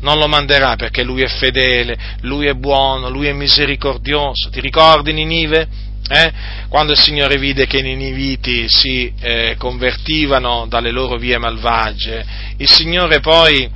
Non 0.00 0.18
lo 0.18 0.26
manderà 0.26 0.74
perché 0.74 1.04
Lui 1.04 1.22
è 1.22 1.28
fedele, 1.28 1.96
Lui 2.22 2.48
è 2.48 2.54
buono, 2.54 3.10
Lui 3.10 3.28
è 3.28 3.32
misericordioso. 3.32 4.50
Ti 4.50 4.60
ricordi 4.60 5.12
Ninive? 5.12 5.68
Eh? 6.14 6.30
Quando 6.68 6.92
il 6.92 6.98
Signore 6.98 7.38
vide 7.38 7.66
che 7.66 7.78
i 7.78 7.82
niniviti 7.82 8.68
si 8.68 9.10
eh, 9.18 9.54
convertivano 9.56 10.66
dalle 10.68 10.90
loro 10.90 11.16
vie 11.16 11.38
malvagie, 11.38 12.22
il 12.58 12.68
Signore 12.68 13.20
poi 13.20 13.66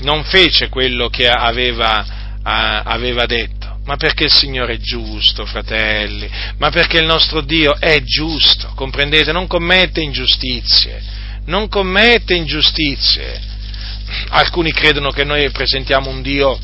non 0.00 0.22
fece 0.24 0.68
quello 0.68 1.08
che 1.08 1.26
aveva, 1.26 2.04
eh, 2.04 2.82
aveva 2.84 3.24
detto, 3.24 3.78
ma 3.86 3.96
perché 3.96 4.24
il 4.24 4.32
Signore 4.32 4.74
è 4.74 4.78
giusto, 4.78 5.46
fratelli, 5.46 6.28
ma 6.58 6.68
perché 6.68 6.98
il 6.98 7.06
nostro 7.06 7.40
Dio 7.40 7.74
è 7.78 8.02
giusto, 8.02 8.72
comprendete? 8.74 9.32
Non 9.32 9.46
commette 9.46 10.02
ingiustizie, 10.02 11.02
non 11.46 11.66
commette 11.68 12.34
ingiustizie. 12.34 13.40
Alcuni 14.28 14.70
credono 14.70 15.10
che 15.12 15.24
noi 15.24 15.50
presentiamo 15.50 16.10
un 16.10 16.20
Dio 16.20 16.60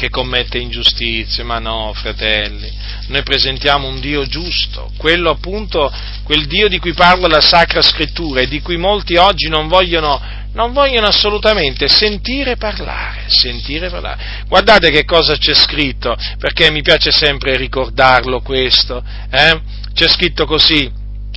che 0.00 0.08
commette 0.08 0.56
ingiustizie, 0.56 1.44
ma 1.44 1.58
no, 1.58 1.92
fratelli, 1.92 2.72
noi 3.08 3.22
presentiamo 3.22 3.86
un 3.86 4.00
Dio 4.00 4.24
giusto, 4.24 4.90
quello 4.96 5.28
appunto, 5.28 5.92
quel 6.22 6.46
Dio 6.46 6.68
di 6.68 6.78
cui 6.78 6.94
parla 6.94 7.28
la 7.28 7.42
Sacra 7.42 7.82
Scrittura 7.82 8.40
e 8.40 8.48
di 8.48 8.62
cui 8.62 8.78
molti 8.78 9.16
oggi 9.16 9.50
non 9.50 9.68
vogliono, 9.68 10.18
non 10.54 10.72
vogliono 10.72 11.06
assolutamente 11.06 11.86
sentire 11.86 12.56
parlare, 12.56 13.24
sentire 13.26 13.90
parlare. 13.90 14.44
Guardate 14.48 14.90
che 14.90 15.04
cosa 15.04 15.36
c'è 15.36 15.52
scritto, 15.52 16.16
perché 16.38 16.70
mi 16.70 16.80
piace 16.80 17.10
sempre 17.10 17.58
ricordarlo 17.58 18.40
questo, 18.40 19.04
eh? 19.30 19.60
c'è 19.92 20.08
scritto 20.08 20.46
così, 20.46 20.90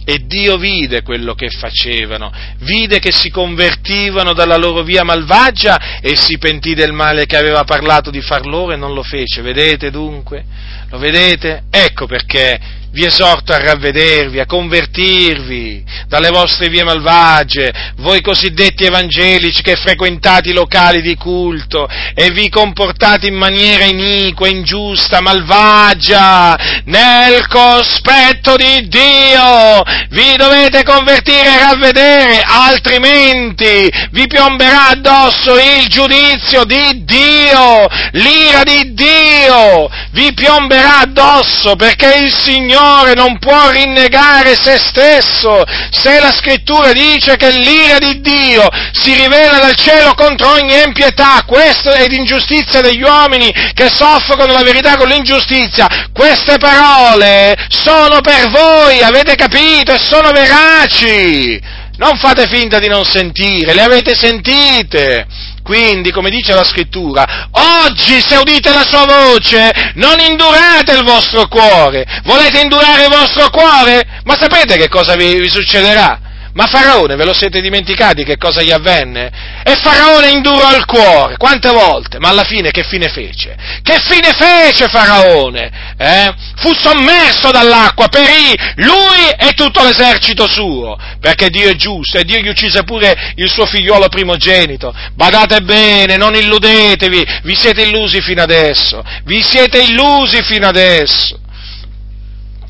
e 0.06 0.26
Dio 0.26 0.58
vide 0.58 1.01
quello 1.01 1.34
che 1.34 1.49
facevano, 1.49 2.32
vide 2.60 2.99
che 2.99 3.12
si 3.12 3.30
convertivano 3.30 4.34
dalla 4.34 4.58
loro 4.58 4.84
via 4.84 5.04
malvagia 5.04 5.99
e 6.01 6.16
si 6.16 6.38
pentì 6.38 6.74
del 6.74 6.91
male 6.91 7.26
che 7.26 7.38
aveva 7.38 7.64
parlato 7.64 8.10
di 8.10 8.22
far 8.22 8.45
loro 8.45 8.74
e 8.74 8.78
non 8.78 8.93
lo 8.93 9.04
fece. 9.04 9.41
Vedete 9.41 9.91
dunque? 9.91 10.43
Lo 10.89 10.97
vedete? 10.97 11.64
Ecco 11.70 12.06
perché 12.06 12.82
vi 12.94 13.06
esorto 13.06 13.54
a 13.54 13.58
ravvedervi, 13.58 14.39
a 14.39 14.46
convertirvi 14.46 15.84
dalle 16.08 16.30
vostre 16.30 16.70
vie 16.70 16.84
malvagie, 16.84 17.74
voi 17.98 18.22
cosiddetti 18.22 18.86
evangelici 18.86 19.64
che 19.64 19.76
frequentate 19.76 20.50
i 20.50 20.54
locali 20.54 21.02
di 21.02 21.16
culto 21.16 21.88
e 22.14 22.30
vi 22.30 22.50
comportate 22.50 23.28
in 23.28 23.34
maniera 23.34 23.86
iniqua, 23.86 24.48
ingiusta, 24.48 25.22
malvagia, 25.22 26.56
nel 26.86 27.48
cospetto 27.48 28.56
di 28.56 28.88
Dio, 28.88 29.82
vi 30.10 30.36
dovete 30.38 30.84
convertire 30.84 31.56
e 31.56 31.60
ravvedere, 31.60 32.44
altrimenti 32.46 33.91
vi 34.12 34.28
piomberà 34.28 34.89
addosso 34.89 35.56
il 35.56 35.88
giudizio 35.88 36.64
di 36.64 37.04
Dio, 37.04 37.88
l'ira 38.12 38.62
di 38.64 38.94
Dio, 38.94 39.89
vi 40.12 40.32
piomberà 40.34 41.00
addosso 41.00 41.76
perché 41.76 42.18
il 42.18 42.32
Signore 42.32 42.83
Signore 42.84 43.14
non 43.14 43.40
può 43.40 43.70
rinnegare 43.70 44.56
se 44.62 44.78
stesso. 44.78 45.64
Se 45.90 46.20
la 46.20 46.34
scrittura 46.34 46.92
dice 46.92 47.38
che 47.38 47.50
l'ira 47.50 47.98
di 47.98 48.20
Dio 48.20 48.68
si 48.92 49.14
rivela 49.14 49.60
dal 49.60 49.76
cielo 49.76 50.14
contro 50.16 50.52
ogni 50.52 50.76
impietà, 50.84 51.44
questo 51.48 51.92
ed 51.94 52.12
ingiustizia 52.12 52.82
degli 52.82 53.02
uomini 53.02 53.50
che 53.74 53.90
soffrono 53.90 54.52
la 54.52 54.64
verità 54.64 54.98
con 54.98 55.08
l'ingiustizia, 55.08 55.88
queste 56.12 56.58
parole 56.58 57.56
sono 57.70 58.20
per 58.20 58.50
voi, 58.50 59.02
avete 59.02 59.36
capito, 59.36 59.94
e 59.94 60.00
sono 60.00 60.32
veraci. 60.32 61.62
Non 61.96 62.18
fate 62.18 62.48
finta 62.48 62.80
di 62.80 62.90
non 62.90 63.06
sentire, 63.06 63.74
le 63.74 63.82
avete 63.82 64.14
sentite. 64.14 65.26
Quindi, 65.64 66.11
come 66.11 66.30
dice 66.30 66.53
la 66.53 66.66
scrittura, 66.66 67.47
oggi 67.51 68.20
se 68.20 68.36
udite 68.36 68.70
la 68.70 68.84
sua 68.86 69.05
voce, 69.05 69.93
non 69.95 70.20
indurate 70.20 70.91
il 70.91 71.05
vostro 71.05 71.47
cuore. 71.47 72.05
Volete 72.26 72.59
indurare 72.59 73.05
il 73.05 73.09
vostro 73.09 73.49
cuore? 73.49 74.22
Ma 74.26 74.36
sapete 74.38 74.76
che 74.76 74.89
cosa 74.89 75.16
vi, 75.16 75.39
vi 75.39 75.49
succederà? 75.49 76.20
Ma 76.54 76.68
Faraone, 76.68 77.16
ve 77.16 77.26
lo 77.26 77.34
siete 77.34 77.62
dimenticati 77.62 78.24
che 78.24 78.38
cosa 78.38 78.62
gli 78.62 78.72
avvenne? 78.72 79.32
E 79.64 79.76
Faraone 79.76 80.30
indurò 80.30 80.76
il 80.76 80.86
cuore, 80.86 81.36
quante 81.38 81.72
volte? 81.72 82.20
Ma 82.20 82.30
alla 82.30 82.43
fine 82.43 82.70
che 82.70 82.84
fine 82.84 83.10
fece? 83.10 83.56
Che 83.82 83.99
fine 84.01 84.34
fece 84.34 84.88
Faraone? 84.88 85.95
Eh? 85.97 86.34
Fu 86.58 86.72
sommerso 86.76 87.49
dall'acqua, 87.49 88.08
perì 88.08 88.56
lui 88.76 89.30
e 89.36 89.54
tutto 89.56 89.84
l'esercito 89.84 90.47
suo, 90.47 90.95
perché 91.20 91.49
Dio 91.49 91.70
è 91.70 91.76
giusto 91.76 92.20
e 92.20 92.24
Dio 92.24 92.38
gli 92.38 92.49
uccise 92.49 92.84
pure 92.84 93.34
il 93.36 93.49
suo 93.49 93.66
figliuolo 93.66 94.08
primogenito. 94.10 94.93
Badate 95.16 95.62
bene, 95.62 96.18
non 96.18 96.36
illudetevi, 96.36 97.26
vi 97.43 97.56
siete 97.56 97.82
illusi 97.82 98.22
fino 98.22 98.43
adesso, 98.43 99.04
vi 99.24 99.41
siete 99.41 99.82
illusi 99.82 100.43
fino 100.43 100.68
adesso 100.68 101.43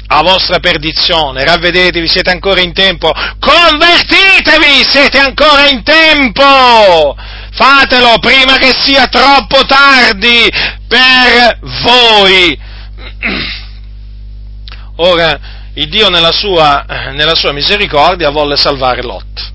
a 0.08 0.22
vostra 0.22 0.60
perdizione, 0.60 1.44
ravvedetevi, 1.44 2.08
siete 2.08 2.30
ancora 2.30 2.62
in 2.62 2.74
tempo, 2.74 3.12
convertitevi, 3.40 4.84
siete 4.88 5.18
ancora 5.18 5.68
in 5.70 5.82
tempo, 5.84 7.16
fatelo 7.52 8.20
prima 8.20 8.58
che 8.58 8.74
sia 8.78 9.08
troppo 9.08 9.66
tardi 9.66 10.50
per 10.88 11.60
voi. 11.62 12.60
Ora, 14.98 15.40
il 15.74 15.90
Dio 15.90 16.10
nella 16.10 16.32
sua, 16.32 16.86
nella 17.14 17.34
sua 17.34 17.52
misericordia 17.52 18.30
volle 18.30 18.58
salvare 18.58 19.02
Lot. 19.02 19.52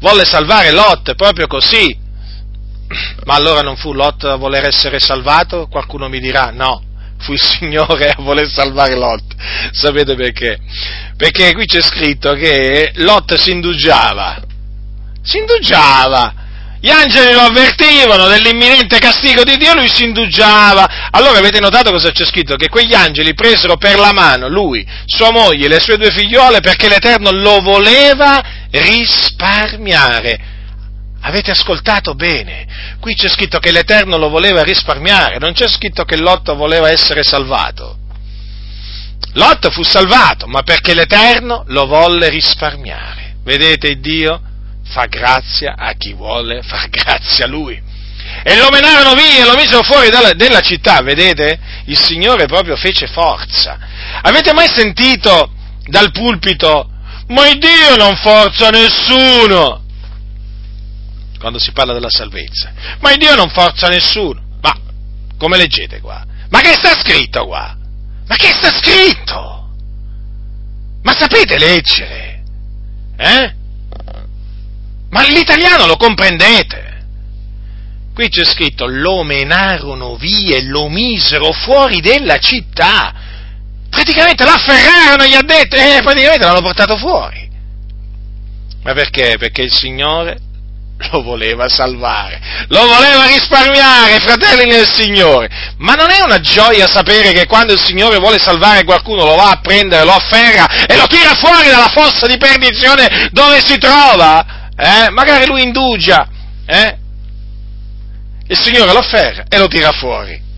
Volle 0.00 0.24
salvare 0.26 0.72
Lot 0.72 1.14
proprio 1.14 1.46
così. 1.46 1.96
Ma 3.24 3.34
allora 3.34 3.62
non 3.62 3.76
fu 3.76 3.94
Lot 3.94 4.24
a 4.24 4.36
voler 4.36 4.66
essere 4.66 4.98
salvato? 5.00 5.68
Qualcuno 5.68 6.08
mi 6.08 6.20
dirà 6.20 6.50
no 6.52 6.88
fu 7.20 7.32
il 7.32 7.40
Signore 7.40 8.10
a 8.16 8.22
voler 8.22 8.48
salvare 8.48 8.94
Lot. 8.94 9.22
Sapete 9.72 10.14
perché? 10.14 10.58
Perché 11.16 11.52
qui 11.52 11.66
c'è 11.66 11.82
scritto 11.82 12.34
che 12.34 12.92
Lot 12.96 13.34
si 13.36 13.50
indugiava. 13.50 14.42
Si 15.22 15.38
indugiava. 15.38 16.34
Gli 16.82 16.88
angeli 16.88 17.34
lo 17.34 17.40
avvertivano 17.40 18.26
dell'imminente 18.26 18.98
castigo 18.98 19.44
di 19.44 19.58
Dio, 19.58 19.74
lui 19.74 19.88
si 19.88 20.04
indugiava. 20.04 21.08
Allora 21.10 21.38
avete 21.38 21.60
notato 21.60 21.90
cosa 21.90 22.10
c'è 22.10 22.24
scritto? 22.24 22.56
Che 22.56 22.70
quegli 22.70 22.94
angeli 22.94 23.34
presero 23.34 23.76
per 23.76 23.98
la 23.98 24.12
mano 24.12 24.48
lui, 24.48 24.86
sua 25.04 25.30
moglie, 25.30 25.68
le 25.68 25.78
sue 25.78 25.98
due 25.98 26.10
figliole 26.10 26.60
perché 26.60 26.88
l'Eterno 26.88 27.32
lo 27.32 27.60
voleva 27.60 28.42
risparmiare 28.70 30.49
Avete 31.22 31.50
ascoltato 31.50 32.14
bene? 32.14 32.66
Qui 32.98 33.14
c'è 33.14 33.28
scritto 33.28 33.58
che 33.58 33.72
l'Eterno 33.72 34.16
lo 34.16 34.28
voleva 34.28 34.62
risparmiare, 34.62 35.38
non 35.38 35.52
c'è 35.52 35.68
scritto 35.68 36.04
che 36.04 36.16
Lot 36.16 36.54
voleva 36.54 36.90
essere 36.90 37.22
salvato. 37.22 37.98
Lot 39.34 39.70
fu 39.70 39.82
salvato, 39.82 40.46
ma 40.46 40.62
perché 40.62 40.94
l'Eterno 40.94 41.64
lo 41.68 41.86
volle 41.86 42.30
risparmiare. 42.30 43.36
Vedete, 43.44 44.00
Dio 44.00 44.40
fa 44.88 45.06
grazia 45.06 45.74
a 45.76 45.92
chi 45.92 46.14
vuole 46.14 46.62
far 46.62 46.88
grazia 46.88 47.44
a 47.44 47.48
Lui. 47.48 47.80
E 48.42 48.56
lo 48.56 48.68
menarono 48.70 49.14
via, 49.14 49.44
lo 49.44 49.54
misero 49.54 49.82
fuori 49.82 50.08
dalla, 50.08 50.32
della 50.32 50.60
città, 50.60 51.00
vedete? 51.02 51.58
Il 51.86 51.98
Signore 51.98 52.46
proprio 52.46 52.76
fece 52.76 53.06
forza. 53.06 53.78
Avete 54.22 54.52
mai 54.52 54.68
sentito 54.68 55.52
dal 55.84 56.10
pulpito, 56.10 56.88
ma 57.28 57.42
Dio 57.52 57.96
non 57.96 58.16
forza 58.16 58.70
nessuno? 58.70 59.79
Quando 61.40 61.58
si 61.58 61.72
parla 61.72 61.94
della 61.94 62.10
salvezza. 62.10 62.70
Ma 63.00 63.10
il 63.12 63.18
Dio 63.18 63.34
non 63.34 63.48
forza 63.48 63.88
nessuno. 63.88 64.40
Ma 64.60 64.76
come 65.38 65.56
leggete 65.56 66.00
qua? 66.00 66.22
Ma 66.50 66.60
che 66.60 66.74
sta 66.74 66.94
scritto 67.00 67.46
qua? 67.46 67.76
Ma 68.26 68.36
che 68.36 68.52
sta 68.52 68.70
scritto? 68.70 69.70
Ma 71.02 71.16
sapete 71.16 71.56
leggere? 71.58 72.42
Eh? 73.16 73.54
Ma 75.08 75.22
l'italiano 75.22 75.86
lo 75.86 75.96
comprendete? 75.96 76.88
Qui 78.14 78.28
c'è 78.28 78.44
scritto, 78.44 78.86
lo 78.86 79.22
menarono 79.22 80.16
via 80.16 80.56
e 80.56 80.64
lo 80.64 80.88
misero 80.88 81.52
fuori 81.52 82.02
della 82.02 82.36
città. 82.36 83.14
Praticamente 83.88 84.44
l'afferrarono, 84.44 85.24
gli 85.24 85.34
ha 85.34 85.42
detto, 85.42 85.76
e 85.76 85.96
eh, 85.96 86.02
praticamente 86.02 86.44
l'hanno 86.44 86.60
portato 86.60 86.98
fuori. 86.98 87.48
Ma 88.82 88.92
perché? 88.92 89.36
Perché 89.38 89.62
il 89.62 89.72
Signore 89.72 90.48
lo 91.08 91.22
voleva 91.22 91.68
salvare, 91.68 92.40
lo 92.68 92.86
voleva 92.86 93.26
risparmiare, 93.26 94.20
fratelli 94.20 94.70
del 94.70 94.90
Signore. 94.90 95.48
Ma 95.78 95.94
non 95.94 96.10
è 96.10 96.20
una 96.20 96.40
gioia 96.40 96.86
sapere 96.86 97.32
che 97.32 97.46
quando 97.46 97.72
il 97.72 97.80
Signore 97.80 98.18
vuole 98.18 98.38
salvare 98.38 98.84
qualcuno 98.84 99.24
lo 99.24 99.34
va 99.34 99.50
a 99.50 99.60
prendere, 99.60 100.04
lo 100.04 100.12
afferra 100.12 100.86
e 100.86 100.96
lo 100.96 101.06
tira 101.06 101.34
fuori 101.34 101.68
dalla 101.68 101.88
fossa 101.88 102.26
di 102.26 102.36
perdizione 102.36 103.28
dove 103.32 103.60
si 103.64 103.78
trova? 103.78 104.68
Eh? 104.76 105.10
Magari 105.10 105.46
lui 105.46 105.62
indugia, 105.62 106.28
eh? 106.66 106.96
il 108.46 108.58
Signore 108.58 108.92
lo 108.92 108.98
afferra 108.98 109.44
e 109.48 109.58
lo 109.58 109.68
tira 109.68 109.92
fuori. 109.92 110.48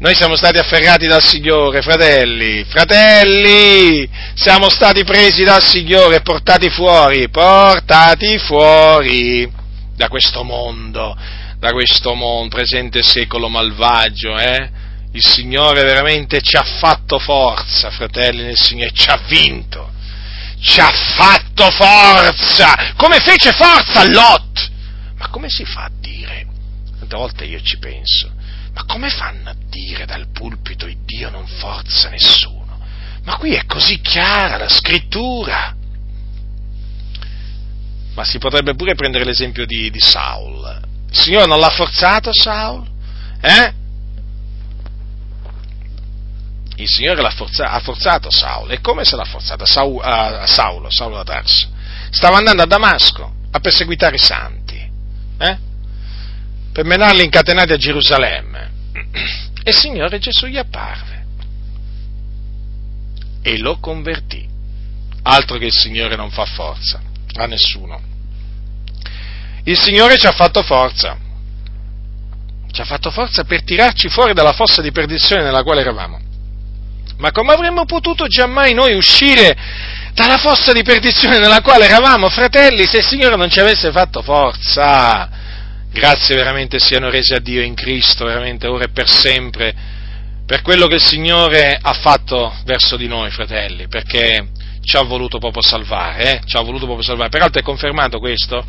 Noi 0.00 0.14
siamo 0.14 0.36
stati 0.36 0.58
afferrati 0.58 1.08
dal 1.08 1.24
Signore, 1.24 1.82
fratelli, 1.82 2.64
fratelli, 2.68 4.08
siamo 4.34 4.70
stati 4.70 5.02
presi 5.02 5.42
dal 5.42 5.60
Signore 5.60 6.20
portati 6.20 6.70
fuori, 6.70 7.28
portati 7.30 8.38
fuori 8.38 9.50
da 9.96 10.06
questo 10.06 10.44
mondo, 10.44 11.16
da 11.58 11.72
questo 11.72 12.14
mondo, 12.14 12.54
presente 12.54 13.02
secolo 13.02 13.48
malvagio, 13.48 14.38
eh? 14.38 14.70
Il 15.14 15.24
Signore 15.24 15.82
veramente 15.82 16.42
ci 16.42 16.54
ha 16.54 16.62
fatto 16.62 17.18
forza, 17.18 17.90
fratelli 17.90 18.44
nel 18.44 18.56
Signore, 18.56 18.92
ci 18.92 19.10
ha 19.10 19.20
vinto, 19.26 19.90
ci 20.60 20.78
ha 20.78 20.92
fatto 20.92 21.68
forza, 21.72 22.92
come 22.94 23.18
fece 23.18 23.50
forza 23.50 24.08
Lot. 24.08 24.70
Ma 25.18 25.26
come 25.26 25.48
si 25.48 25.64
fa 25.64 25.86
a 25.86 25.90
dire? 25.98 26.46
Tante 27.00 27.16
volte 27.16 27.44
io 27.46 27.60
ci 27.60 27.78
penso 27.78 28.37
ma 28.78 28.84
come 28.84 29.10
fanno 29.10 29.50
a 29.50 29.56
dire 29.68 30.06
dal 30.06 30.28
pulpito 30.30 30.86
il 30.86 30.98
Dio 31.04 31.30
non 31.30 31.48
forza 31.48 32.08
nessuno? 32.10 32.78
Ma 33.24 33.36
qui 33.36 33.54
è 33.54 33.66
così 33.66 34.00
chiara 34.00 34.56
la 34.56 34.68
scrittura. 34.68 35.74
Ma 38.14 38.24
si 38.24 38.38
potrebbe 38.38 38.76
pure 38.76 38.94
prendere 38.94 39.24
l'esempio 39.24 39.66
di, 39.66 39.90
di 39.90 39.98
Saul. 39.98 40.80
Il 41.10 41.18
Signore 41.18 41.46
non 41.46 41.58
l'ha 41.58 41.70
forzato 41.70 42.30
Saul? 42.32 42.86
Eh? 43.40 43.72
Il 46.76 46.88
Signore 46.88 47.28
forza, 47.32 47.70
ha 47.70 47.80
forzato 47.80 48.30
Saul. 48.30 48.70
E 48.70 48.80
come 48.80 49.04
se 49.04 49.16
l'ha 49.16 49.24
forzato? 49.24 49.66
Saul, 49.66 49.96
uh, 49.96 50.46
Saulo, 50.46 50.88
Saulo 50.88 51.16
da 51.16 51.24
Tarso. 51.24 51.68
Stava 52.10 52.36
andando 52.36 52.62
a 52.62 52.66
Damasco 52.66 53.34
a 53.50 53.58
perseguitare 53.58 54.14
i 54.14 54.20
santi. 54.20 54.88
Eh? 55.38 55.66
per 56.78 56.86
menarli 56.86 57.24
incatenati 57.24 57.72
a 57.72 57.76
Gerusalemme. 57.76 58.67
E 59.62 59.70
il 59.70 59.74
Signore 59.74 60.18
Gesù 60.18 60.46
gli 60.46 60.56
apparve 60.56 61.26
e 63.42 63.58
lo 63.58 63.78
convertì. 63.78 64.46
Altro 65.22 65.58
che 65.58 65.66
il 65.66 65.72
Signore 65.72 66.16
non 66.16 66.30
fa 66.30 66.44
forza 66.44 67.00
a 67.34 67.46
nessuno. 67.46 68.00
Il 69.64 69.78
Signore 69.78 70.16
ci 70.16 70.26
ha 70.26 70.32
fatto 70.32 70.62
forza. 70.62 71.16
Ci 72.70 72.80
ha 72.80 72.84
fatto 72.84 73.10
forza 73.10 73.44
per 73.44 73.62
tirarci 73.62 74.08
fuori 74.08 74.32
dalla 74.32 74.52
fossa 74.52 74.80
di 74.80 74.92
perdizione 74.92 75.42
nella 75.42 75.62
quale 75.62 75.80
eravamo. 75.80 76.20
Ma 77.18 77.32
come 77.32 77.52
avremmo 77.52 77.84
potuto 77.84 78.26
giammai 78.26 78.74
noi 78.74 78.94
uscire 78.94 79.56
dalla 80.14 80.36
fossa 80.38 80.72
di 80.72 80.82
perdizione 80.82 81.38
nella 81.38 81.60
quale 81.60 81.86
eravamo, 81.86 82.28
fratelli, 82.28 82.86
se 82.86 82.98
il 82.98 83.04
Signore 83.04 83.36
non 83.36 83.50
ci 83.50 83.60
avesse 83.60 83.90
fatto 83.90 84.22
forza? 84.22 85.28
Grazie 85.90 86.36
veramente 86.36 86.78
siano 86.78 87.10
rese 87.10 87.34
a 87.34 87.40
Dio 87.40 87.62
in 87.62 87.74
Cristo, 87.74 88.24
veramente 88.24 88.66
ora 88.66 88.84
e 88.84 88.88
per 88.88 89.08
sempre, 89.08 89.74
per 90.46 90.62
quello 90.62 90.86
che 90.86 90.96
il 90.96 91.02
Signore 91.02 91.78
ha 91.80 91.92
fatto 91.94 92.54
verso 92.64 92.96
di 92.96 93.08
noi, 93.08 93.30
fratelli, 93.30 93.88
perché 93.88 94.48
ci 94.82 94.96
ha 94.96 95.02
voluto 95.02 95.38
proprio 95.38 95.62
salvare, 95.62 96.22
eh? 96.22 96.40
ci 96.46 96.56
ha 96.56 96.62
voluto 96.62 96.84
proprio 96.84 97.04
salvare. 97.04 97.28
Peraltro 97.28 97.60
è 97.60 97.64
confermato 97.64 98.18
questo 98.18 98.64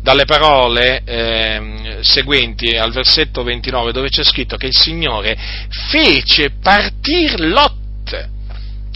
dalle 0.00 0.24
parole 0.24 1.02
eh, 1.04 1.98
seguenti 2.00 2.76
al 2.76 2.92
versetto 2.92 3.42
29, 3.42 3.92
dove 3.92 4.08
c'è 4.08 4.24
scritto 4.24 4.56
che 4.56 4.66
il 4.66 4.76
Signore 4.76 5.36
fece 5.90 6.52
partire 6.62 7.48
Lot 7.48 8.28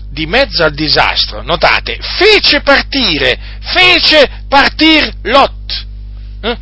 di 0.09 0.27
mezzo 0.27 0.63
al 0.63 0.73
disastro. 0.73 1.43
Notate, 1.43 1.99
fece 2.01 2.61
partire, 2.61 3.39
fece 3.61 4.45
partire 4.49 5.15
Lot. 5.23 5.87
Eh? 6.43 6.57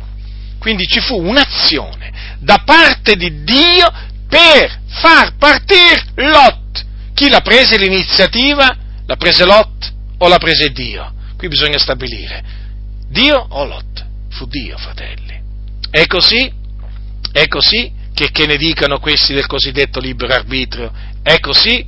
Quindi 0.61 0.85
ci 0.85 0.99
fu 0.99 1.19
un'azione 1.19 2.37
da 2.37 2.61
parte 2.63 3.15
di 3.15 3.43
Dio 3.43 3.91
per 4.29 4.79
far 4.89 5.35
partire 5.35 6.05
Lot. 6.17 6.85
Chi 7.15 7.29
la 7.29 7.41
prese 7.41 7.79
l'iniziativa? 7.79 8.77
La 9.07 9.15
prese 9.15 9.43
Lot 9.43 9.91
o 10.19 10.27
la 10.27 10.37
prese 10.37 10.69
Dio? 10.69 11.13
Qui 11.35 11.47
bisogna 11.47 11.79
stabilire. 11.79 12.43
Dio 13.09 13.43
o 13.49 13.65
Lot? 13.65 14.05
Fu 14.29 14.45
Dio, 14.45 14.77
fratelli. 14.77 15.41
È 15.89 16.05
così? 16.05 16.53
È 17.31 17.47
così? 17.47 17.91
Che, 18.13 18.29
che 18.29 18.45
ne 18.45 18.57
dicano 18.57 18.99
questi 18.99 19.33
del 19.33 19.47
cosiddetto 19.47 19.99
libero 19.99 20.31
arbitrio? 20.31 20.91
È 21.23 21.39
così? 21.39 21.83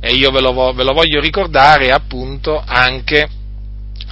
E 0.00 0.12
io 0.12 0.30
ve 0.30 0.42
lo, 0.42 0.74
ve 0.74 0.84
lo 0.84 0.92
voglio 0.92 1.18
ricordare 1.18 1.92
appunto 1.92 2.62
anche 2.62 3.26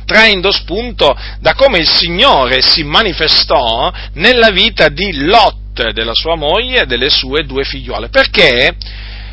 traendo 0.06 0.52
spunto 0.52 1.14
da 1.40 1.52
come 1.54 1.78
il 1.78 1.88
Signore 1.88 2.62
si 2.62 2.84
manifestò 2.84 3.92
nella 4.14 4.50
vita 4.50 4.88
di 4.88 5.24
Lot, 5.24 5.90
della 5.90 6.14
sua 6.14 6.36
moglie 6.36 6.82
e 6.82 6.86
delle 6.86 7.10
sue 7.10 7.44
due 7.44 7.64
figliuole. 7.64 8.08
Perché? 8.08 8.74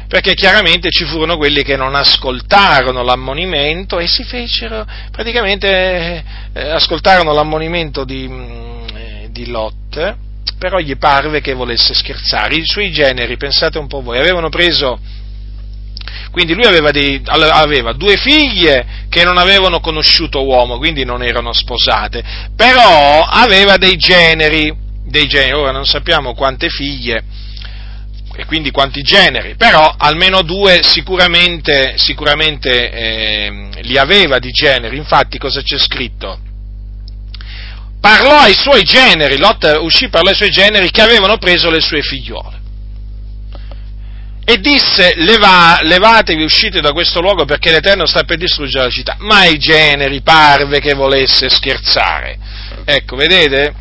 Perché 0.08 0.34
chiaramente 0.34 0.90
ci 0.90 1.06
furono 1.06 1.38
quelli 1.38 1.64
che 1.64 1.78
non 1.78 1.96
ascoltarono 1.96 3.02
l'ammonimento 3.04 4.00
e 4.00 4.08
si 4.08 4.24
fecero, 4.24 4.86
praticamente 5.12 6.24
eh, 6.54 6.70
ascoltarono 6.70 7.32
l'ammonimento 7.34 8.04
di, 8.04 8.28
mm, 8.28 8.86
eh, 8.96 9.28
di 9.32 9.48
Lot, 9.48 10.18
però 10.60 10.80
gli 10.80 10.98
parve 10.98 11.42
che 11.42 11.54
volesse 11.54 11.94
scherzare. 11.94 12.56
I 12.56 12.66
suoi 12.66 12.92
generi, 12.92 13.38
pensate 13.38 13.78
un 13.78 13.88
po' 13.88 14.02
voi, 14.02 14.20
avevano 14.20 14.50
preso 14.50 15.00
quindi 16.32 16.54
lui 16.54 16.66
aveva, 16.66 16.92
dei, 16.92 17.22
aveva, 17.26 17.94
due 17.94 18.18
figlie 18.18 18.86
che 19.10 19.24
non 19.24 19.38
avevano 19.38 19.80
conosciuto 19.80 20.44
uomo, 20.44 20.78
quindi 20.78 21.04
non 21.06 21.24
erano 21.24 21.54
sposate, 21.54 22.24
però 22.56 23.22
aveva 23.24 23.78
dei 23.78 23.96
generi, 23.96 24.74
dei 25.06 25.28
generi, 25.28 25.54
ora 25.54 25.72
non 25.72 25.86
sappiamo 25.86 26.34
quante 26.34 26.70
figlie 26.70 27.24
e 28.36 28.46
quindi 28.46 28.72
quanti 28.72 29.02
generi, 29.02 29.56
però 29.56 29.94
almeno 29.98 30.42
due 30.42 30.82
sicuramente, 30.82 31.94
sicuramente 31.98 32.92
eh, 32.92 33.70
li 33.82 33.98
aveva 33.98 34.40
di 34.40 34.52
generi, 34.52 34.98
infatti 34.98 35.38
cosa 35.38 35.62
c'è 35.62 35.78
scritto? 35.78 36.40
Parlò 38.02 38.38
ai 38.38 38.56
suoi 38.56 38.84
generi, 38.84 39.38
Lot 39.38 39.78
uscì 39.82 40.10
parlò 40.10 40.30
ai 40.30 40.36
suoi 40.36 40.50
generi 40.50 40.90
che 40.90 41.02
avevano 41.02 41.38
preso 41.38 41.70
le 41.70 41.80
sue 41.80 42.02
figliuole 42.02 42.62
e 44.46 44.60
disse 44.60 45.14
Leva, 45.16 45.80
levatevi, 45.82 46.44
uscite 46.44 46.82
da 46.82 46.92
questo 46.92 47.22
luogo 47.22 47.46
perché 47.46 47.72
l'Eterno 47.72 48.06
sta 48.06 48.24
per 48.24 48.38
distruggere 48.38 48.86
la 48.86 48.90
città. 48.90 49.16
Ma 49.20 49.40
ai 49.40 49.58
generi 49.58 50.22
parve 50.22 50.80
che 50.80 50.94
volesse 50.94 51.50
scherzare. 51.50 52.38
Ecco, 52.84 53.16
vedete? 53.16 53.74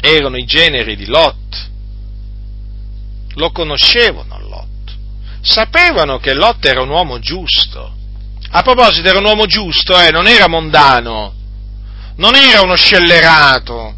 Erano 0.00 0.36
i 0.36 0.44
generi 0.44 0.96
di 0.96 1.06
Lot. 1.06 1.70
Lo 3.34 3.50
conoscevano 3.50 4.38
Lot. 4.48 4.96
Sapevano 5.42 6.18
che 6.18 6.32
Lot 6.32 6.64
era 6.64 6.80
un 6.80 6.88
uomo 6.88 7.18
giusto. 7.18 7.92
A 8.50 8.62
proposito, 8.62 9.08
era 9.08 9.18
un 9.18 9.24
uomo 9.24 9.46
giusto, 9.46 10.00
eh, 10.00 10.10
non 10.10 10.26
era 10.26 10.46
mondano, 10.46 11.34
non 12.16 12.36
era 12.36 12.60
uno 12.62 12.76
scellerato. 12.76 13.94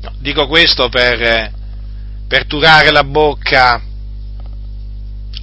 No, 0.00 0.12
dico 0.18 0.46
questo 0.46 0.88
per, 0.88 1.60
eh, 2.32 2.38
per 2.38 2.46
turare 2.46 2.90
la 2.90 3.04
bocca 3.04 3.78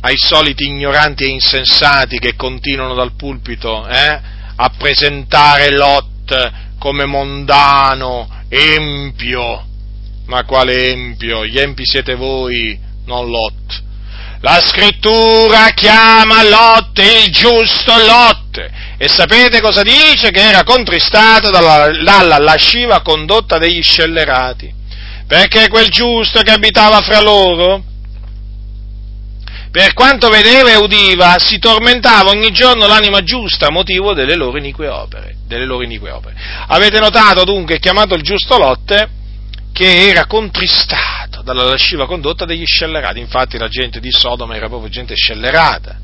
ai 0.01 0.17
soliti 0.17 0.63
ignoranti 0.65 1.23
e 1.25 1.27
insensati 1.27 2.17
che 2.17 2.35
continuano 2.35 2.95
dal 2.95 3.13
pulpito 3.15 3.87
eh, 3.87 4.19
a 4.55 4.71
presentare 4.75 5.71
Lot 5.71 6.51
come 6.79 7.05
mondano, 7.05 8.27
empio. 8.49 9.65
Ma 10.25 10.43
quale 10.45 10.91
empio? 10.91 11.45
Gli 11.45 11.59
empi 11.59 11.85
siete 11.85 12.15
voi, 12.15 12.79
non 13.05 13.29
Lot. 13.29 13.83
La 14.41 14.59
scrittura 14.59 15.69
chiama 15.75 16.41
Lot 16.43 16.97
il 16.97 17.31
giusto 17.31 17.93
Lot. 17.97 18.69
E 18.97 19.07
sapete 19.07 19.61
cosa 19.61 19.83
dice? 19.83 20.31
Che 20.31 20.41
era 20.41 20.63
contristato 20.63 21.51
dalla, 21.51 21.91
dalla 22.01 22.39
lasciva 22.39 23.01
condotta 23.01 23.59
degli 23.59 23.83
scellerati 23.83 24.77
perché 25.29 25.67
quel 25.67 25.89
giusto 25.89 26.41
che 26.41 26.49
abitava 26.49 27.01
fra 27.01 27.21
loro, 27.21 27.83
per 29.69 29.93
quanto 29.93 30.27
vedeva 30.27 30.71
e 30.71 30.77
udiva, 30.77 31.35
si 31.37 31.59
tormentava 31.59 32.31
ogni 32.31 32.49
giorno 32.49 32.87
l'anima 32.87 33.21
giusta 33.21 33.67
a 33.67 33.71
motivo 33.71 34.15
delle 34.15 34.33
loro 34.33 34.57
inique 34.57 34.87
opere. 34.87 35.35
Loro 35.47 35.83
inique 35.83 36.09
opere. 36.09 36.35
Avete 36.65 36.99
notato 36.99 37.43
dunque, 37.43 37.77
chiamato 37.77 38.15
il 38.15 38.23
giusto 38.23 38.57
Lotte, 38.57 39.07
che 39.71 40.07
era 40.07 40.25
contristato 40.25 41.43
dalla 41.43 41.63
lasciva 41.63 42.07
condotta 42.07 42.45
degli 42.45 42.65
scellerati. 42.65 43.19
Infatti 43.19 43.59
la 43.59 43.67
gente 43.67 43.99
di 43.99 44.11
Sodoma 44.11 44.55
era 44.55 44.67
proprio 44.67 44.89
gente 44.89 45.13
scellerata. 45.13 45.99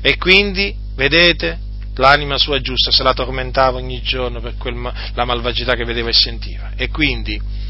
E 0.00 0.16
quindi, 0.16 0.74
vedete, 0.96 1.58
l'anima 1.96 2.38
sua 2.38 2.62
giusta 2.62 2.90
se 2.90 3.02
la 3.02 3.12
tormentava 3.12 3.76
ogni 3.76 4.00
giorno 4.00 4.40
per 4.40 4.54
quel, 4.56 4.90
la 5.12 5.24
malvagità 5.26 5.74
che 5.74 5.84
vedeva 5.84 6.08
e 6.08 6.14
sentiva. 6.14 6.70
E 6.76 6.88
quindi, 6.88 7.68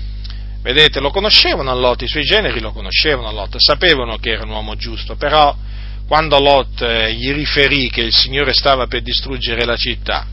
vedete, 0.62 1.00
lo 1.00 1.10
conoscevano 1.10 1.70
a 1.70 1.74
Lot, 1.74 2.02
i 2.02 2.08
suoi 2.08 2.24
generi 2.24 2.60
lo 2.60 2.72
conoscevano 2.72 3.28
a 3.28 3.32
Lot, 3.32 3.56
sapevano 3.58 4.16
che 4.18 4.30
era 4.30 4.44
un 4.44 4.50
uomo 4.50 4.76
giusto, 4.76 5.16
però 5.16 5.56
quando 6.06 6.38
Lot 6.38 6.82
eh, 6.82 7.14
gli 7.14 7.32
riferì 7.32 7.88
che 7.88 8.02
il 8.02 8.14
Signore 8.14 8.52
stava 8.52 8.86
per 8.86 9.02
distruggere 9.02 9.64
la 9.64 9.76
città, 9.76 10.26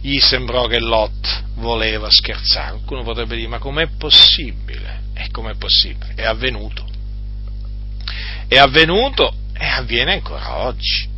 gli 0.00 0.18
sembrò 0.18 0.66
che 0.66 0.78
Lot 0.78 1.44
voleva 1.54 2.10
scherzare. 2.10 2.70
Qualcuno 2.70 3.02
potrebbe 3.02 3.36
dire, 3.36 3.48
ma 3.48 3.58
com'è 3.58 3.88
possibile? 3.98 5.00
E 5.14 5.30
com'è 5.30 5.54
possibile? 5.56 6.12
È 6.14 6.24
avvenuto. 6.24 6.86
È 8.46 8.56
avvenuto 8.56 9.34
e 9.52 9.66
avviene 9.66 10.12
ancora 10.12 10.58
oggi. 10.58 11.08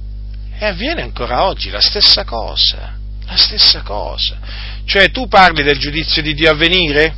E 0.58 0.64
avviene 0.64 1.02
ancora 1.02 1.44
oggi 1.44 1.70
la 1.70 1.80
stessa 1.80 2.24
cosa. 2.24 2.98
La 3.26 3.36
stessa 3.36 3.82
cosa. 3.82 4.38
Cioè 4.84 5.10
tu 5.10 5.28
parli 5.28 5.62
del 5.62 5.78
giudizio 5.78 6.22
di 6.22 6.34
Dio 6.34 6.50
a 6.50 6.54
venire? 6.54 7.14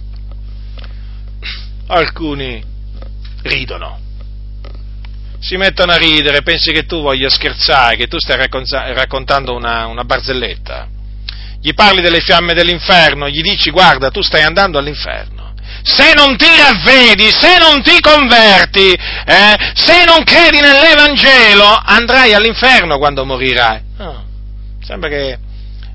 Alcuni 1.95 2.63
ridono. 3.43 4.01
Si 5.39 5.57
mettono 5.57 5.93
a 5.93 5.97
ridere, 5.97 6.43
pensi 6.43 6.73
che 6.73 6.87
tu 6.87 7.03
voglia 7.03 7.29
scherzare, 7.29 7.97
che 7.97 8.07
tu 8.07 8.19
stai 8.19 8.37
raccontando 8.95 9.55
una, 9.55 9.87
una 9.87 10.05
barzelletta 10.05 10.89
gli 11.63 11.75
parli 11.75 12.03
delle 12.03 12.21
fiamme 12.21 12.55
dell'inferno, 12.55 13.29
gli 13.29 13.41
dici 13.41 13.71
guarda 13.71 14.11
tu 14.11 14.21
stai 14.21 14.43
andando 14.43 14.79
all'inferno. 14.79 15.55
Se 15.85 16.13
non 16.13 16.37
ti 16.37 16.49
ravvedi, 16.57 17.31
se 17.31 17.57
non 17.57 17.83
ti 17.83 18.01
converti, 18.01 18.93
eh, 18.93 19.73
se 19.75 20.05
non 20.05 20.25
credi 20.25 20.61
nell'Evangelo, 20.61 21.81
andrai 21.85 22.35
all'inferno 22.35 22.99
quando 22.99 23.25
morirai. 23.25 23.81
No, 23.97 24.25
sembra 24.83 25.09
che 25.09 25.39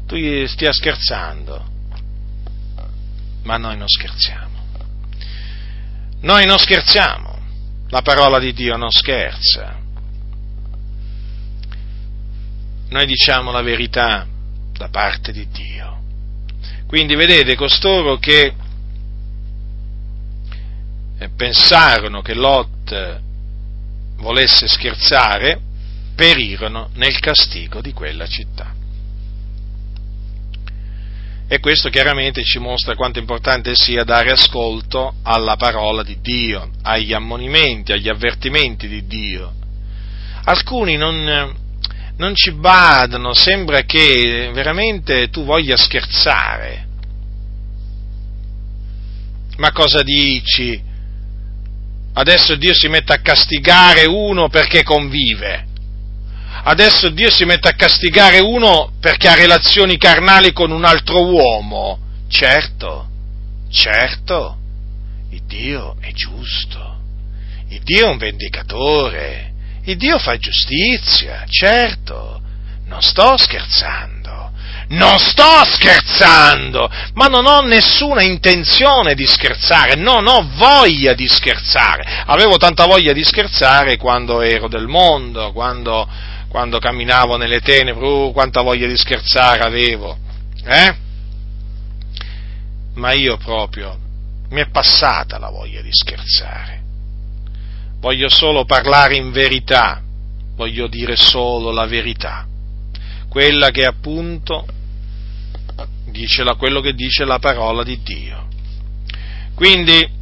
tu 0.08 0.16
stia 0.48 0.72
scherzando. 0.72 1.66
Ma 3.44 3.58
noi 3.58 3.78
non 3.78 3.88
scherziamo. 3.90 4.47
Noi 6.22 6.46
non 6.46 6.58
scherziamo. 6.58 7.36
La 7.90 8.02
parola 8.02 8.40
di 8.40 8.54
Dio 8.54 8.76
non 8.76 8.92
scherza. 8.92 9.76
Noi 12.90 13.06
diciamo 13.06 13.52
la 13.52 13.62
verità 13.62 14.26
da 14.74 14.90
parte 14.90 15.32
di 15.32 15.48
Dio. 15.50 16.02
Quindi 16.86 17.16
vedete, 17.16 17.56
costoro 17.56 18.18
che 18.18 18.54
eh, 21.20 21.30
pensarono 21.30 22.22
che 22.22 22.34
Lot 22.34 23.22
volesse 24.18 24.68
scherzare, 24.68 25.60
perirono 26.16 26.90
nel 26.94 27.20
castigo 27.20 27.82
di 27.82 27.94
quella 27.94 28.26
città. 28.26 28.74
E 31.50 31.60
questo 31.60 31.90
chiaramente 31.90 32.44
ci 32.44 32.60
mostra 32.60 32.96
quanto 32.96 33.20
importante 33.20 33.74
sia 33.74 34.04
dare 34.04 34.32
ascolto 34.32 35.16
alla 35.24 35.56
parola 35.56 36.04
di 36.04 36.20
Dio, 36.20 36.72
agli 36.82 37.14
ammonimenti, 37.14 37.94
agli 37.94 38.10
avvertimenti 38.10 38.90
di 38.90 39.08
Dio. 39.08 39.54
Alcuni 40.44 40.98
non, 40.98 41.56
non 42.18 42.36
ci 42.36 42.52
badano, 42.52 43.34
sembra 43.34 43.84
che 43.84 44.50
veramente 44.54 45.30
tu 45.30 45.46
voglia 45.46 45.78
scherzare. 45.78 46.86
Ma 49.56 49.72
cosa 49.72 50.04
dici? 50.04 50.84
Adesso 52.14 52.56
Dio 52.56 52.74
si 52.74 52.90
mette 52.90 53.14
a 53.14 53.22
castigare 53.22 54.06
uno 54.06 54.50
perché 54.50 54.84
convive. 54.84 55.67
Adesso 56.70 57.10
Dio 57.10 57.32
si 57.32 57.46
mette 57.46 57.70
a 57.70 57.74
castigare 57.74 58.40
uno 58.40 58.94
perché 59.00 59.28
ha 59.28 59.36
relazioni 59.36 59.98
carnali 59.98 60.52
con 60.52 60.72
un 60.72 60.84
altro 60.84 61.26
uomo. 61.26 62.00
Certo, 62.30 63.08
certo, 63.72 64.58
il 65.32 65.44
Dio 65.44 65.96
è 66.00 66.12
giusto. 66.12 66.96
Il 67.70 67.82
Dio 67.84 68.08
è 68.08 68.10
un 68.10 68.18
vendicatore 68.18 69.48
il 69.88 69.96
Dio 69.96 70.20
fa 70.20 70.36
giustizia, 70.38 71.46
certo, 71.48 72.42
non 72.88 73.02
sto 73.02 73.38
scherzando, 73.38 74.52
non 74.90 75.18
sto 75.18 75.64
scherzando, 75.64 76.92
ma 77.14 77.28
non 77.28 77.46
ho 77.46 77.62
nessuna 77.62 78.22
intenzione 78.22 79.16
di 79.16 79.26
scherzare, 79.26 79.96
non 79.96 80.28
ho 80.28 80.46
voglia 80.56 81.14
di 81.14 81.26
scherzare. 81.30 82.24
Avevo 82.26 82.58
tanta 82.58 82.86
voglia 82.86 83.14
di 83.14 83.24
scherzare 83.24 83.96
quando 83.96 84.42
ero 84.42 84.68
del 84.68 84.88
mondo, 84.88 85.54
quando, 85.54 86.06
quando 86.50 86.80
camminavo 86.80 87.38
nelle 87.38 87.60
tenebre, 87.60 88.06
uh, 88.06 88.32
quanta 88.32 88.62
voglia 88.62 88.88
di 88.88 88.98
scherzare 88.98 89.62
avevo, 89.62 90.18
eh? 90.64 90.96
Ma 92.96 93.12
io 93.14 93.38
proprio, 93.38 93.98
mi 94.50 94.62
è 94.62 94.70
passata 94.70 95.38
la 95.38 95.50
voglia 95.50 95.82
di 95.82 95.92
scherzare 95.92 96.78
voglio 98.00 98.30
solo 98.30 98.66
parlare 98.66 99.16
in 99.16 99.32
verità, 99.32 100.02
voglio 100.56 100.88
dire 100.88 101.16
solo 101.16 101.72
la 101.72 101.86
verità, 101.86 102.48
quella 103.30 103.70
che 103.70 103.86
appunto 103.86 104.66
dice 106.06 106.44
la, 106.44 106.56
quello 106.56 106.80
che 106.80 106.94
dice 106.94 107.26
la 107.26 107.40
parola 107.40 107.84
di 107.84 108.02
Dio. 108.02 108.46
Quindi 109.54 110.16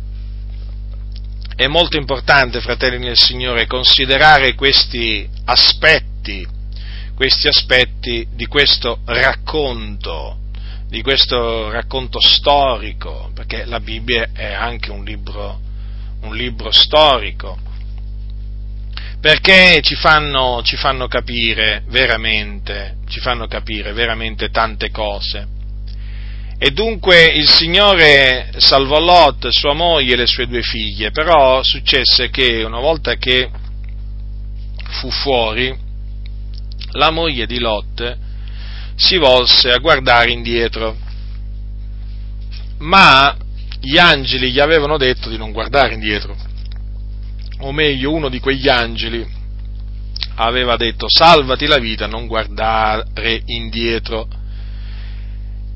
è 1.56 1.68
molto 1.68 1.98
importante, 1.98 2.62
fratelli 2.62 2.98
nel 2.98 3.18
Signore, 3.18 3.68
considerare 3.68 4.56
questi 4.56 5.28
aspetti, 5.46 6.14
questi 7.16 7.48
aspetti 7.48 8.28
di 8.34 8.46
questo 8.46 9.00
racconto, 9.06 10.38
di 10.88 11.02
questo 11.02 11.70
racconto 11.72 12.20
storico, 12.20 13.32
perché 13.34 13.66
la 13.66 13.80
Bibbia 13.80 14.30
è 14.34 14.54
anche 14.54 14.92
un 14.92 15.04
libro, 15.04 15.60
un 16.22 16.36
libro 16.36 16.72
storico 16.72 17.66
perché 19.26 19.80
ci 19.82 19.96
fanno, 19.96 20.62
ci 20.64 20.76
fanno 20.76 21.08
capire 21.08 21.82
veramente, 21.88 22.98
ci 23.08 23.20
fanno 23.20 23.48
capire 23.48 23.92
veramente 23.92 24.52
tante 24.52 24.92
cose. 24.92 25.48
E 26.60 26.70
dunque 26.70 27.26
il 27.34 27.50
Signore 27.50 28.52
salvò 28.58 29.00
Lot, 29.00 29.48
sua 29.48 29.74
moglie 29.74 30.14
e 30.14 30.18
le 30.18 30.28
sue 30.28 30.46
due 30.46 30.62
figlie, 30.62 31.10
però 31.10 31.64
successe 31.64 32.30
che 32.30 32.62
una 32.62 32.80
volta 32.80 33.16
che 33.16 33.50
fu 35.00 35.10
fuori, 35.10 35.76
la 36.96 37.12
moglie 37.12 37.46
di 37.46 37.60
Lot 37.60 38.18
si 38.96 39.18
volse 39.18 39.72
a 39.72 39.78
guardare 39.78 40.32
indietro, 40.32 40.98
ma 42.80 43.36
gli 43.80 43.98
angeli 43.98 44.52
gli 44.52 44.60
avevano 44.60 44.98
detto 44.98 45.30
di 45.30 45.38
non 45.38 45.52
guardare 45.52 45.94
indietro 45.94 46.36
o 47.60 47.72
meglio 47.72 48.12
uno 48.12 48.30
di 48.30 48.40
quegli 48.40 48.68
angeli, 48.68 49.26
aveva 50.36 50.76
detto 50.76 51.08
salvati 51.10 51.66
la 51.68 51.78
vita, 51.78 52.08
non 52.08 52.28
guardare 52.28 53.42
indietro. 53.46 54.28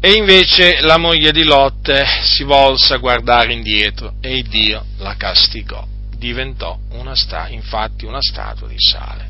E 0.01 0.13
invece 0.13 0.79
la 0.81 0.97
moglie 0.97 1.31
di 1.31 1.43
Lot 1.43 1.91
si 2.23 2.43
volse 2.43 2.93
a 2.93 2.97
guardare 2.97 3.53
indietro 3.53 4.13
e 4.21 4.43
Dio 4.43 4.85
la 4.97 5.15
castigò. 5.15 5.85
Diventò 6.15 6.77
una 6.91 7.15
sta, 7.15 7.47
infatti 7.49 8.05
una 8.05 8.21
statua 8.21 8.67
di 8.67 8.75
sale. 8.77 9.28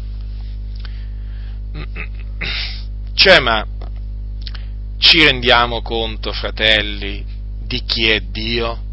Cioè, 3.14 3.40
ma 3.40 3.66
ci 4.98 5.24
rendiamo 5.24 5.82
conto, 5.82 6.32
fratelli, 6.32 7.26
di 7.62 7.84
chi 7.84 8.10
è 8.10 8.22
Dio? 8.22 8.88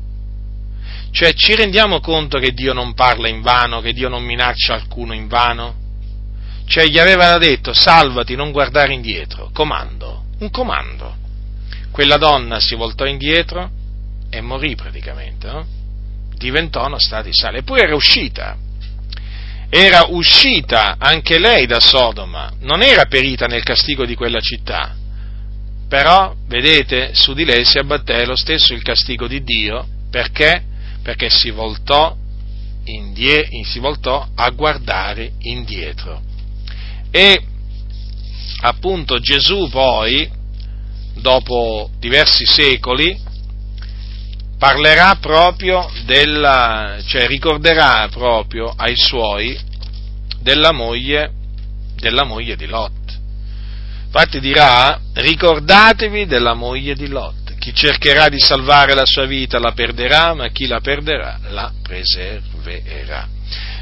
Cioè 1.11 1.32
ci 1.32 1.55
rendiamo 1.55 2.01
conto 2.01 2.39
che 2.39 2.53
Dio 2.53 2.73
non 2.73 2.94
parla 2.94 3.28
in 3.28 3.40
vano, 3.40 3.81
che 3.81 3.93
Dio 3.93 4.09
non 4.09 4.23
minaccia 4.23 4.74
alcuno 4.74 5.15
in 5.15 5.28
vano? 5.28 5.74
Cioè 6.66 6.85
gli 6.86 6.98
aveva 6.98 7.39
detto 7.39 7.73
salvati, 7.73 8.35
non 8.35 8.53
guardare 8.53 8.93
indietro, 8.93 9.51
comando, 9.53 10.24
un 10.40 10.51
comando. 10.51 11.16
Quella 11.90 12.19
donna 12.19 12.61
si 12.61 12.74
voltò 12.74 13.07
indietro 13.07 13.70
e 14.28 14.40
morì 14.40 14.74
praticamente, 14.74 15.47
no? 15.47 15.66
diventò 16.36 16.86
una 16.86 16.98
strada 16.98 17.28
di 17.28 17.35
sale, 17.35 17.59
eppure 17.59 17.82
era 17.82 17.94
uscita, 17.94 18.57
era 19.69 20.07
uscita 20.09 20.97
anche 20.99 21.39
lei 21.39 21.67
da 21.67 21.81
Sodoma, 21.81 22.53
non 22.61 22.83
era 22.83 23.07
perita 23.07 23.47
nel 23.47 23.63
castigo 23.63 24.05
di 24.05 24.15
quella 24.15 24.41
città, 24.41 24.95
però, 25.89 26.35
vedete, 26.47 27.11
su 27.15 27.33
di 27.33 27.45
lei 27.45 27.65
si 27.65 27.79
abbatté 27.79 28.25
lo 28.25 28.37
stesso 28.37 28.75
il 28.75 28.83
castigo 28.83 29.27
di 29.27 29.43
Dio, 29.43 29.87
perché? 30.11 30.75
perché 31.07 31.31
si 31.31 31.51
voltò, 31.51 32.17
indie, 32.83 33.49
si 33.63 33.79
voltò 33.79 34.27
a 34.35 34.51
guardare 34.51 35.35
indietro. 35.43 36.21
E 37.13 37.41
appunto 38.63 39.21
Gesù 39.21 39.69
poi, 39.69 40.29
dopo 41.15 41.91
diversi 42.01 42.45
secoli, 42.45 43.17
parlerà 44.59 45.16
proprio 45.20 45.91
della, 46.05 46.97
cioè 47.07 47.27
ricorderà 47.27 48.09
proprio 48.11 48.73
ai 48.77 48.97
suoi 48.97 49.59
della 50.41 50.73
moglie, 50.73 51.33
della 51.97 52.24
moglie 52.24 52.57
di 52.57 52.66
Lot. 52.66 52.93
Infatti 54.07 54.41
dirà, 54.41 54.99
ricordatevi 55.12 56.27
della 56.27 56.55
moglie 56.55 56.95
di 56.95 57.09
Lot. 57.09 57.55
Chi 57.59 57.74
cercherà 57.74 58.28
di 58.28 58.39
salvare 58.39 58.95
la 58.95 59.05
sua 59.05 59.27
vita 59.27 59.59
la 59.59 59.73
perderà, 59.73 60.35
ma 60.35 60.49
chi 60.49 60.66
la 60.66 60.81
perderà 60.81 61.39
la 61.51 61.73
preserverà. 61.83 63.28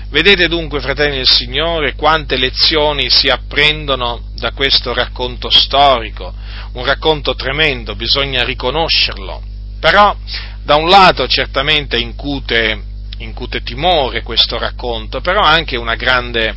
Vedete 0.09 0.49
dunque, 0.49 0.81
fratelli 0.81 1.17
del 1.17 1.29
Signore, 1.29 1.95
quante 1.95 2.37
lezioni 2.37 3.11
si 3.11 3.29
apprendono 3.29 4.31
da 4.37 4.53
questo 4.53 4.95
racconto 4.95 5.51
storico, 5.51 6.33
un 6.73 6.85
racconto 6.85 7.35
tremendo, 7.35 7.95
bisogna 7.95 8.43
riconoscerlo. 8.45 9.43
Però, 9.81 10.17
da 10.65 10.77
un 10.77 10.89
lato, 10.89 11.27
certamente 11.29 11.99
incute, 11.99 12.83
incute 13.19 13.63
timore 13.63 14.23
questo 14.23 14.59
racconto, 14.59 15.21
però 15.21 15.43
anche 15.43 15.77
una 15.77 15.95
grande, 15.95 16.55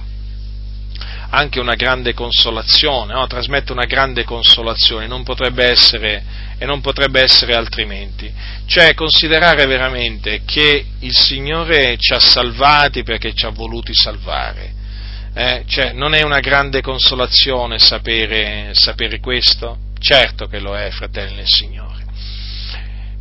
anche 1.31 1.59
una 1.59 1.75
grande 1.75 2.13
consolazione, 2.13 3.13
no? 3.13 3.27
trasmette 3.27 3.73
una 3.73 3.85
grande 3.85 4.23
consolazione, 4.23 5.07
non 5.07 5.23
potrebbe 5.23 5.65
essere, 5.65 6.23
e 6.57 6.65
non 6.65 6.79
potrebbe 6.79 7.21
essere 7.21 7.53
altrimenti. 7.53 8.31
Cioè 8.65 8.93
considerare 8.93 9.65
veramente 9.65 10.43
che 10.45 10.85
il 10.99 11.15
Signore 11.15 11.97
ci 11.97 12.13
ha 12.13 12.19
salvati 12.19 13.03
perché 13.03 13.33
ci 13.33 13.45
ha 13.45 13.49
voluti 13.49 13.93
salvare. 13.93 14.73
Eh? 15.33 15.63
Cioè, 15.67 15.91
non 15.91 16.13
è 16.15 16.23
una 16.23 16.39
grande 16.39 16.81
consolazione 16.81 17.77
sapere, 17.77 18.69
sapere 18.71 19.19
questo? 19.19 19.77
Certo 19.99 20.47
che 20.47 20.59
lo 20.59 20.75
è, 20.77 20.89
fratelli 20.91 21.35
del 21.35 21.47
Signore 21.47 21.96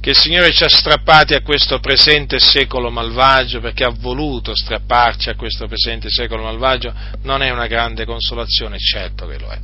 che 0.07 0.12
il 0.12 0.19
Signore 0.19 0.53
ci 0.53 0.62
ha 0.62 0.69
strappati 0.69 1.35
a 1.35 1.41
questo 1.41 1.81
presente 1.81 2.39
secolo 2.39 2.93
malvagio, 2.93 3.59
perché 3.59 3.83
ha 3.83 3.91
voluto 3.91 4.55
strapparci 4.55 5.31
a 5.31 5.35
questo 5.35 5.66
presente 5.66 6.11
secolo 6.11 6.45
malvagio, 6.45 6.95
non 7.23 7.43
è 7.43 7.51
una 7.51 7.66
grande 7.66 8.05
consolazione, 8.05 8.78
certo 8.78 9.27
che 9.27 9.37
lo 9.37 9.49
è. 9.49 9.59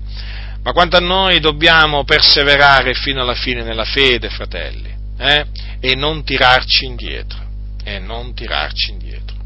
Ma 0.64 0.72
quanto 0.72 0.96
a 0.96 1.00
noi 1.00 1.38
dobbiamo 1.38 2.02
perseverare 2.02 2.92
fino 2.94 3.22
alla 3.22 3.36
fine 3.36 3.62
nella 3.62 3.84
fede, 3.84 4.30
fratelli, 4.30 4.92
eh? 5.16 5.46
e 5.78 5.94
non 5.94 6.24
tirarci 6.24 6.86
indietro, 6.86 7.38
e 7.84 8.00
non 8.00 8.34
tirarci 8.34 8.90
indietro. 8.90 9.36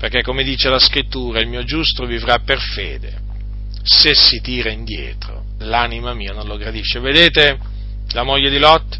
Perché 0.00 0.22
come 0.22 0.42
dice 0.42 0.68
la 0.68 0.80
scrittura, 0.80 1.38
il 1.38 1.46
mio 1.46 1.62
giusto 1.62 2.06
vivrà 2.06 2.40
per 2.40 2.58
fede, 2.58 3.20
se 3.84 4.14
si 4.16 4.40
tira 4.40 4.72
indietro, 4.72 5.44
l'anima 5.58 6.12
mia 6.12 6.32
non 6.32 6.48
lo 6.48 6.56
gradisce. 6.56 6.98
Vedete 6.98 7.56
la 8.14 8.24
moglie 8.24 8.50
di 8.50 8.58
Lot? 8.58 8.98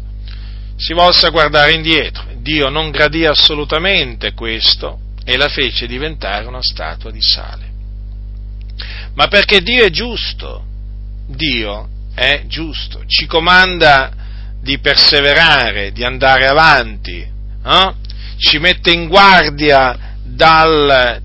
Si 0.81 0.93
volse 0.93 1.27
a 1.27 1.29
guardare 1.29 1.73
indietro. 1.73 2.25
Dio 2.37 2.69
non 2.69 2.89
gradì 2.89 3.23
assolutamente 3.23 4.33
questo 4.33 4.99
e 5.23 5.37
la 5.37 5.47
fece 5.47 5.85
diventare 5.85 6.47
una 6.47 6.61
statua 6.61 7.11
di 7.11 7.21
sale. 7.21 7.69
Ma 9.13 9.27
perché 9.27 9.61
Dio 9.61 9.85
è 9.85 9.91
giusto, 9.91 10.65
Dio 11.27 11.87
è 12.15 12.45
giusto, 12.47 13.03
ci 13.05 13.27
comanda 13.27 14.11
di 14.59 14.79
perseverare, 14.79 15.91
di 15.91 16.03
andare 16.03 16.47
avanti, 16.47 17.19
eh? 17.19 17.93
ci 18.37 18.57
mette 18.57 18.91
in 18.91 19.07
guardia 19.07 20.15
dal, 20.23 21.21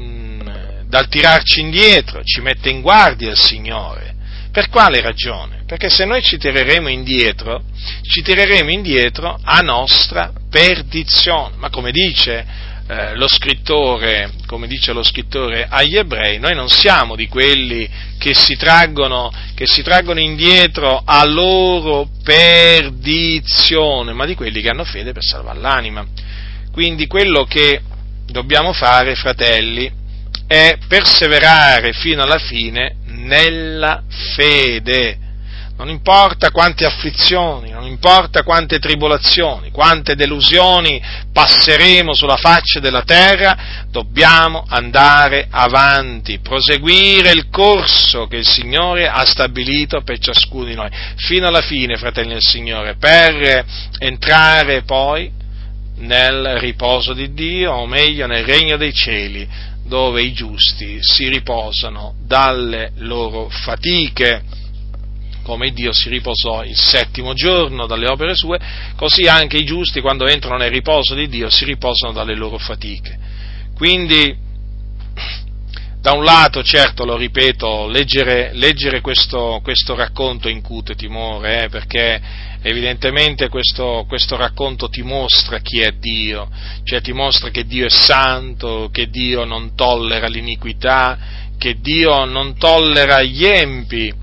mm, 0.00 0.40
dal 0.86 1.08
tirarci 1.08 1.60
indietro, 1.60 2.24
ci 2.24 2.40
mette 2.40 2.70
in 2.70 2.80
guardia 2.80 3.30
il 3.30 3.36
Signore. 3.36 4.14
Per 4.56 4.70
quale 4.70 5.02
ragione? 5.02 5.64
Perché 5.66 5.90
se 5.90 6.06
noi 6.06 6.22
ci 6.22 6.38
tireremo 6.38 6.88
indietro, 6.88 7.62
ci 8.00 8.22
tireremo 8.22 8.70
indietro 8.70 9.38
a 9.42 9.60
nostra 9.60 10.32
perdizione. 10.48 11.56
Ma 11.58 11.68
come 11.68 11.90
dice, 11.90 12.46
eh, 12.88 13.14
lo 13.16 13.28
scrittore, 13.28 14.30
come 14.46 14.66
dice 14.66 14.94
lo 14.94 15.02
scrittore 15.02 15.66
agli 15.68 15.98
ebrei, 15.98 16.38
noi 16.38 16.54
non 16.54 16.70
siamo 16.70 17.16
di 17.16 17.28
quelli 17.28 17.86
che 18.16 18.32
si 18.32 18.56
traggono, 18.56 19.30
che 19.54 19.66
si 19.66 19.82
traggono 19.82 20.20
indietro 20.20 21.02
a 21.04 21.22
loro 21.26 22.08
perdizione, 22.24 24.14
ma 24.14 24.24
di 24.24 24.34
quelli 24.34 24.62
che 24.62 24.70
hanno 24.70 24.84
fede 24.84 25.12
per 25.12 25.22
salvare 25.22 25.60
l'anima. 25.60 26.02
Quindi 26.72 27.06
quello 27.06 27.44
che 27.44 27.82
dobbiamo 28.24 28.72
fare, 28.72 29.16
fratelli, 29.16 30.04
è 30.46 30.78
perseverare 30.86 31.92
fino 31.92 32.22
alla 32.22 32.38
fine 32.38 32.96
nella 33.06 34.02
fede. 34.34 35.18
Non 35.76 35.90
importa 35.90 36.50
quante 36.50 36.86
afflizioni, 36.86 37.70
non 37.70 37.84
importa 37.84 38.42
quante 38.42 38.78
tribolazioni, 38.78 39.70
quante 39.70 40.14
delusioni 40.14 41.02
passeremo 41.30 42.14
sulla 42.14 42.36
faccia 42.36 42.80
della 42.80 43.02
terra, 43.02 43.84
dobbiamo 43.90 44.64
andare 44.66 45.48
avanti, 45.50 46.38
proseguire 46.38 47.30
il 47.32 47.50
corso 47.50 48.26
che 48.26 48.36
il 48.36 48.46
Signore 48.46 49.06
ha 49.06 49.26
stabilito 49.26 50.00
per 50.00 50.18
ciascuno 50.18 50.64
di 50.64 50.74
noi, 50.74 50.88
fino 51.16 51.46
alla 51.46 51.60
fine, 51.60 51.98
fratelli 51.98 52.32
del 52.32 52.42
Signore, 52.42 52.96
per 52.96 53.66
entrare 53.98 54.82
poi 54.82 55.30
nel 55.98 56.56
riposo 56.58 57.12
di 57.12 57.34
Dio, 57.34 57.72
o 57.72 57.86
meglio 57.86 58.26
nel 58.26 58.44
regno 58.44 58.78
dei 58.78 58.94
cieli, 58.94 59.46
dove 59.86 60.22
i 60.22 60.32
giusti 60.32 60.98
si 61.00 61.28
riposano 61.28 62.14
dalle 62.24 62.92
loro 62.96 63.48
fatiche. 63.48 64.42
Come 65.42 65.70
Dio 65.70 65.92
si 65.92 66.08
riposò 66.08 66.64
il 66.64 66.76
settimo 66.76 67.32
giorno 67.32 67.86
dalle 67.86 68.08
opere 68.08 68.34
sue, 68.34 68.58
così 68.96 69.28
anche 69.28 69.58
i 69.58 69.64
giusti 69.64 70.00
quando 70.00 70.26
entrano 70.26 70.56
nel 70.56 70.72
riposo 70.72 71.14
di 71.14 71.28
Dio 71.28 71.48
si 71.50 71.64
riposano 71.64 72.12
dalle 72.12 72.34
loro 72.34 72.58
fatiche. 72.58 73.16
Quindi, 73.76 74.44
da 76.06 76.12
un 76.12 76.22
lato, 76.22 76.62
certo, 76.62 77.04
lo 77.04 77.16
ripeto, 77.16 77.88
leggere, 77.88 78.50
leggere 78.52 79.00
questo, 79.00 79.58
questo, 79.60 79.96
racconto 79.96 80.48
incute 80.48 80.94
timore, 80.94 81.64
eh, 81.64 81.68
perché 81.68 82.22
evidentemente 82.62 83.48
questo, 83.48 84.04
questo, 84.06 84.36
racconto 84.36 84.88
ti 84.88 85.02
mostra 85.02 85.58
chi 85.58 85.80
è 85.80 85.90
Dio, 85.98 86.48
cioè 86.84 87.00
ti 87.00 87.12
mostra 87.12 87.50
che 87.50 87.66
Dio 87.66 87.86
è 87.86 87.90
santo, 87.90 88.88
che 88.92 89.08
Dio 89.08 89.44
non 89.44 89.74
tollera 89.74 90.28
l'iniquità, 90.28 91.18
che 91.58 91.80
Dio 91.80 92.24
non 92.24 92.56
tollera 92.56 93.20
gli 93.22 93.44
empi 93.44 94.14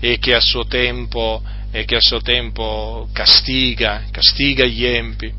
e 0.00 0.18
che 0.18 0.34
a 0.34 0.40
suo 0.40 0.66
tempo, 0.66 1.40
a 1.70 2.00
suo 2.00 2.20
tempo 2.20 3.08
castiga, 3.12 4.06
castiga 4.10 4.64
gli 4.64 4.84
empi. 4.84 5.32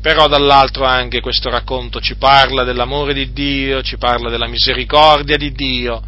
Però 0.00 0.28
dall'altro 0.28 0.84
anche 0.84 1.20
questo 1.20 1.50
racconto 1.50 2.00
ci 2.00 2.16
parla 2.16 2.62
dell'amore 2.62 3.12
di 3.14 3.32
Dio, 3.32 3.82
ci 3.82 3.98
parla 3.98 4.30
della 4.30 4.46
misericordia 4.46 5.36
di 5.36 5.52
Dio, 5.52 6.00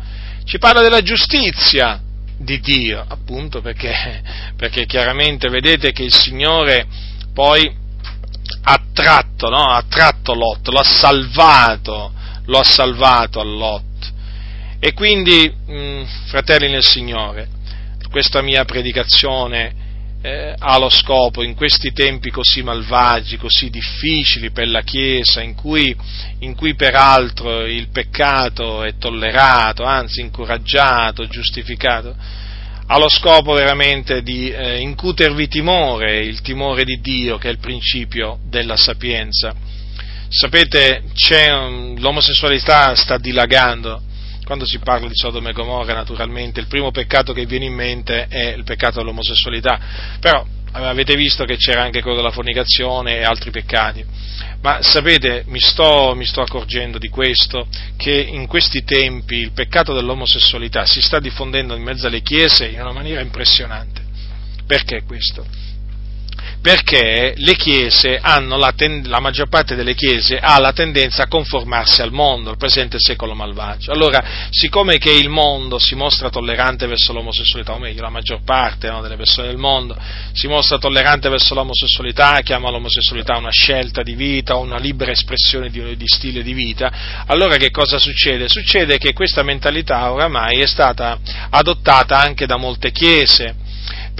ci 0.44 0.58
parla 0.58 0.80
della 0.80 1.02
giustizia 1.02 2.00
di 2.38 2.60
Dio, 2.60 3.04
appunto 3.06 3.60
perché, 3.60 4.22
perché 4.56 4.86
chiaramente 4.86 5.48
vedete 5.48 5.92
che 5.92 6.04
il 6.04 6.12
Signore 6.12 6.86
poi 7.34 7.70
ha 8.62 8.82
tratto, 8.92 9.48
no? 9.48 9.64
ha 9.64 9.84
tratto 9.88 10.34
Lot, 10.34 10.68
lo 10.68 10.78
ha 10.78 10.84
salvato, 10.84 12.12
lo 12.46 12.58
ha 12.58 12.64
salvato 12.64 13.40
a 13.40 13.44
Lot. 13.44 14.12
E 14.78 14.94
quindi, 14.94 15.52
mh, 15.66 16.04
fratelli 16.28 16.70
nel 16.70 16.84
Signore, 16.84 17.48
questa 18.10 18.42
mia 18.42 18.64
predicazione 18.64 19.88
eh, 20.22 20.54
ha 20.58 20.78
lo 20.78 20.90
scopo 20.90 21.42
in 21.42 21.54
questi 21.54 21.92
tempi 21.92 22.30
così 22.30 22.62
malvagi, 22.62 23.38
così 23.38 23.70
difficili 23.70 24.50
per 24.50 24.68
la 24.68 24.82
Chiesa, 24.82 25.40
in 25.40 25.54
cui, 25.54 25.96
in 26.40 26.54
cui 26.54 26.74
peraltro 26.74 27.64
il 27.64 27.88
peccato 27.88 28.82
è 28.82 28.96
tollerato, 28.98 29.84
anzi 29.84 30.20
incoraggiato, 30.20 31.26
giustificato, 31.26 32.14
ha 32.86 32.98
lo 32.98 33.08
scopo 33.08 33.54
veramente 33.54 34.22
di 34.22 34.50
eh, 34.50 34.78
incutervi 34.78 35.48
timore, 35.48 36.24
il 36.24 36.40
timore 36.42 36.84
di 36.84 37.00
Dio 37.00 37.38
che 37.38 37.48
è 37.48 37.52
il 37.52 37.58
principio 37.58 38.40
della 38.44 38.76
sapienza. 38.76 39.54
Sapete, 40.28 41.04
l'omosessualità 41.96 42.94
sta 42.94 43.16
dilagando 43.16 44.02
quando 44.50 44.66
si 44.66 44.80
parla 44.80 45.06
di 45.06 45.14
Sodoma 45.14 45.50
e 45.50 45.52
Gomorra, 45.52 45.94
naturalmente, 45.94 46.58
il 46.58 46.66
primo 46.66 46.90
peccato 46.90 47.32
che 47.32 47.46
viene 47.46 47.66
in 47.66 47.72
mente 47.72 48.26
è 48.26 48.48
il 48.48 48.64
peccato 48.64 48.98
dell'omosessualità, 48.98 49.78
però 50.18 50.44
avete 50.72 51.14
visto 51.14 51.44
che 51.44 51.56
c'era 51.56 51.82
anche 51.84 52.02
quello 52.02 52.16
della 52.16 52.32
fornicazione 52.32 53.18
e 53.18 53.22
altri 53.22 53.52
peccati. 53.52 54.04
Ma 54.60 54.82
sapete, 54.82 55.44
mi 55.46 55.60
sto, 55.60 56.14
mi 56.16 56.24
sto, 56.24 56.40
accorgendo 56.40 56.98
di 56.98 57.08
questo, 57.08 57.68
che 57.96 58.10
in 58.10 58.48
questi 58.48 58.82
tempi 58.82 59.36
il 59.36 59.52
peccato 59.52 59.94
dell'omosessualità 59.94 60.84
si 60.84 61.00
sta 61.00 61.20
diffondendo 61.20 61.76
in 61.76 61.84
mezzo 61.84 62.08
alle 62.08 62.20
chiese 62.20 62.66
in 62.66 62.80
una 62.80 62.92
maniera 62.92 63.20
impressionante. 63.20 64.02
Perché 64.66 65.04
questo? 65.04 65.46
Perché 66.62 67.34
hanno 68.20 68.56
la, 68.56 68.72
ten- 68.72 69.04
la, 69.06 69.18
maggior 69.18 69.48
parte 69.48 69.74
delle 69.74 69.94
chiese 69.94 70.38
ha 70.38 70.58
la 70.60 70.72
tendenza 70.72 71.22
a 71.22 71.28
conformarsi 71.28 72.02
al 72.02 72.12
mondo, 72.12 72.50
al 72.50 72.56
presente 72.56 72.98
secolo 72.98 73.34
malvagio. 73.34 73.92
Allora, 73.92 74.48
siccome 74.50 74.98
che 74.98 75.10
il 75.10 75.28
mondo 75.28 75.78
si 75.78 75.94
mostra 75.94 76.28
tollerante 76.28 76.86
verso 76.86 77.12
l'omosessualità, 77.12 77.72
o 77.72 77.78
meglio, 77.78 78.02
la 78.02 78.10
maggior 78.10 78.42
parte 78.44 78.88
no, 78.90 79.00
delle 79.00 79.16
persone 79.16 79.48
del 79.48 79.56
mondo 79.56 79.96
si 80.32 80.48
mostra 80.48 80.78
tollerante 80.78 81.28
verso 81.28 81.54
l'omosessualità, 81.54 82.40
chiama 82.42 82.70
l'omosessualità 82.70 83.36
una 83.36 83.50
scelta 83.50 84.02
di 84.02 84.14
vita, 84.14 84.56
una 84.56 84.78
libera 84.78 85.12
espressione 85.12 85.70
di, 85.70 85.96
di 85.96 86.06
stile 86.06 86.42
di 86.42 86.52
vita, 86.52 87.24
allora 87.26 87.56
che 87.56 87.70
cosa 87.70 87.98
succede? 87.98 88.48
Succede 88.48 88.98
che 88.98 89.12
questa 89.12 89.42
mentalità 89.42 90.12
oramai 90.12 90.60
è 90.60 90.66
stata 90.66 91.18
adottata 91.50 92.20
anche 92.20 92.46
da 92.46 92.56
molte 92.56 92.92
chiese 92.92 93.68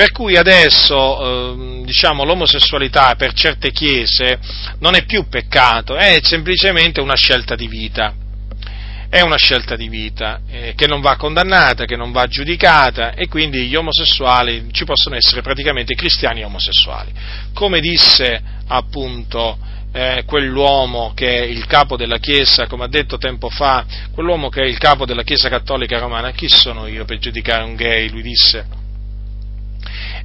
per 0.01 0.13
cui 0.13 0.35
adesso 0.39 1.53
eh, 1.53 1.83
diciamo, 1.85 2.25
l'omosessualità 2.25 3.15
per 3.17 3.35
certe 3.35 3.71
chiese 3.71 4.39
non 4.79 4.95
è 4.95 5.05
più 5.05 5.29
peccato, 5.29 5.95
è 5.95 6.21
semplicemente 6.23 7.03
una 7.03 7.17
scelta 7.17 7.55
di 7.55 7.69
vita. 7.69 8.15
È 9.11 9.21
una 9.21 9.37
scelta 9.37 9.77
di 9.77 9.91
vita 9.91 10.41
eh, 10.49 10.73
che 10.75 10.87
non 10.87 11.03
va 11.03 11.17
condannata, 11.17 11.85
che 11.85 11.97
non 11.97 12.13
va 12.13 12.27
giudicata 12.29 13.13
e 13.13 13.29
quindi 13.29 13.67
gli 13.67 13.77
omosessuali 13.77 14.69
ci 14.73 14.87
possono 14.87 15.17
essere 15.17 15.43
praticamente 15.43 15.95
cristiani 15.95 16.43
omosessuali. 16.45 17.13
Come 17.53 17.81
disse 17.81 18.43
appunto 18.69 19.59
eh, 19.93 20.23
quell'uomo 20.25 21.13
che 21.15 21.43
è 21.43 21.45
il 21.45 21.67
capo 21.67 21.99
della 21.99 22.17
Chiesa, 22.17 22.67
come 22.69 22.85
ha 22.85 22.89
detto 22.89 23.19
tempo 23.19 23.51
fa, 23.51 23.85
quell'uomo 24.15 24.49
che 24.49 24.63
è 24.63 24.67
il 24.67 24.79
capo 24.79 25.05
della 25.05 25.25
Chiesa 25.25 25.51
cattolica 25.51 25.99
romana, 25.99 26.31
chi 26.31 26.49
sono 26.49 26.87
io 26.87 27.05
per 27.05 27.19
giudicare 27.19 27.65
un 27.65 27.75
gay? 27.75 28.09
Lui 28.09 28.23
disse 28.23 28.80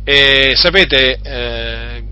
e 0.07 0.53
sapete, 0.55 1.19
eh, 1.19 2.03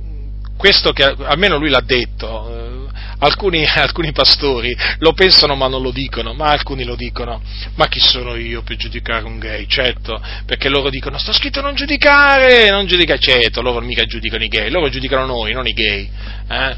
questo 0.58 0.94
che 0.94 1.04
almeno 1.04 1.58
lui 1.58 1.70
l'ha 1.70 1.84
detto, 1.86 2.50
eh, 2.50 2.92
alcuni, 3.20 3.64
alcuni, 3.70 4.12
pastori 4.12 4.76
lo 4.98 5.14
pensano 5.14 5.54
ma 5.54 5.68
non 5.68 5.84
lo 5.84 5.92
dicono, 5.92 6.34
ma 6.34 6.48
alcuni 6.48 6.86
lo 6.86 6.96
dicono, 6.96 7.40
ma 7.76 7.88
chi 7.88 8.00
sono 8.00 8.36
io 8.36 8.64
per 8.64 8.78
giudicare 8.78 9.26
un 9.26 9.38
gay? 9.38 9.68
Certo, 9.68 10.20
perché 10.48 10.70
loro 10.70 10.90
dicono 10.90 11.20
sta 11.20 11.34
scritto 11.34 11.62
non 11.62 11.76
giudicare, 11.76 12.72
non 12.72 12.88
giudicare, 12.88 13.20
certo, 13.20 13.62
loro 13.62 13.80
mica 13.80 14.06
giudicano 14.06 14.44
i 14.44 14.48
gay, 14.48 14.72
loro 14.72 14.90
giudicano 14.90 15.28
noi, 15.28 15.54
non 15.54 15.68
i 15.68 15.74
gay. 15.74 16.10
Eh? 16.50 16.76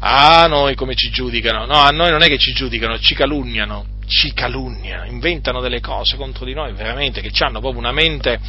Ah, 0.00 0.46
noi 0.48 0.74
come 0.74 0.94
ci 0.94 1.08
giudicano? 1.08 1.64
No, 1.64 1.80
a 1.80 1.90
noi 1.90 2.10
non 2.10 2.20
è 2.20 2.28
che 2.28 2.36
ci 2.36 2.52
giudicano, 2.52 2.98
ci 2.98 3.14
calunniano 3.14 3.96
ci 4.08 4.32
calunniano, 4.32 5.04
inventano 5.04 5.60
delle 5.60 5.80
cose 5.80 6.16
contro 6.16 6.44
di 6.44 6.54
noi, 6.54 6.72
veramente, 6.72 7.20
che 7.20 7.30
hanno 7.44 7.60
proprio 7.60 7.78
una 7.78 7.92
mente, 7.92 8.40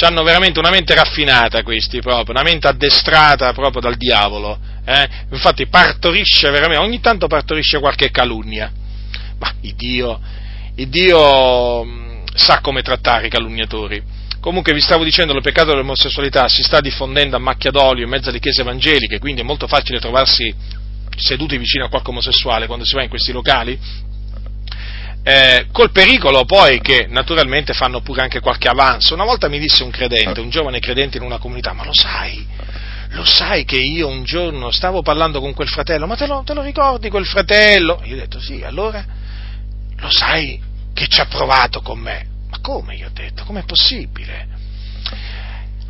hanno 0.00 0.22
veramente 0.22 0.58
una 0.58 0.70
mente 0.70 0.94
raffinata 0.94 1.62
questi 1.62 2.00
proprio, 2.00 2.34
una 2.34 2.42
mente 2.42 2.66
addestrata 2.66 3.52
proprio 3.52 3.80
dal 3.80 3.96
diavolo, 3.96 4.58
eh? 4.84 5.08
infatti 5.30 5.66
partorisce 5.66 6.50
veramente, 6.50 6.82
ogni 6.82 7.00
tanto 7.00 7.26
partorisce 7.26 7.78
qualche 7.78 8.10
calunnia, 8.10 8.72
ma 9.38 9.54
il 9.60 9.74
Dio, 9.74 10.20
il 10.76 10.88
Dio 10.88 11.84
mm, 11.84 12.24
sa 12.34 12.60
come 12.60 12.82
trattare 12.82 13.26
i 13.26 13.30
calunniatori. 13.30 14.02
Comunque 14.40 14.72
vi 14.72 14.80
stavo 14.80 15.04
dicendo, 15.04 15.34
il 15.34 15.42
peccato 15.42 15.70
dell'omosessualità 15.70 16.48
si 16.48 16.62
sta 16.62 16.80
diffondendo 16.80 17.36
a 17.36 17.38
macchia 17.38 17.70
d'olio 17.70 18.02
in 18.02 18.10
mezzo 18.10 18.30
alle 18.30 18.40
chiese 18.40 18.62
evangeliche, 18.62 19.20
quindi 19.20 19.42
è 19.42 19.44
molto 19.44 19.68
facile 19.68 20.00
trovarsi 20.00 20.52
seduti 21.16 21.58
vicino 21.58 21.84
a 21.84 21.88
qualche 21.88 22.10
omosessuale 22.10 22.66
quando 22.66 22.84
si 22.84 22.94
va 22.94 23.02
in 23.02 23.08
questi 23.08 23.30
locali, 23.30 23.78
eh, 25.24 25.66
col 25.70 25.92
pericolo 25.92 26.44
poi 26.44 26.80
che 26.80 27.06
naturalmente 27.08 27.74
fanno 27.74 28.00
pure 28.00 28.22
anche 28.22 28.40
qualche 28.40 28.68
avanzo. 28.68 29.14
Una 29.14 29.24
volta 29.24 29.48
mi 29.48 29.58
disse 29.58 29.82
un 29.82 29.90
credente, 29.90 30.40
un 30.40 30.50
giovane 30.50 30.80
credente 30.80 31.16
in 31.16 31.22
una 31.22 31.38
comunità, 31.38 31.72
ma 31.72 31.84
lo 31.84 31.92
sai, 31.92 32.44
lo 33.10 33.24
sai 33.24 33.64
che 33.64 33.76
io 33.76 34.08
un 34.08 34.24
giorno 34.24 34.70
stavo 34.70 35.02
parlando 35.02 35.40
con 35.40 35.54
quel 35.54 35.68
fratello, 35.68 36.06
ma 36.06 36.16
te 36.16 36.26
lo, 36.26 36.42
te 36.44 36.54
lo 36.54 36.62
ricordi 36.62 37.08
quel 37.08 37.26
fratello? 37.26 38.00
Io 38.04 38.16
ho 38.16 38.18
detto 38.18 38.40
sì, 38.40 38.62
allora 38.62 39.04
lo 39.96 40.10
sai 40.10 40.60
che 40.92 41.06
ci 41.06 41.20
ha 41.20 41.26
provato 41.26 41.80
con 41.82 42.00
me? 42.00 42.26
Ma 42.50 42.58
come? 42.60 42.96
Io 42.96 43.06
ho 43.06 43.12
detto, 43.12 43.44
com'è 43.44 43.62
possibile? 43.62 44.48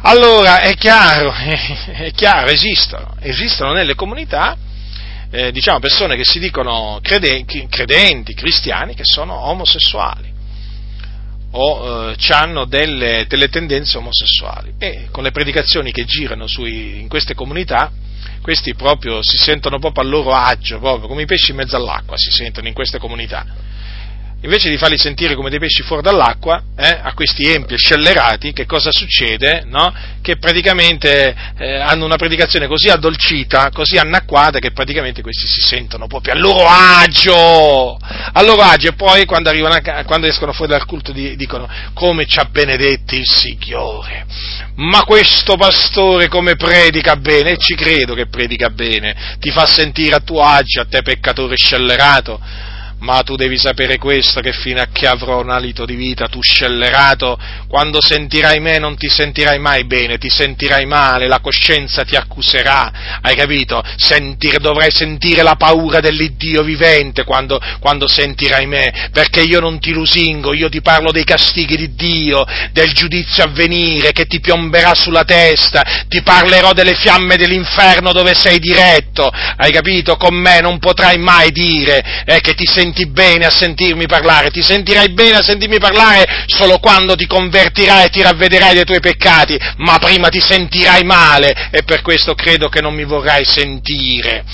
Allora 0.02 0.60
è 0.60 0.74
chiaro, 0.74 1.32
è 1.32 2.10
chiaro, 2.12 2.48
esistono, 2.48 3.14
esistono 3.20 3.72
nelle 3.72 3.94
comunità 3.94 4.56
eh, 5.32 5.50
diciamo, 5.50 5.80
persone 5.80 6.14
che 6.16 6.24
si 6.24 6.38
dicono 6.38 7.00
credenti, 7.02 7.66
credenti, 7.68 8.34
cristiani, 8.34 8.94
che 8.94 9.04
sono 9.04 9.34
omosessuali 9.34 10.30
o 11.54 12.12
eh, 12.12 12.32
hanno 12.32 12.66
delle, 12.66 13.26
delle, 13.28 13.48
tendenze 13.48 13.98
omosessuali. 13.98 14.74
E 14.78 15.08
con 15.10 15.22
le 15.22 15.30
predicazioni 15.30 15.90
che 15.90 16.04
girano 16.04 16.46
sui, 16.46 17.00
in 17.00 17.08
queste 17.08 17.34
comunità 17.34 17.90
questi 18.40 18.74
proprio 18.74 19.22
si 19.22 19.36
sentono 19.36 19.78
proprio 19.78 20.04
a 20.04 20.06
loro 20.06 20.32
agio, 20.32 20.78
proprio 20.78 21.08
come 21.08 21.22
i 21.22 21.26
pesci 21.26 21.50
in 21.50 21.56
mezzo 21.56 21.76
all'acqua 21.76 22.16
si 22.16 22.30
sentono 22.30 22.68
in 22.68 22.74
queste 22.74 22.98
comunità 22.98 23.46
invece 24.42 24.68
di 24.70 24.76
farli 24.76 24.98
sentire 24.98 25.34
come 25.34 25.50
dei 25.50 25.58
pesci 25.58 25.82
fuori 25.82 26.02
dall'acqua, 26.02 26.62
eh, 26.76 26.98
a 27.02 27.12
questi 27.14 27.44
empi 27.44 27.76
scellerati, 27.76 28.52
che 28.52 28.66
cosa 28.66 28.90
succede? 28.90 29.64
No? 29.66 29.92
Che 30.20 30.36
praticamente 30.36 31.34
eh, 31.58 31.74
hanno 31.76 32.04
una 32.04 32.16
predicazione 32.16 32.66
così 32.66 32.88
addolcita, 32.88 33.70
così 33.72 33.96
annacquata, 33.96 34.58
che 34.58 34.72
praticamente 34.72 35.22
questi 35.22 35.46
si 35.46 35.60
sentono 35.60 36.06
proprio 36.08 36.34
a 36.34 36.36
loro 36.36 36.64
agio, 36.66 37.96
a 37.96 38.42
loro 38.42 38.62
agio, 38.62 38.88
e 38.88 38.94
poi 38.94 39.24
quando, 39.26 39.50
a, 39.50 40.04
quando 40.04 40.26
escono 40.26 40.52
fuori 40.52 40.72
dal 40.72 40.86
culto 40.86 41.12
di, 41.12 41.36
dicono 41.36 41.68
come 41.94 42.26
ci 42.26 42.38
ha 42.38 42.44
benedetti 42.44 43.18
il 43.18 43.26
Signore, 43.26 44.26
ma 44.76 45.04
questo 45.04 45.56
pastore 45.56 46.26
come 46.26 46.56
predica 46.56 47.14
bene, 47.14 47.52
e 47.52 47.56
ci 47.58 47.76
credo 47.76 48.14
che 48.14 48.26
predica 48.26 48.70
bene, 48.70 49.36
ti 49.38 49.50
fa 49.50 49.66
sentire 49.66 50.16
a 50.16 50.20
tuo 50.20 50.42
agio, 50.42 50.80
a 50.80 50.86
te 50.86 51.02
peccatore 51.02 51.54
scellerato, 51.56 52.70
ma 53.02 53.22
tu 53.22 53.34
devi 53.34 53.58
sapere 53.58 53.98
questo, 53.98 54.40
che 54.40 54.52
fino 54.52 54.80
a 54.80 54.86
che 54.92 55.08
avrò 55.08 55.40
un 55.40 55.50
alito 55.50 55.84
di 55.84 55.96
vita, 55.96 56.28
tu 56.28 56.40
scellerato, 56.40 57.36
quando 57.66 58.00
sentirai 58.00 58.60
me 58.60 58.78
non 58.78 58.96
ti 58.96 59.08
sentirai 59.08 59.58
mai 59.58 59.84
bene, 59.86 60.18
ti 60.18 60.30
sentirai 60.30 60.86
male, 60.86 61.26
la 61.26 61.40
coscienza 61.40 62.04
ti 62.04 62.14
accuserà, 62.14 63.18
hai 63.20 63.34
capito? 63.34 63.82
Sentire, 63.96 64.58
dovrai 64.58 64.92
sentire 64.92 65.42
la 65.42 65.56
paura 65.56 65.98
dell'Iddio 65.98 66.62
vivente 66.62 67.24
quando, 67.24 67.60
quando 67.80 68.06
sentirai 68.06 68.66
me, 68.66 69.08
perché 69.12 69.40
io 69.40 69.58
non 69.58 69.80
ti 69.80 69.92
lusingo, 69.92 70.54
io 70.54 70.68
ti 70.68 70.80
parlo 70.80 71.10
dei 71.10 71.24
castighi 71.24 71.76
di 71.76 71.94
Dio, 71.94 72.44
del 72.70 72.92
giudizio 72.92 73.42
a 73.42 73.48
venire 73.48 74.12
che 74.12 74.26
ti 74.26 74.38
piomberà 74.38 74.94
sulla 74.94 75.24
testa, 75.24 76.04
ti 76.06 76.22
parlerò 76.22 76.72
delle 76.72 76.94
fiamme 76.94 77.36
dell'inferno 77.36 78.12
dove 78.12 78.34
sei 78.34 78.60
diretto, 78.60 79.28
hai 79.56 79.72
capito? 79.72 80.16
Con 80.16 80.36
me 80.36 80.60
non 80.60 80.78
potrai 80.78 81.18
mai 81.18 81.50
dire 81.50 82.22
eh, 82.24 82.40
che 82.40 82.54
ti 82.54 82.64
sentirai 82.64 82.90
senti 82.92 83.08
bene 83.08 83.46
a 83.46 83.50
sentirmi 83.50 84.06
parlare, 84.06 84.50
ti 84.50 84.62
sentirai 84.62 85.12
bene 85.12 85.36
a 85.36 85.42
sentirmi 85.42 85.78
parlare 85.78 86.44
solo 86.46 86.78
quando 86.78 87.16
ti 87.16 87.26
convertirai 87.26 88.04
e 88.04 88.08
ti 88.10 88.20
ravvederai 88.20 88.74
dei 88.74 88.84
tuoi 88.84 89.00
peccati, 89.00 89.58
ma 89.78 89.98
prima 89.98 90.28
ti 90.28 90.40
sentirai 90.40 91.02
male 91.02 91.70
e 91.70 91.82
per 91.84 92.02
questo 92.02 92.34
credo 92.34 92.68
che 92.68 92.82
non 92.82 92.94
mi 92.94 93.04
vorrai 93.04 93.44
sentire. 93.44 94.44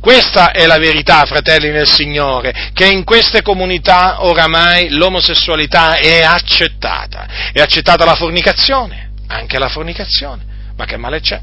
Questa 0.00 0.50
è 0.50 0.66
la 0.66 0.78
verità, 0.78 1.24
fratelli 1.26 1.70
nel 1.70 1.86
Signore, 1.86 2.70
che 2.72 2.86
in 2.86 3.04
queste 3.04 3.42
comunità 3.42 4.24
oramai 4.24 4.88
l'omosessualità 4.88 5.94
è 5.94 6.22
accettata. 6.22 7.28
È 7.52 7.60
accettata 7.60 8.04
la 8.04 8.16
fornicazione, 8.16 9.12
anche 9.28 9.58
la 9.58 9.68
fornicazione. 9.68 10.42
Ma 10.76 10.86
che 10.86 10.96
male 10.96 11.20
c'è? 11.20 11.40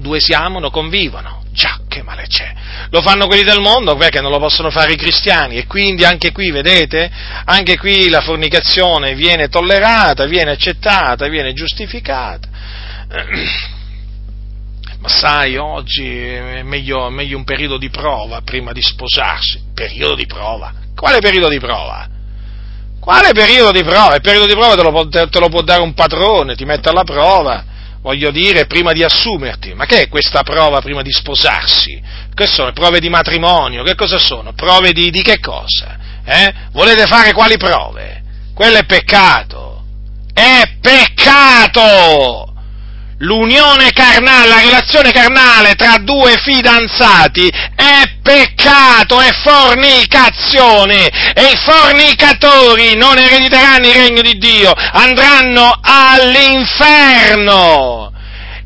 Due 0.00 0.18
si 0.18 0.32
amano, 0.32 0.70
convivono 0.70 1.40
Già, 1.52 1.80
che 1.88 2.02
male 2.02 2.26
c'è. 2.28 2.52
Lo 2.90 3.02
fanno 3.02 3.26
quelli 3.26 3.42
del 3.42 3.60
mondo 3.60 3.96
perché 3.96 4.20
non 4.20 4.30
lo 4.30 4.38
possono 4.38 4.70
fare 4.70 4.92
i 4.92 4.96
cristiani 4.96 5.56
e 5.56 5.66
quindi 5.66 6.04
anche 6.04 6.30
qui, 6.30 6.52
vedete, 6.52 7.10
anche 7.44 7.76
qui 7.76 8.08
la 8.08 8.20
fornicazione 8.20 9.14
viene 9.14 9.48
tollerata, 9.48 10.26
viene 10.26 10.52
accettata, 10.52 11.26
viene 11.28 11.52
giustificata. 11.52 12.48
Ma 15.00 15.08
sai, 15.08 15.56
oggi 15.56 16.08
è 16.08 16.62
meglio, 16.62 17.10
meglio 17.10 17.36
un 17.36 17.44
periodo 17.44 17.78
di 17.78 17.90
prova 17.90 18.42
prima 18.42 18.72
di 18.72 18.82
sposarsi. 18.82 19.60
Periodo 19.74 20.14
di 20.14 20.26
prova? 20.26 20.72
Quale 20.94 21.18
periodo 21.18 21.48
di 21.48 21.58
prova? 21.58 22.06
Quale 23.00 23.32
periodo 23.32 23.72
di 23.72 23.82
prova? 23.82 24.14
Il 24.14 24.20
periodo 24.20 24.46
di 24.46 24.52
prova 24.52 24.76
te 24.76 24.82
lo, 24.82 25.08
te 25.08 25.40
lo 25.40 25.48
può 25.48 25.62
dare 25.62 25.82
un 25.82 25.94
padrone, 25.94 26.54
ti 26.54 26.64
mette 26.64 26.90
alla 26.90 27.02
prova 27.02 27.64
voglio 28.02 28.30
dire, 28.30 28.66
prima 28.66 28.92
di 28.92 29.02
assumerti. 29.02 29.74
Ma 29.74 29.86
che 29.86 30.02
è 30.02 30.08
questa 30.08 30.42
prova 30.42 30.80
prima 30.80 31.02
di 31.02 31.12
sposarsi? 31.12 32.00
Che 32.34 32.46
sono? 32.46 32.72
Prove 32.72 33.00
di 33.00 33.08
matrimonio? 33.08 33.82
Che 33.82 33.94
cosa 33.94 34.18
sono? 34.18 34.52
Prove 34.52 34.92
di, 34.92 35.10
di 35.10 35.22
che 35.22 35.38
cosa? 35.38 35.98
Eh? 36.24 36.54
Volete 36.72 37.06
fare 37.06 37.32
quali 37.32 37.56
prove? 37.56 38.22
Quello 38.54 38.78
è 38.78 38.84
peccato. 38.84 39.84
È 40.32 40.62
peccato! 40.80 42.49
L'unione 43.20 43.92
carnale, 43.92 44.48
la 44.48 44.60
relazione 44.60 45.12
carnale 45.12 45.74
tra 45.74 45.98
due 45.98 46.36
fidanzati 46.42 47.48
è 47.74 48.18
peccato, 48.22 49.20
è 49.20 49.30
fornicazione 49.42 51.08
e 51.34 51.42
i 51.52 51.56
fornicatori 51.56 52.94
non 52.96 53.18
erediteranno 53.18 53.86
il 53.86 53.94
regno 53.94 54.22
di 54.22 54.38
Dio, 54.38 54.72
andranno 54.72 55.78
all'inferno. 55.82 57.00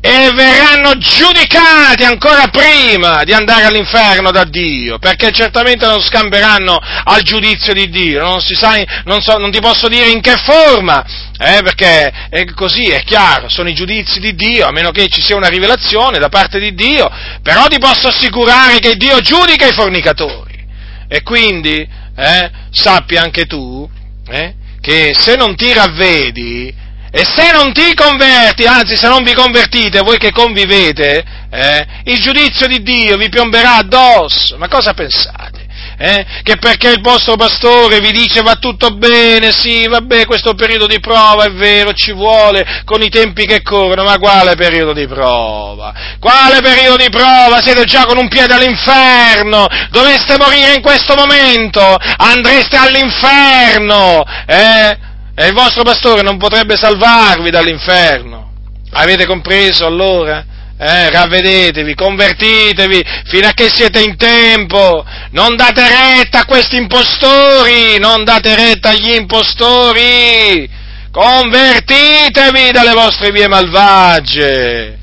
E 0.07 0.31
verranno 0.35 0.99
giudicati 0.99 2.03
ancora 2.03 2.47
prima 2.49 3.23
di 3.23 3.33
andare 3.33 3.63
all'inferno 3.63 4.29
da 4.29 4.43
Dio, 4.43 4.99
perché 4.99 5.31
certamente 5.31 5.87
non 5.87 5.99
scamberanno 5.99 6.79
al 7.05 7.23
giudizio 7.23 7.73
di 7.73 7.89
Dio, 7.89 8.21
non, 8.21 8.39
sa, 8.39 8.75
non, 9.05 9.19
so, 9.23 9.39
non 9.39 9.49
ti 9.49 9.59
posso 9.59 9.87
dire 9.87 10.09
in 10.09 10.21
che 10.21 10.35
forma, 10.37 11.03
eh, 11.39 11.59
perché 11.63 12.27
è 12.29 12.45
così, 12.53 12.83
è 12.83 13.01
chiaro, 13.03 13.49
sono 13.49 13.67
i 13.67 13.73
giudizi 13.73 14.19
di 14.19 14.35
Dio, 14.35 14.67
a 14.67 14.71
meno 14.71 14.91
che 14.91 15.07
ci 15.07 15.23
sia 15.23 15.35
una 15.35 15.47
rivelazione 15.47 16.19
da 16.19 16.29
parte 16.29 16.59
di 16.59 16.75
Dio, 16.75 17.09
però 17.41 17.65
ti 17.65 17.79
posso 17.79 18.09
assicurare 18.09 18.77
che 18.77 18.97
Dio 18.97 19.19
giudica 19.21 19.65
i 19.65 19.73
fornicatori. 19.73 20.67
E 21.07 21.23
quindi 21.23 21.77
eh, 22.15 22.51
sappi 22.69 23.17
anche 23.17 23.47
tu 23.47 23.89
eh, 24.29 24.53
che 24.79 25.15
se 25.15 25.35
non 25.35 25.55
ti 25.55 25.73
ravvedi, 25.73 26.71
e 27.17 27.23
se 27.23 27.49
non 27.53 27.71
ti 27.71 27.93
converti, 27.93 28.65
anzi 28.65 28.97
se 28.97 29.07
non 29.07 29.23
vi 29.23 29.33
convertite, 29.33 30.01
voi 30.01 30.17
che 30.17 30.33
convivete, 30.33 31.23
eh, 31.49 31.85
il 32.07 32.19
giudizio 32.19 32.67
di 32.67 32.83
Dio 32.83 33.15
vi 33.15 33.29
piomberà 33.29 33.77
addosso. 33.77 34.57
Ma 34.57 34.67
cosa 34.67 34.93
pensate? 34.93 35.65
Eh? 35.97 36.25
Che 36.43 36.57
perché 36.57 36.89
il 36.89 36.99
vostro 36.99 37.37
pastore 37.37 38.01
vi 38.01 38.11
dice 38.11 38.41
va 38.41 38.55
tutto 38.55 38.89
bene, 38.97 39.53
sì, 39.53 39.87
vabbè, 39.87 40.25
questo 40.25 40.55
periodo 40.55 40.87
di 40.87 40.99
prova 40.99 41.45
è 41.45 41.51
vero, 41.53 41.93
ci 41.93 42.11
vuole, 42.11 42.81
con 42.83 43.01
i 43.01 43.07
tempi 43.07 43.45
che 43.45 43.61
corrono, 43.61 44.03
ma 44.03 44.17
quale 44.17 44.55
periodo 44.55 44.91
di 44.91 45.07
prova? 45.07 45.93
Quale 46.19 46.59
periodo 46.59 46.97
di 46.97 47.09
prova? 47.09 47.61
Siete 47.61 47.85
già 47.85 48.03
con 48.05 48.17
un 48.17 48.27
piede 48.27 48.55
all'inferno, 48.55 49.67
doveste 49.89 50.35
morire 50.37 50.73
in 50.73 50.81
questo 50.81 51.15
momento, 51.15 51.95
andreste 52.17 52.75
all'inferno, 52.75 54.21
eh? 54.47 55.13
E 55.37 55.47
il 55.47 55.53
vostro 55.53 55.83
pastore 55.83 56.21
non 56.21 56.37
potrebbe 56.37 56.77
salvarvi 56.77 57.49
dall'inferno. 57.49 58.53
Avete 58.91 59.25
compreso 59.25 59.85
allora? 59.85 60.45
Eh, 60.77 61.09
ravvedetevi, 61.09 61.93
convertitevi 61.93 63.03
fino 63.25 63.47
a 63.47 63.51
che 63.51 63.69
siete 63.69 64.01
in 64.01 64.15
tempo. 64.15 65.03
Non 65.31 65.57
date 65.57 65.87
retta 65.87 66.39
a 66.39 66.45
questi 66.45 66.77
impostori, 66.77 67.97
non 67.99 68.23
date 68.23 68.55
retta 68.55 68.89
agli 68.89 69.13
impostori. 69.13 70.69
Convertitevi 71.11 72.71
dalle 72.71 72.93
vostre 72.93 73.31
vie 73.31 73.49
malvagie. 73.49 74.99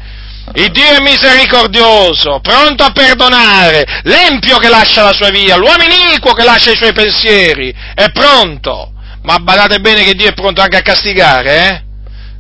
Il 0.54 0.70
Dio 0.70 0.96
è 0.96 1.00
misericordioso, 1.00 2.40
pronto 2.40 2.84
a 2.84 2.90
perdonare, 2.90 4.00
l'empio 4.02 4.58
che 4.58 4.68
lascia 4.68 5.02
la 5.02 5.12
sua 5.12 5.30
via, 5.30 5.56
l'uomo 5.56 5.82
iniquo 5.82 6.32
che 6.32 6.44
lascia 6.44 6.72
i 6.72 6.76
suoi 6.76 6.92
pensieri, 6.92 7.74
è 7.94 8.10
pronto 8.10 8.92
ma 9.22 9.38
badate 9.38 9.80
bene 9.80 10.04
che 10.04 10.14
Dio 10.14 10.28
è 10.28 10.34
pronto 10.34 10.60
anche 10.60 10.76
a 10.76 10.82
castigare, 10.82 11.68
eh? 11.68 11.82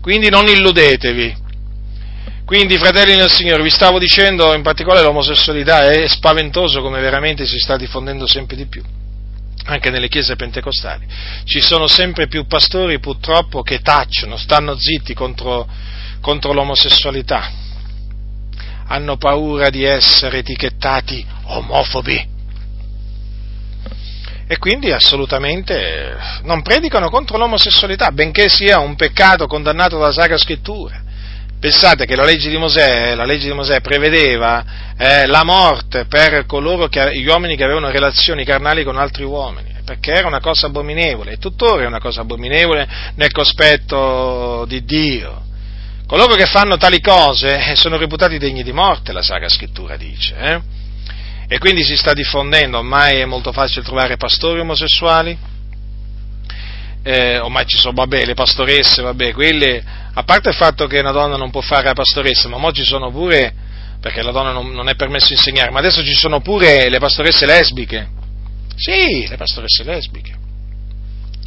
Quindi 0.00 0.28
non 0.30 0.48
illudetevi. 0.48 1.40
Quindi, 2.44 2.76
fratelli 2.76 3.16
del 3.16 3.30
Signore, 3.30 3.62
vi 3.62 3.70
stavo 3.70 3.98
dicendo, 3.98 4.52
in 4.52 4.62
particolare 4.62 5.04
l'omosessualità 5.04 5.88
è 5.90 6.06
spaventoso 6.08 6.82
come 6.82 7.00
veramente 7.00 7.46
si 7.46 7.58
sta 7.58 7.76
diffondendo 7.76 8.26
sempre 8.26 8.56
di 8.56 8.66
più, 8.66 8.82
anche 9.66 9.90
nelle 9.90 10.08
chiese 10.08 10.34
pentecostali. 10.34 11.06
Ci 11.44 11.60
sono 11.60 11.86
sempre 11.86 12.26
più 12.26 12.46
pastori 12.46 12.98
purtroppo 12.98 13.62
che 13.62 13.78
tacciono, 13.78 14.36
stanno 14.36 14.76
zitti 14.76 15.14
contro, 15.14 15.66
contro 16.20 16.52
l'omosessualità, 16.52 17.50
hanno 18.88 19.16
paura 19.16 19.70
di 19.70 19.84
essere 19.84 20.38
etichettati 20.38 21.24
omofobi 21.44 22.31
e 24.52 24.58
quindi 24.58 24.92
assolutamente 24.92 26.14
non 26.42 26.60
predicano 26.60 27.08
contro 27.08 27.38
l'omosessualità, 27.38 28.12
benché 28.12 28.50
sia 28.50 28.80
un 28.80 28.96
peccato 28.96 29.46
condannato 29.46 29.98
dalla 29.98 30.12
Sacra 30.12 30.36
Scrittura. 30.36 31.00
Pensate 31.58 32.04
che 32.04 32.14
la 32.14 32.24
legge 32.24 32.50
di 32.50 32.58
Mosè, 32.58 33.14
legge 33.24 33.46
di 33.46 33.54
Mosè 33.54 33.80
prevedeva 33.80 34.62
eh, 34.98 35.24
la 35.24 35.42
morte 35.42 36.04
per 36.04 36.44
che, 36.90 37.18
gli 37.18 37.26
uomini 37.26 37.56
che 37.56 37.64
avevano 37.64 37.88
relazioni 37.88 38.44
carnali 38.44 38.84
con 38.84 38.98
altri 38.98 39.24
uomini, 39.24 39.74
perché 39.86 40.12
era 40.12 40.26
una 40.26 40.40
cosa 40.40 40.66
abominevole, 40.66 41.32
e 41.32 41.38
tuttora 41.38 41.84
è 41.84 41.86
una 41.86 42.00
cosa 42.00 42.20
abominevole 42.20 42.86
nel 43.14 43.30
cospetto 43.30 44.66
di 44.68 44.84
Dio. 44.84 45.44
Coloro 46.06 46.34
che 46.34 46.44
fanno 46.44 46.76
tali 46.76 47.00
cose 47.00 47.70
eh, 47.70 47.74
sono 47.74 47.96
reputati 47.96 48.36
degni 48.36 48.62
di 48.62 48.72
morte, 48.72 49.12
la 49.12 49.22
Sacra 49.22 49.48
Scrittura 49.48 49.96
dice. 49.96 50.34
Eh? 50.36 50.81
E 51.52 51.58
quindi 51.58 51.84
si 51.84 51.96
sta 51.96 52.14
diffondendo, 52.14 52.78
ormai 52.78 53.18
è 53.18 53.26
molto 53.26 53.52
facile 53.52 53.84
trovare 53.84 54.16
pastori 54.16 54.60
omosessuali, 54.60 55.36
eh, 57.02 57.38
ormai 57.40 57.66
ci 57.66 57.76
sono, 57.76 57.92
vabbè, 57.92 58.24
le 58.24 58.32
pastoresse, 58.32 59.02
vabbè, 59.02 59.34
quelle, 59.34 59.84
a 60.14 60.22
parte 60.22 60.48
il 60.48 60.54
fatto 60.54 60.86
che 60.86 61.00
una 61.00 61.10
donna 61.10 61.36
non 61.36 61.50
può 61.50 61.60
fare 61.60 61.84
la 61.84 61.92
pastoressa, 61.92 62.48
ma 62.48 62.56
oggi 62.56 62.80
ci 62.84 62.88
sono 62.88 63.10
pure, 63.10 63.52
perché 64.00 64.22
la 64.22 64.30
donna 64.30 64.52
non, 64.52 64.72
non, 64.72 64.88
è 64.88 64.94
permesso 64.94 65.34
insegnare, 65.34 65.70
ma 65.70 65.80
adesso 65.80 66.02
ci 66.02 66.14
sono 66.14 66.40
pure 66.40 66.88
le 66.88 66.98
pastoresse 66.98 67.44
lesbiche. 67.44 68.08
Sì, 68.74 69.28
le 69.28 69.36
pastoresse 69.36 69.82
lesbiche. 69.84 70.34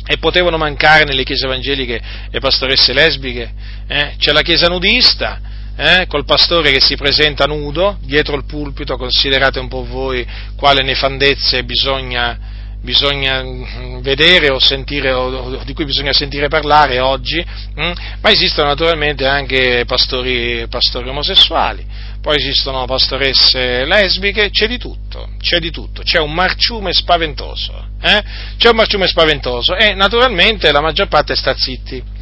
E 0.05 0.19
potevano 0.19 0.57
mancare 0.57 1.05
nelle 1.05 1.23
chiese 1.23 1.47
evangeliche 1.47 1.99
le 2.29 2.39
pastoresse 2.39 2.93
lesbiche? 2.93 3.51
Eh? 3.87 4.13
C'è 4.19 4.31
la 4.31 4.43
chiesa 4.43 4.67
nudista, 4.67 5.41
eh, 5.77 6.05
col 6.07 6.25
pastore 6.25 6.71
che 6.71 6.79
si 6.79 6.95
presenta 6.95 7.45
nudo 7.45 7.97
dietro 8.01 8.35
il 8.35 8.45
pulpito, 8.45 8.97
considerate 8.97 9.59
un 9.59 9.67
po' 9.67 9.83
voi 9.83 10.25
quale 10.55 10.83
nefandezze 10.83 11.63
bisogna, 11.63 12.37
bisogna 12.81 13.43
mm, 13.43 13.99
vedere 13.99 14.49
o 14.51 14.59
sentire, 14.59 15.11
o 15.11 15.61
di 15.65 15.73
cui 15.73 15.85
bisogna 15.85 16.13
sentire 16.13 16.47
parlare 16.47 16.99
oggi, 16.99 17.39
hm? 17.39 17.91
ma 18.21 18.31
esistono 18.31 18.69
naturalmente 18.69 19.25
anche 19.25 19.83
pastori, 19.85 20.65
pastori 20.69 21.09
omosessuali, 21.09 21.85
poi 22.21 22.37
esistono 22.37 22.85
pastoresse 22.85 23.83
lesbiche, 23.83 24.49
c'è 24.51 24.67
di 24.67 24.77
tutto, 24.77 25.31
c'è 25.41 25.59
di 25.59 25.71
tutto, 25.71 26.03
c'è 26.03 26.19
un 26.19 26.33
marciume 26.33 26.93
spaventoso, 26.93 27.87
eh? 28.01 28.23
c'è 28.57 28.69
un 28.69 28.77
marciume 28.77 29.07
spaventoso 29.07 29.75
e 29.75 29.93
naturalmente 29.93 30.71
la 30.71 30.81
maggior 30.81 31.09
parte 31.09 31.35
sta 31.35 31.53
zitti 31.53 32.13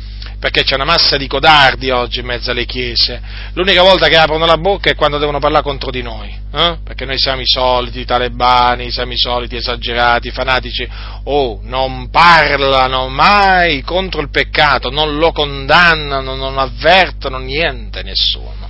perché 0.44 0.64
c'è 0.64 0.76
una 0.76 0.84
massa 0.84 1.16
di 1.16 1.26
codardi 1.26 1.90
oggi 1.90 2.20
in 2.20 2.26
mezzo 2.26 2.52
alle 2.52 2.66
chiese. 2.66 3.22
L'unica 3.54 3.82
volta 3.82 4.10
che 4.10 4.18
aprono 4.18 4.46
la 4.46 4.58
bocca 4.58 4.90
è 4.90 4.94
quando 4.94 5.18
devono 5.18 5.40
parlare 5.40 5.64
contro 5.64 5.90
di 5.90 6.02
noi, 6.02 6.38
eh? 6.54 6.80
perché 6.84 7.06
noi 7.06 7.18
siamo 7.18 7.40
i 7.40 7.46
soliti 7.46 8.04
talebani, 8.04 8.92
siamo 8.92 9.14
i 9.14 9.18
soliti 9.18 9.56
esagerati, 9.56 10.32
fanatici. 10.32 10.86
Oh, 11.24 11.62
non 11.64 12.10
parlano 12.10 13.08
mai 13.08 13.84
contro 13.84 14.20
il 14.20 14.30
peccato, 14.30 14.90
non 14.90 15.16
lo 15.16 15.32
condannano, 15.32 16.36
non 16.36 16.58
avvertono 16.58 17.38
niente, 17.38 18.04
nessuno. 18.04 18.70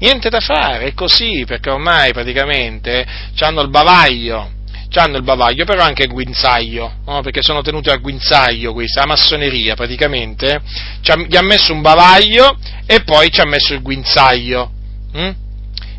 Niente 0.00 0.28
da 0.30 0.40
fare, 0.40 0.86
è 0.86 0.94
così, 0.94 1.44
perché 1.46 1.70
ormai 1.70 2.12
praticamente 2.12 3.06
hanno 3.38 3.60
il 3.60 3.70
bavaglio 3.70 4.50
hanno 4.98 5.16
il 5.16 5.22
bavaglio, 5.22 5.64
però 5.64 5.82
anche 5.82 6.04
il 6.04 6.12
guinzaglio, 6.12 6.92
no? 7.06 7.20
perché 7.22 7.42
sono 7.42 7.62
tenuti 7.62 7.90
al 7.90 8.00
guinzaglio 8.00 8.72
questa, 8.72 9.00
la 9.00 9.06
massoneria 9.06 9.74
praticamente, 9.74 10.60
gli 11.00 11.36
ha 11.36 11.42
messo 11.42 11.72
un 11.72 11.80
bavaglio 11.80 12.58
e 12.86 13.02
poi 13.02 13.30
ci 13.30 13.40
ha 13.40 13.46
messo 13.46 13.74
il 13.74 13.82
guinzaglio. 13.82 14.70
Hm? 15.12 15.30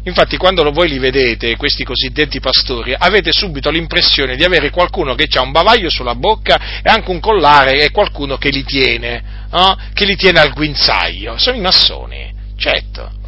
Infatti 0.06 0.38
quando 0.38 0.70
voi 0.72 0.88
li 0.88 1.00
vedete, 1.00 1.56
questi 1.56 1.84
cosiddetti 1.84 2.40
pastori, 2.40 2.94
avete 2.96 3.32
subito 3.32 3.72
l'impressione 3.72 4.36
di 4.36 4.44
avere 4.44 4.70
qualcuno 4.70 5.16
che 5.16 5.28
ha 5.36 5.42
un 5.42 5.52
bavaglio 5.52 5.90
sulla 5.90 6.14
bocca 6.14 6.82
e 6.84 6.90
anche 6.90 7.10
un 7.10 7.20
collare 7.20 7.84
e 7.84 7.90
qualcuno 7.90 8.38
che 8.38 8.50
li 8.50 8.64
tiene, 8.64 9.48
no? 9.50 9.76
che 9.94 10.06
li 10.06 10.16
tiene 10.16 10.40
al 10.40 10.54
guinzaglio. 10.54 11.38
Sono 11.38 11.58
i 11.58 11.62
massoni, 11.62 12.32
certo. 12.56 13.24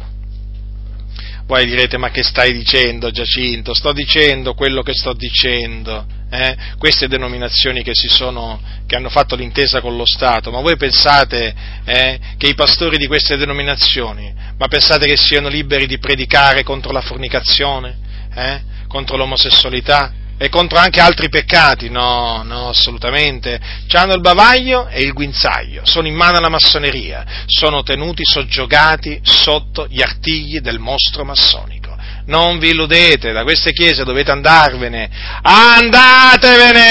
Voi 1.48 1.64
direte, 1.64 1.96
ma 1.96 2.10
che 2.10 2.22
stai 2.22 2.52
dicendo 2.52 3.10
Giacinto? 3.10 3.72
Sto 3.72 3.94
dicendo 3.94 4.52
quello 4.52 4.82
che 4.82 4.92
sto 4.92 5.14
dicendo. 5.14 6.04
Eh? 6.30 6.54
Queste 6.76 7.08
denominazioni 7.08 7.82
che, 7.82 7.92
sono, 7.94 8.60
che, 8.86 8.94
hanno 8.94 9.08
fatto 9.08 9.34
l'intesa 9.34 9.80
con 9.80 9.96
lo 9.96 10.04
Stato, 10.04 10.50
ma 10.50 10.60
voi 10.60 10.76
pensate 10.76 11.54
eh, 11.86 12.18
che 12.36 12.48
i 12.48 12.54
pastori 12.54 12.98
di 12.98 13.06
queste 13.06 13.38
denominazioni, 13.38 14.30
ma 14.58 14.68
pensate 14.68 15.06
che 15.06 15.16
siano 15.16 15.48
liberi 15.48 15.86
di 15.86 15.98
predicare 15.98 16.64
contro 16.64 16.92
la 16.92 17.00
fornicazione, 17.00 17.96
eh? 18.34 18.60
contro 18.86 19.16
l'omosessualità? 19.16 20.12
E 20.38 20.48
contro 20.48 20.78
anche 20.78 21.00
altri 21.00 21.28
peccati, 21.28 21.90
no, 21.90 22.42
no, 22.44 22.68
assolutamente. 22.68 23.60
Hanno 23.92 24.14
il 24.14 24.20
bavaglio 24.20 24.86
e 24.88 25.02
il 25.02 25.12
guinzaglio, 25.12 25.82
sono 25.84 26.06
in 26.06 26.14
mano 26.14 26.38
alla 26.38 26.48
massoneria, 26.48 27.24
sono 27.46 27.82
tenuti 27.82 28.22
soggiogati 28.24 29.20
sotto 29.22 29.86
gli 29.88 30.00
artigli 30.00 30.60
del 30.60 30.78
mostro 30.78 31.24
massonico. 31.24 31.87
Non 32.28 32.58
vi 32.58 32.68
illudete, 32.70 33.32
da 33.32 33.42
queste 33.42 33.72
chiese 33.72 34.04
dovete 34.04 34.30
andarvene, 34.30 35.08
andatevene! 35.42 36.86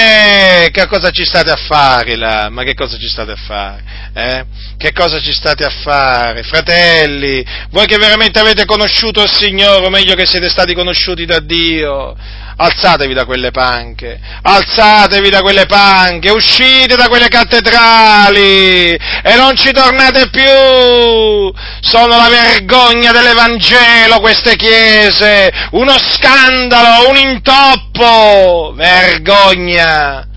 Che 0.71 0.87
cosa 0.87 1.11
ci 1.11 1.23
state 1.25 1.51
a 1.51 1.55
fare 1.55 2.15
là? 2.15 2.49
Ma 2.49 2.63
che 2.63 2.73
cosa 2.73 2.97
ci 2.97 3.07
state 3.07 3.31
a 3.31 3.35
fare? 3.35 3.83
Eh? 4.13 4.45
Che 4.77 4.91
cosa 4.93 5.19
ci 5.19 5.31
state 5.33 5.63
a 5.63 5.69
fare? 5.69 6.43
Fratelli, 6.43 7.45
voi 7.69 7.85
che 7.85 7.97
veramente 7.97 8.39
avete 8.39 8.65
conosciuto 8.65 9.21
il 9.21 9.31
Signore, 9.31 9.85
o 9.85 9.89
meglio 9.89 10.15
che 10.15 10.25
siete 10.25 10.49
stati 10.49 10.73
conosciuti 10.73 11.25
da 11.25 11.39
Dio, 11.39 12.15
alzatevi 12.59 13.13
da 13.13 13.25
quelle 13.25 13.51
panche, 13.51 14.19
alzatevi 14.41 15.29
da 15.29 15.41
quelle 15.41 15.67
panche, 15.67 16.31
uscite 16.31 16.95
da 16.95 17.07
quelle 17.07 17.27
cattedrali 17.27 18.93
e 18.95 19.35
non 19.35 19.55
ci 19.55 19.71
tornate 19.71 20.29
più. 20.29 21.53
Sono 21.81 22.17
la 22.17 22.27
vergogna 22.29 23.11
dell'Evangelo 23.11 24.19
queste 24.19 24.55
chiese, 24.55 25.26
uno 25.71 25.97
scandalo, 25.97 27.09
un 27.09 27.17
intoppo, 27.17 28.73
vergogna, 28.75 30.27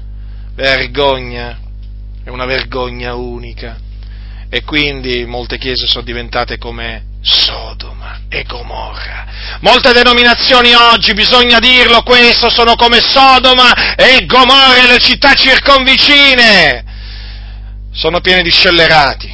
vergogna, 0.55 1.59
è 2.25 2.29
una 2.29 2.47
vergogna 2.47 3.15
unica. 3.15 3.77
E 4.49 4.65
quindi 4.65 5.25
molte 5.27 5.59
chiese 5.59 5.87
sono 5.87 6.05
diventate 6.05 6.59
come 6.59 7.05
Sodoma 7.23 8.21
e 8.29 8.45
Gomorra. 8.45 9.27
Molte 9.61 9.93
denominazioni 9.93 10.73
oggi, 10.75 11.13
bisogna 11.13 11.59
dirlo 11.59 12.03
questo, 12.03 12.51
sono 12.51 12.75
come 12.75 13.01
Sodoma 13.01 13.95
e 13.95 14.25
Gomorra 14.27 14.77
e 14.77 14.87
le 14.89 14.99
città 14.99 15.35
circonvicine. 15.35 16.85
Sono 17.93 18.21
piene 18.21 18.43
di 18.43 18.51
scellerati, 18.51 19.33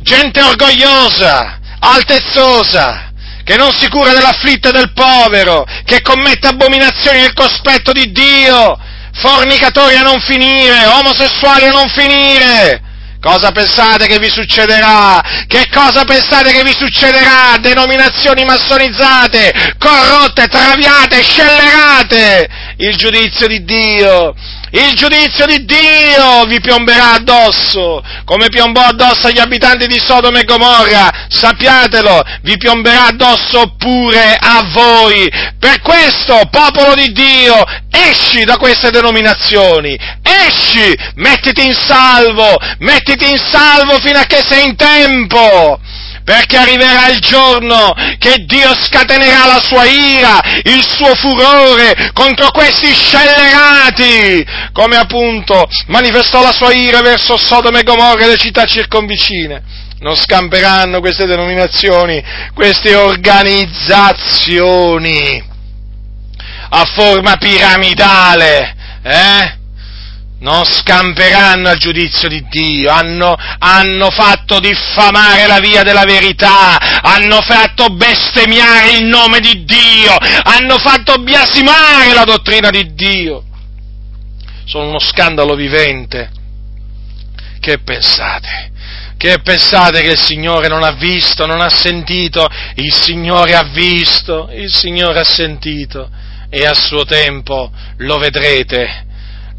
gente 0.00 0.42
orgogliosa, 0.42 1.60
altezzosa, 1.78 3.11
che 3.44 3.56
non 3.56 3.72
si 3.72 3.88
cura 3.88 4.12
dell'afflitto 4.12 4.68
e 4.68 4.72
del 4.72 4.92
povero, 4.92 5.64
che 5.84 6.00
commette 6.00 6.48
abominazioni 6.48 7.20
nel 7.20 7.32
cospetto 7.32 7.92
di 7.92 8.12
Dio, 8.12 8.78
fornicatori 9.14 9.96
a 9.96 10.02
non 10.02 10.20
finire, 10.20 10.86
omosessuali 10.86 11.66
a 11.66 11.70
non 11.70 11.88
finire 11.88 12.90
Cosa 13.22 13.52
pensate 13.52 14.08
che 14.08 14.18
vi 14.18 14.28
succederà? 14.28 15.22
Che 15.46 15.68
cosa 15.72 16.02
pensate 16.02 16.50
che 16.50 16.64
vi 16.64 16.74
succederà? 16.76 17.56
Denominazioni 17.60 18.44
massonizzate, 18.44 19.76
corrotte, 19.78 20.48
traviate, 20.48 21.22
scellerate! 21.22 22.48
Il 22.78 22.96
giudizio 22.96 23.46
di 23.46 23.62
Dio! 23.62 24.34
Il 24.74 24.94
giudizio 24.94 25.44
di 25.44 25.66
Dio 25.66 26.46
vi 26.46 26.58
piomberà 26.58 27.12
addosso, 27.12 28.02
come 28.24 28.48
piombò 28.48 28.80
addosso 28.80 29.26
agli 29.26 29.38
abitanti 29.38 29.86
di 29.86 30.00
Sodoma 30.00 30.38
e 30.38 30.44
Gomorra, 30.44 31.26
sappiatelo, 31.28 32.22
vi 32.40 32.56
piomberà 32.56 33.08
addosso 33.08 33.74
pure 33.76 34.34
a 34.40 34.64
voi. 34.72 35.30
Per 35.58 35.82
questo, 35.82 36.48
popolo 36.50 36.94
di 36.94 37.12
Dio, 37.12 37.62
esci 37.90 38.44
da 38.44 38.56
queste 38.56 38.90
denominazioni, 38.90 39.94
esci, 40.22 40.96
mettiti 41.16 41.66
in 41.66 41.74
salvo, 41.74 42.56
mettiti 42.78 43.30
in 43.30 43.38
salvo 43.38 43.98
fino 44.00 44.20
a 44.20 44.24
che 44.24 44.42
sei 44.42 44.64
in 44.64 44.76
tempo 44.76 45.78
perché 46.24 46.56
arriverà 46.56 47.08
il 47.08 47.18
giorno 47.20 47.92
che 48.18 48.44
Dio 48.46 48.74
scatenerà 48.74 49.44
la 49.46 49.60
sua 49.60 49.84
ira, 49.84 50.40
il 50.64 50.84
suo 50.86 51.14
furore 51.14 52.10
contro 52.12 52.50
questi 52.50 52.92
scellerati, 52.92 54.46
come 54.72 54.96
appunto 54.96 55.68
manifestò 55.86 56.42
la 56.42 56.52
sua 56.52 56.72
ira 56.72 57.00
verso 57.00 57.36
Sodoma 57.36 57.80
e 57.80 57.82
Gomorra 57.82 58.24
e 58.24 58.28
le 58.28 58.36
città 58.36 58.64
circonvicine. 58.64 59.90
Non 60.00 60.16
scamperanno 60.16 61.00
queste 61.00 61.26
denominazioni, 61.26 62.24
queste 62.54 62.94
organizzazioni 62.96 65.50
a 66.74 66.86
forma 66.86 67.36
piramidale, 67.36 68.74
eh? 69.02 69.60
Non 70.42 70.64
scamperanno 70.64 71.68
al 71.68 71.78
giudizio 71.78 72.28
di 72.28 72.44
Dio, 72.48 72.90
hanno, 72.90 73.34
hanno, 73.58 74.10
fatto 74.10 74.58
diffamare 74.58 75.46
la 75.46 75.60
via 75.60 75.82
della 75.84 76.04
verità, 76.04 76.78
hanno 77.00 77.40
fatto 77.42 77.94
bestemmiare 77.94 78.96
il 78.96 79.04
nome 79.04 79.38
di 79.38 79.64
Dio, 79.64 80.16
hanno 80.42 80.78
fatto 80.78 81.22
biasimare 81.22 82.12
la 82.12 82.24
dottrina 82.24 82.70
di 82.70 82.92
Dio. 82.92 83.44
Sono 84.64 84.88
uno 84.88 84.98
scandalo 84.98 85.54
vivente. 85.54 86.30
Che 87.60 87.78
pensate? 87.78 88.70
Che 89.16 89.38
pensate 89.42 90.02
che 90.02 90.10
il 90.10 90.20
Signore 90.20 90.66
non 90.66 90.82
ha 90.82 90.92
visto, 90.92 91.46
non 91.46 91.60
ha 91.60 91.70
sentito? 91.70 92.48
Il 92.74 92.92
Signore 92.92 93.54
ha 93.54 93.62
visto, 93.62 94.50
il 94.52 94.72
Signore 94.72 95.20
ha 95.20 95.24
sentito 95.24 96.10
e 96.50 96.66
a 96.66 96.74
suo 96.74 97.04
tempo 97.04 97.70
lo 97.98 98.18
vedrete 98.18 99.10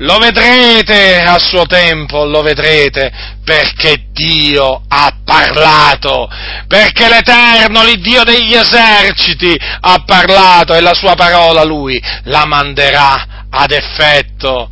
lo 0.03 0.17
vedrete 0.17 1.21
a 1.21 1.39
suo 1.39 1.65
tempo, 1.65 2.25
lo 2.25 2.41
vedrete, 2.41 3.11
perché 3.43 4.07
Dio 4.11 4.83
ha 4.87 5.17
parlato, 5.23 6.29
perché 6.67 7.07
l'Eterno, 7.07 7.83
l'Iddio 7.83 8.23
degli 8.23 8.53
eserciti, 8.53 9.57
ha 9.57 10.03
parlato 10.05 10.73
e 10.73 10.81
la 10.81 10.93
sua 10.93 11.15
parola 11.15 11.63
lui 11.63 12.01
la 12.23 12.45
manderà 12.45 13.45
ad 13.49 13.71
effetto. 13.71 14.69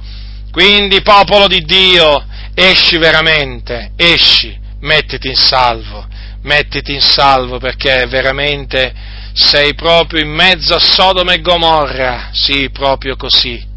Quindi, 0.51 1.01
popolo 1.01 1.47
di 1.47 1.63
Dio, 1.63 2.25
esci 2.53 2.97
veramente, 2.97 3.91
esci, 3.95 4.57
mettiti 4.81 5.29
in 5.29 5.37
salvo, 5.37 6.05
mettiti 6.43 6.93
in 6.93 7.01
salvo 7.01 7.57
perché 7.57 8.05
veramente 8.07 8.93
sei 9.33 9.73
proprio 9.75 10.21
in 10.21 10.29
mezzo 10.29 10.75
a 10.75 10.79
Sodoma 10.79 11.31
e 11.31 11.39
Gomorra, 11.39 12.31
sì, 12.33 12.69
proprio 12.69 13.15
così 13.15 13.69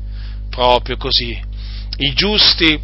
proprio 0.55 0.97
così. 0.97 1.37
I 1.97 2.13
giusti, 2.15 2.81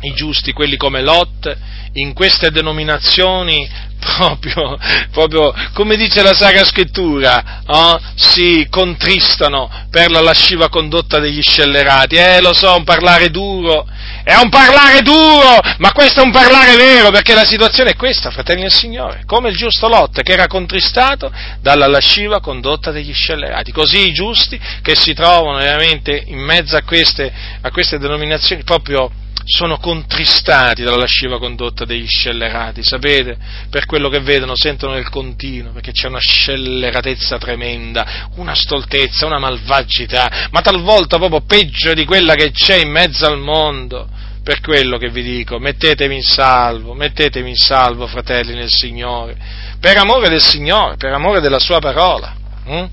i 0.00 0.12
giusti, 0.14 0.52
quelli 0.52 0.76
come 0.76 1.02
Lot, 1.02 1.56
in 1.94 2.12
queste 2.14 2.50
denominazioni 2.50 3.68
proprio, 4.00 4.76
proprio 5.12 5.54
come 5.74 5.96
dice 5.96 6.22
la 6.22 6.32
Sacra 6.34 6.64
Scrittura, 6.64 7.62
oh, 7.66 8.00
si 8.14 8.66
contristano 8.70 9.70
per 9.90 10.10
la 10.10 10.20
lasciva 10.20 10.68
condotta 10.68 11.18
degli 11.18 11.42
scellerati. 11.42 12.16
Eh, 12.16 12.40
lo 12.40 12.54
so, 12.54 12.74
un 12.74 12.84
parlare 12.84 13.28
duro, 13.28 13.86
è 14.24 14.34
un 14.36 14.48
parlare 14.48 15.02
duro, 15.02 15.60
ma 15.78 15.92
questo 15.92 16.20
è 16.20 16.24
un 16.24 16.32
parlare 16.32 16.76
vero, 16.76 17.10
perché 17.10 17.34
la 17.34 17.44
situazione 17.44 17.90
è 17.90 17.96
questa, 17.96 18.30
fratelli 18.30 18.62
del 18.62 18.72
Signore, 18.72 19.24
come 19.26 19.50
il 19.50 19.56
giusto 19.56 19.86
Lot 19.86 20.22
che 20.22 20.32
era 20.32 20.46
contristato 20.46 21.30
dalla 21.60 21.86
lasciva 21.86 22.40
condotta 22.40 22.90
degli 22.90 23.12
scellerati. 23.12 23.70
Così 23.70 24.08
i 24.08 24.12
giusti 24.12 24.58
che 24.80 24.94
si 24.94 25.12
trovano 25.12 25.58
veramente 25.58 26.24
in 26.26 26.38
mezzo 26.38 26.74
a 26.74 26.82
queste, 26.82 27.30
a 27.60 27.70
queste 27.70 27.98
denominazioni 27.98 28.64
proprio 28.64 29.10
sono 29.44 29.76
contristati 29.78 30.82
dalla 30.82 30.96
lasciva 30.96 31.38
condotta 31.38 31.84
degli 31.84 32.06
scellerati, 32.06 32.82
sapete? 32.82 33.36
Per 33.68 33.84
quello 33.86 34.08
che 34.08 34.20
vedono, 34.20 34.56
sentono 34.56 34.94
nel 34.94 35.08
continuo, 35.08 35.72
perché 35.72 35.92
c'è 35.92 36.08
una 36.08 36.18
scelleratezza 36.18 37.38
tremenda, 37.38 38.30
una 38.36 38.54
stoltezza, 38.54 39.26
una 39.26 39.38
malvagità, 39.38 40.48
ma 40.50 40.60
talvolta 40.60 41.18
proprio 41.18 41.42
peggio 41.42 41.92
di 41.94 42.04
quella 42.04 42.34
che 42.34 42.50
c'è 42.50 42.76
in 42.76 42.90
mezzo 42.90 43.26
al 43.26 43.38
mondo. 43.38 44.08
Per 44.42 44.60
quello 44.60 44.98
che 44.98 45.08
vi 45.08 45.22
dico, 45.22 45.58
mettetevi 45.58 46.14
in 46.14 46.22
salvo, 46.22 46.92
mettetevi 46.92 47.48
in 47.48 47.56
salvo, 47.56 48.06
fratelli 48.06 48.52
nel 48.52 48.68
Signore, 48.68 49.36
per 49.80 49.96
amore 49.96 50.28
del 50.28 50.42
Signore, 50.42 50.96
per 50.96 51.12
amore 51.12 51.40
della 51.40 51.58
Sua 51.58 51.78
parola. 51.78 52.34
Hm? 52.66 52.84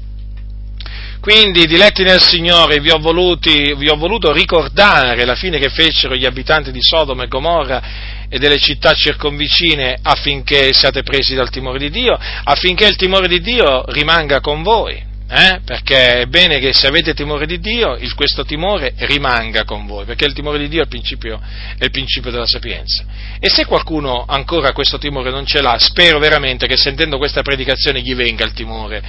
Quindi, 1.21 1.67
diletti 1.67 2.01
nel 2.01 2.19
Signore, 2.19 2.79
vi 2.79 2.89
ho, 2.89 2.97
voluti, 2.97 3.75
vi 3.75 3.87
ho, 3.87 3.95
voluto 3.95 4.31
ricordare 4.31 5.23
la 5.23 5.35
fine 5.35 5.59
che 5.59 5.69
fecero 5.69 6.15
gli 6.15 6.25
abitanti 6.25 6.71
di 6.71 6.81
Sodoma 6.81 7.25
e 7.25 7.27
Gomorra 7.27 7.81
e 8.27 8.39
delle 8.39 8.57
città 8.57 8.93
circonvicine 8.93 9.99
affinché 10.01 10.73
siate 10.73 11.03
presi 11.03 11.35
dal 11.35 11.51
timore 11.51 11.77
di 11.77 11.91
Dio, 11.91 12.17
affinché 12.43 12.87
il 12.87 12.95
timore 12.95 13.27
di 13.27 13.39
Dio 13.39 13.83
rimanga 13.89 14.39
con 14.39 14.63
voi 14.63 15.09
eh? 15.33 15.61
perché 15.63 16.21
è 16.21 16.25
bene 16.25 16.59
che 16.59 16.73
se 16.73 16.87
avete 16.87 17.13
timore 17.13 17.45
di 17.45 17.57
Dio, 17.59 17.95
il, 17.95 18.13
questo 18.15 18.43
timore 18.43 18.93
rimanga 18.97 19.63
con 19.63 19.85
voi, 19.85 20.03
perché 20.03 20.25
il 20.25 20.33
timore 20.33 20.57
di 20.57 20.67
Dio 20.67 20.79
è 20.79 20.83
il, 20.83 20.89
principio, 20.89 21.39
è 21.77 21.85
il 21.85 21.91
principio 21.91 22.31
della 22.31 22.45
sapienza. 22.45 23.05
E 23.39 23.49
se 23.49 23.65
qualcuno 23.65 24.25
ancora 24.27 24.73
questo 24.73 24.97
timore 24.97 25.31
non 25.31 25.45
ce 25.45 25.61
l'ha, 25.61 25.79
spero 25.79 26.19
veramente 26.19 26.67
che 26.67 26.75
sentendo 26.75 27.17
questa 27.17 27.43
predicazione 27.43 28.01
gli 28.01 28.13
venga 28.13 28.43
il 28.43 28.51
timore, 28.51 29.01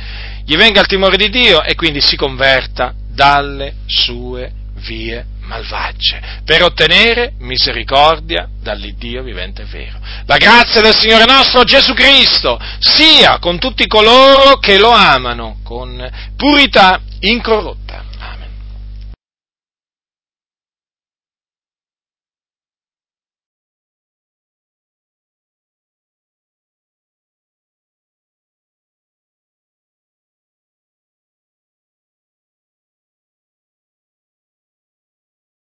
gli 0.44 0.54
venga 0.54 0.80
il 0.80 0.86
timore 0.86 1.16
di 1.16 1.28
Dio 1.28 1.60
e 1.64 1.74
quindi 1.74 2.00
si 2.00 2.14
converta 2.14 2.94
dalle 3.12 3.74
sue 3.86 4.60
vie 4.82 5.24
malvagie, 5.40 6.40
per 6.44 6.62
ottenere 6.62 7.34
misericordia 7.38 8.48
dall'Iddio 8.60 9.22
vivente 9.22 9.62
e 9.62 9.64
vero. 9.66 9.98
La 10.26 10.36
grazia 10.36 10.80
del 10.80 10.94
Signore 10.94 11.24
nostro 11.24 11.64
Gesù 11.64 11.94
Cristo 11.94 12.58
sia 12.78 13.38
con 13.38 13.58
tutti 13.58 13.86
coloro 13.86 14.58
che 14.58 14.78
lo 14.78 14.90
amano 14.90 15.58
con 15.62 16.10
purità 16.36 17.00
incorrotta. 17.20 18.10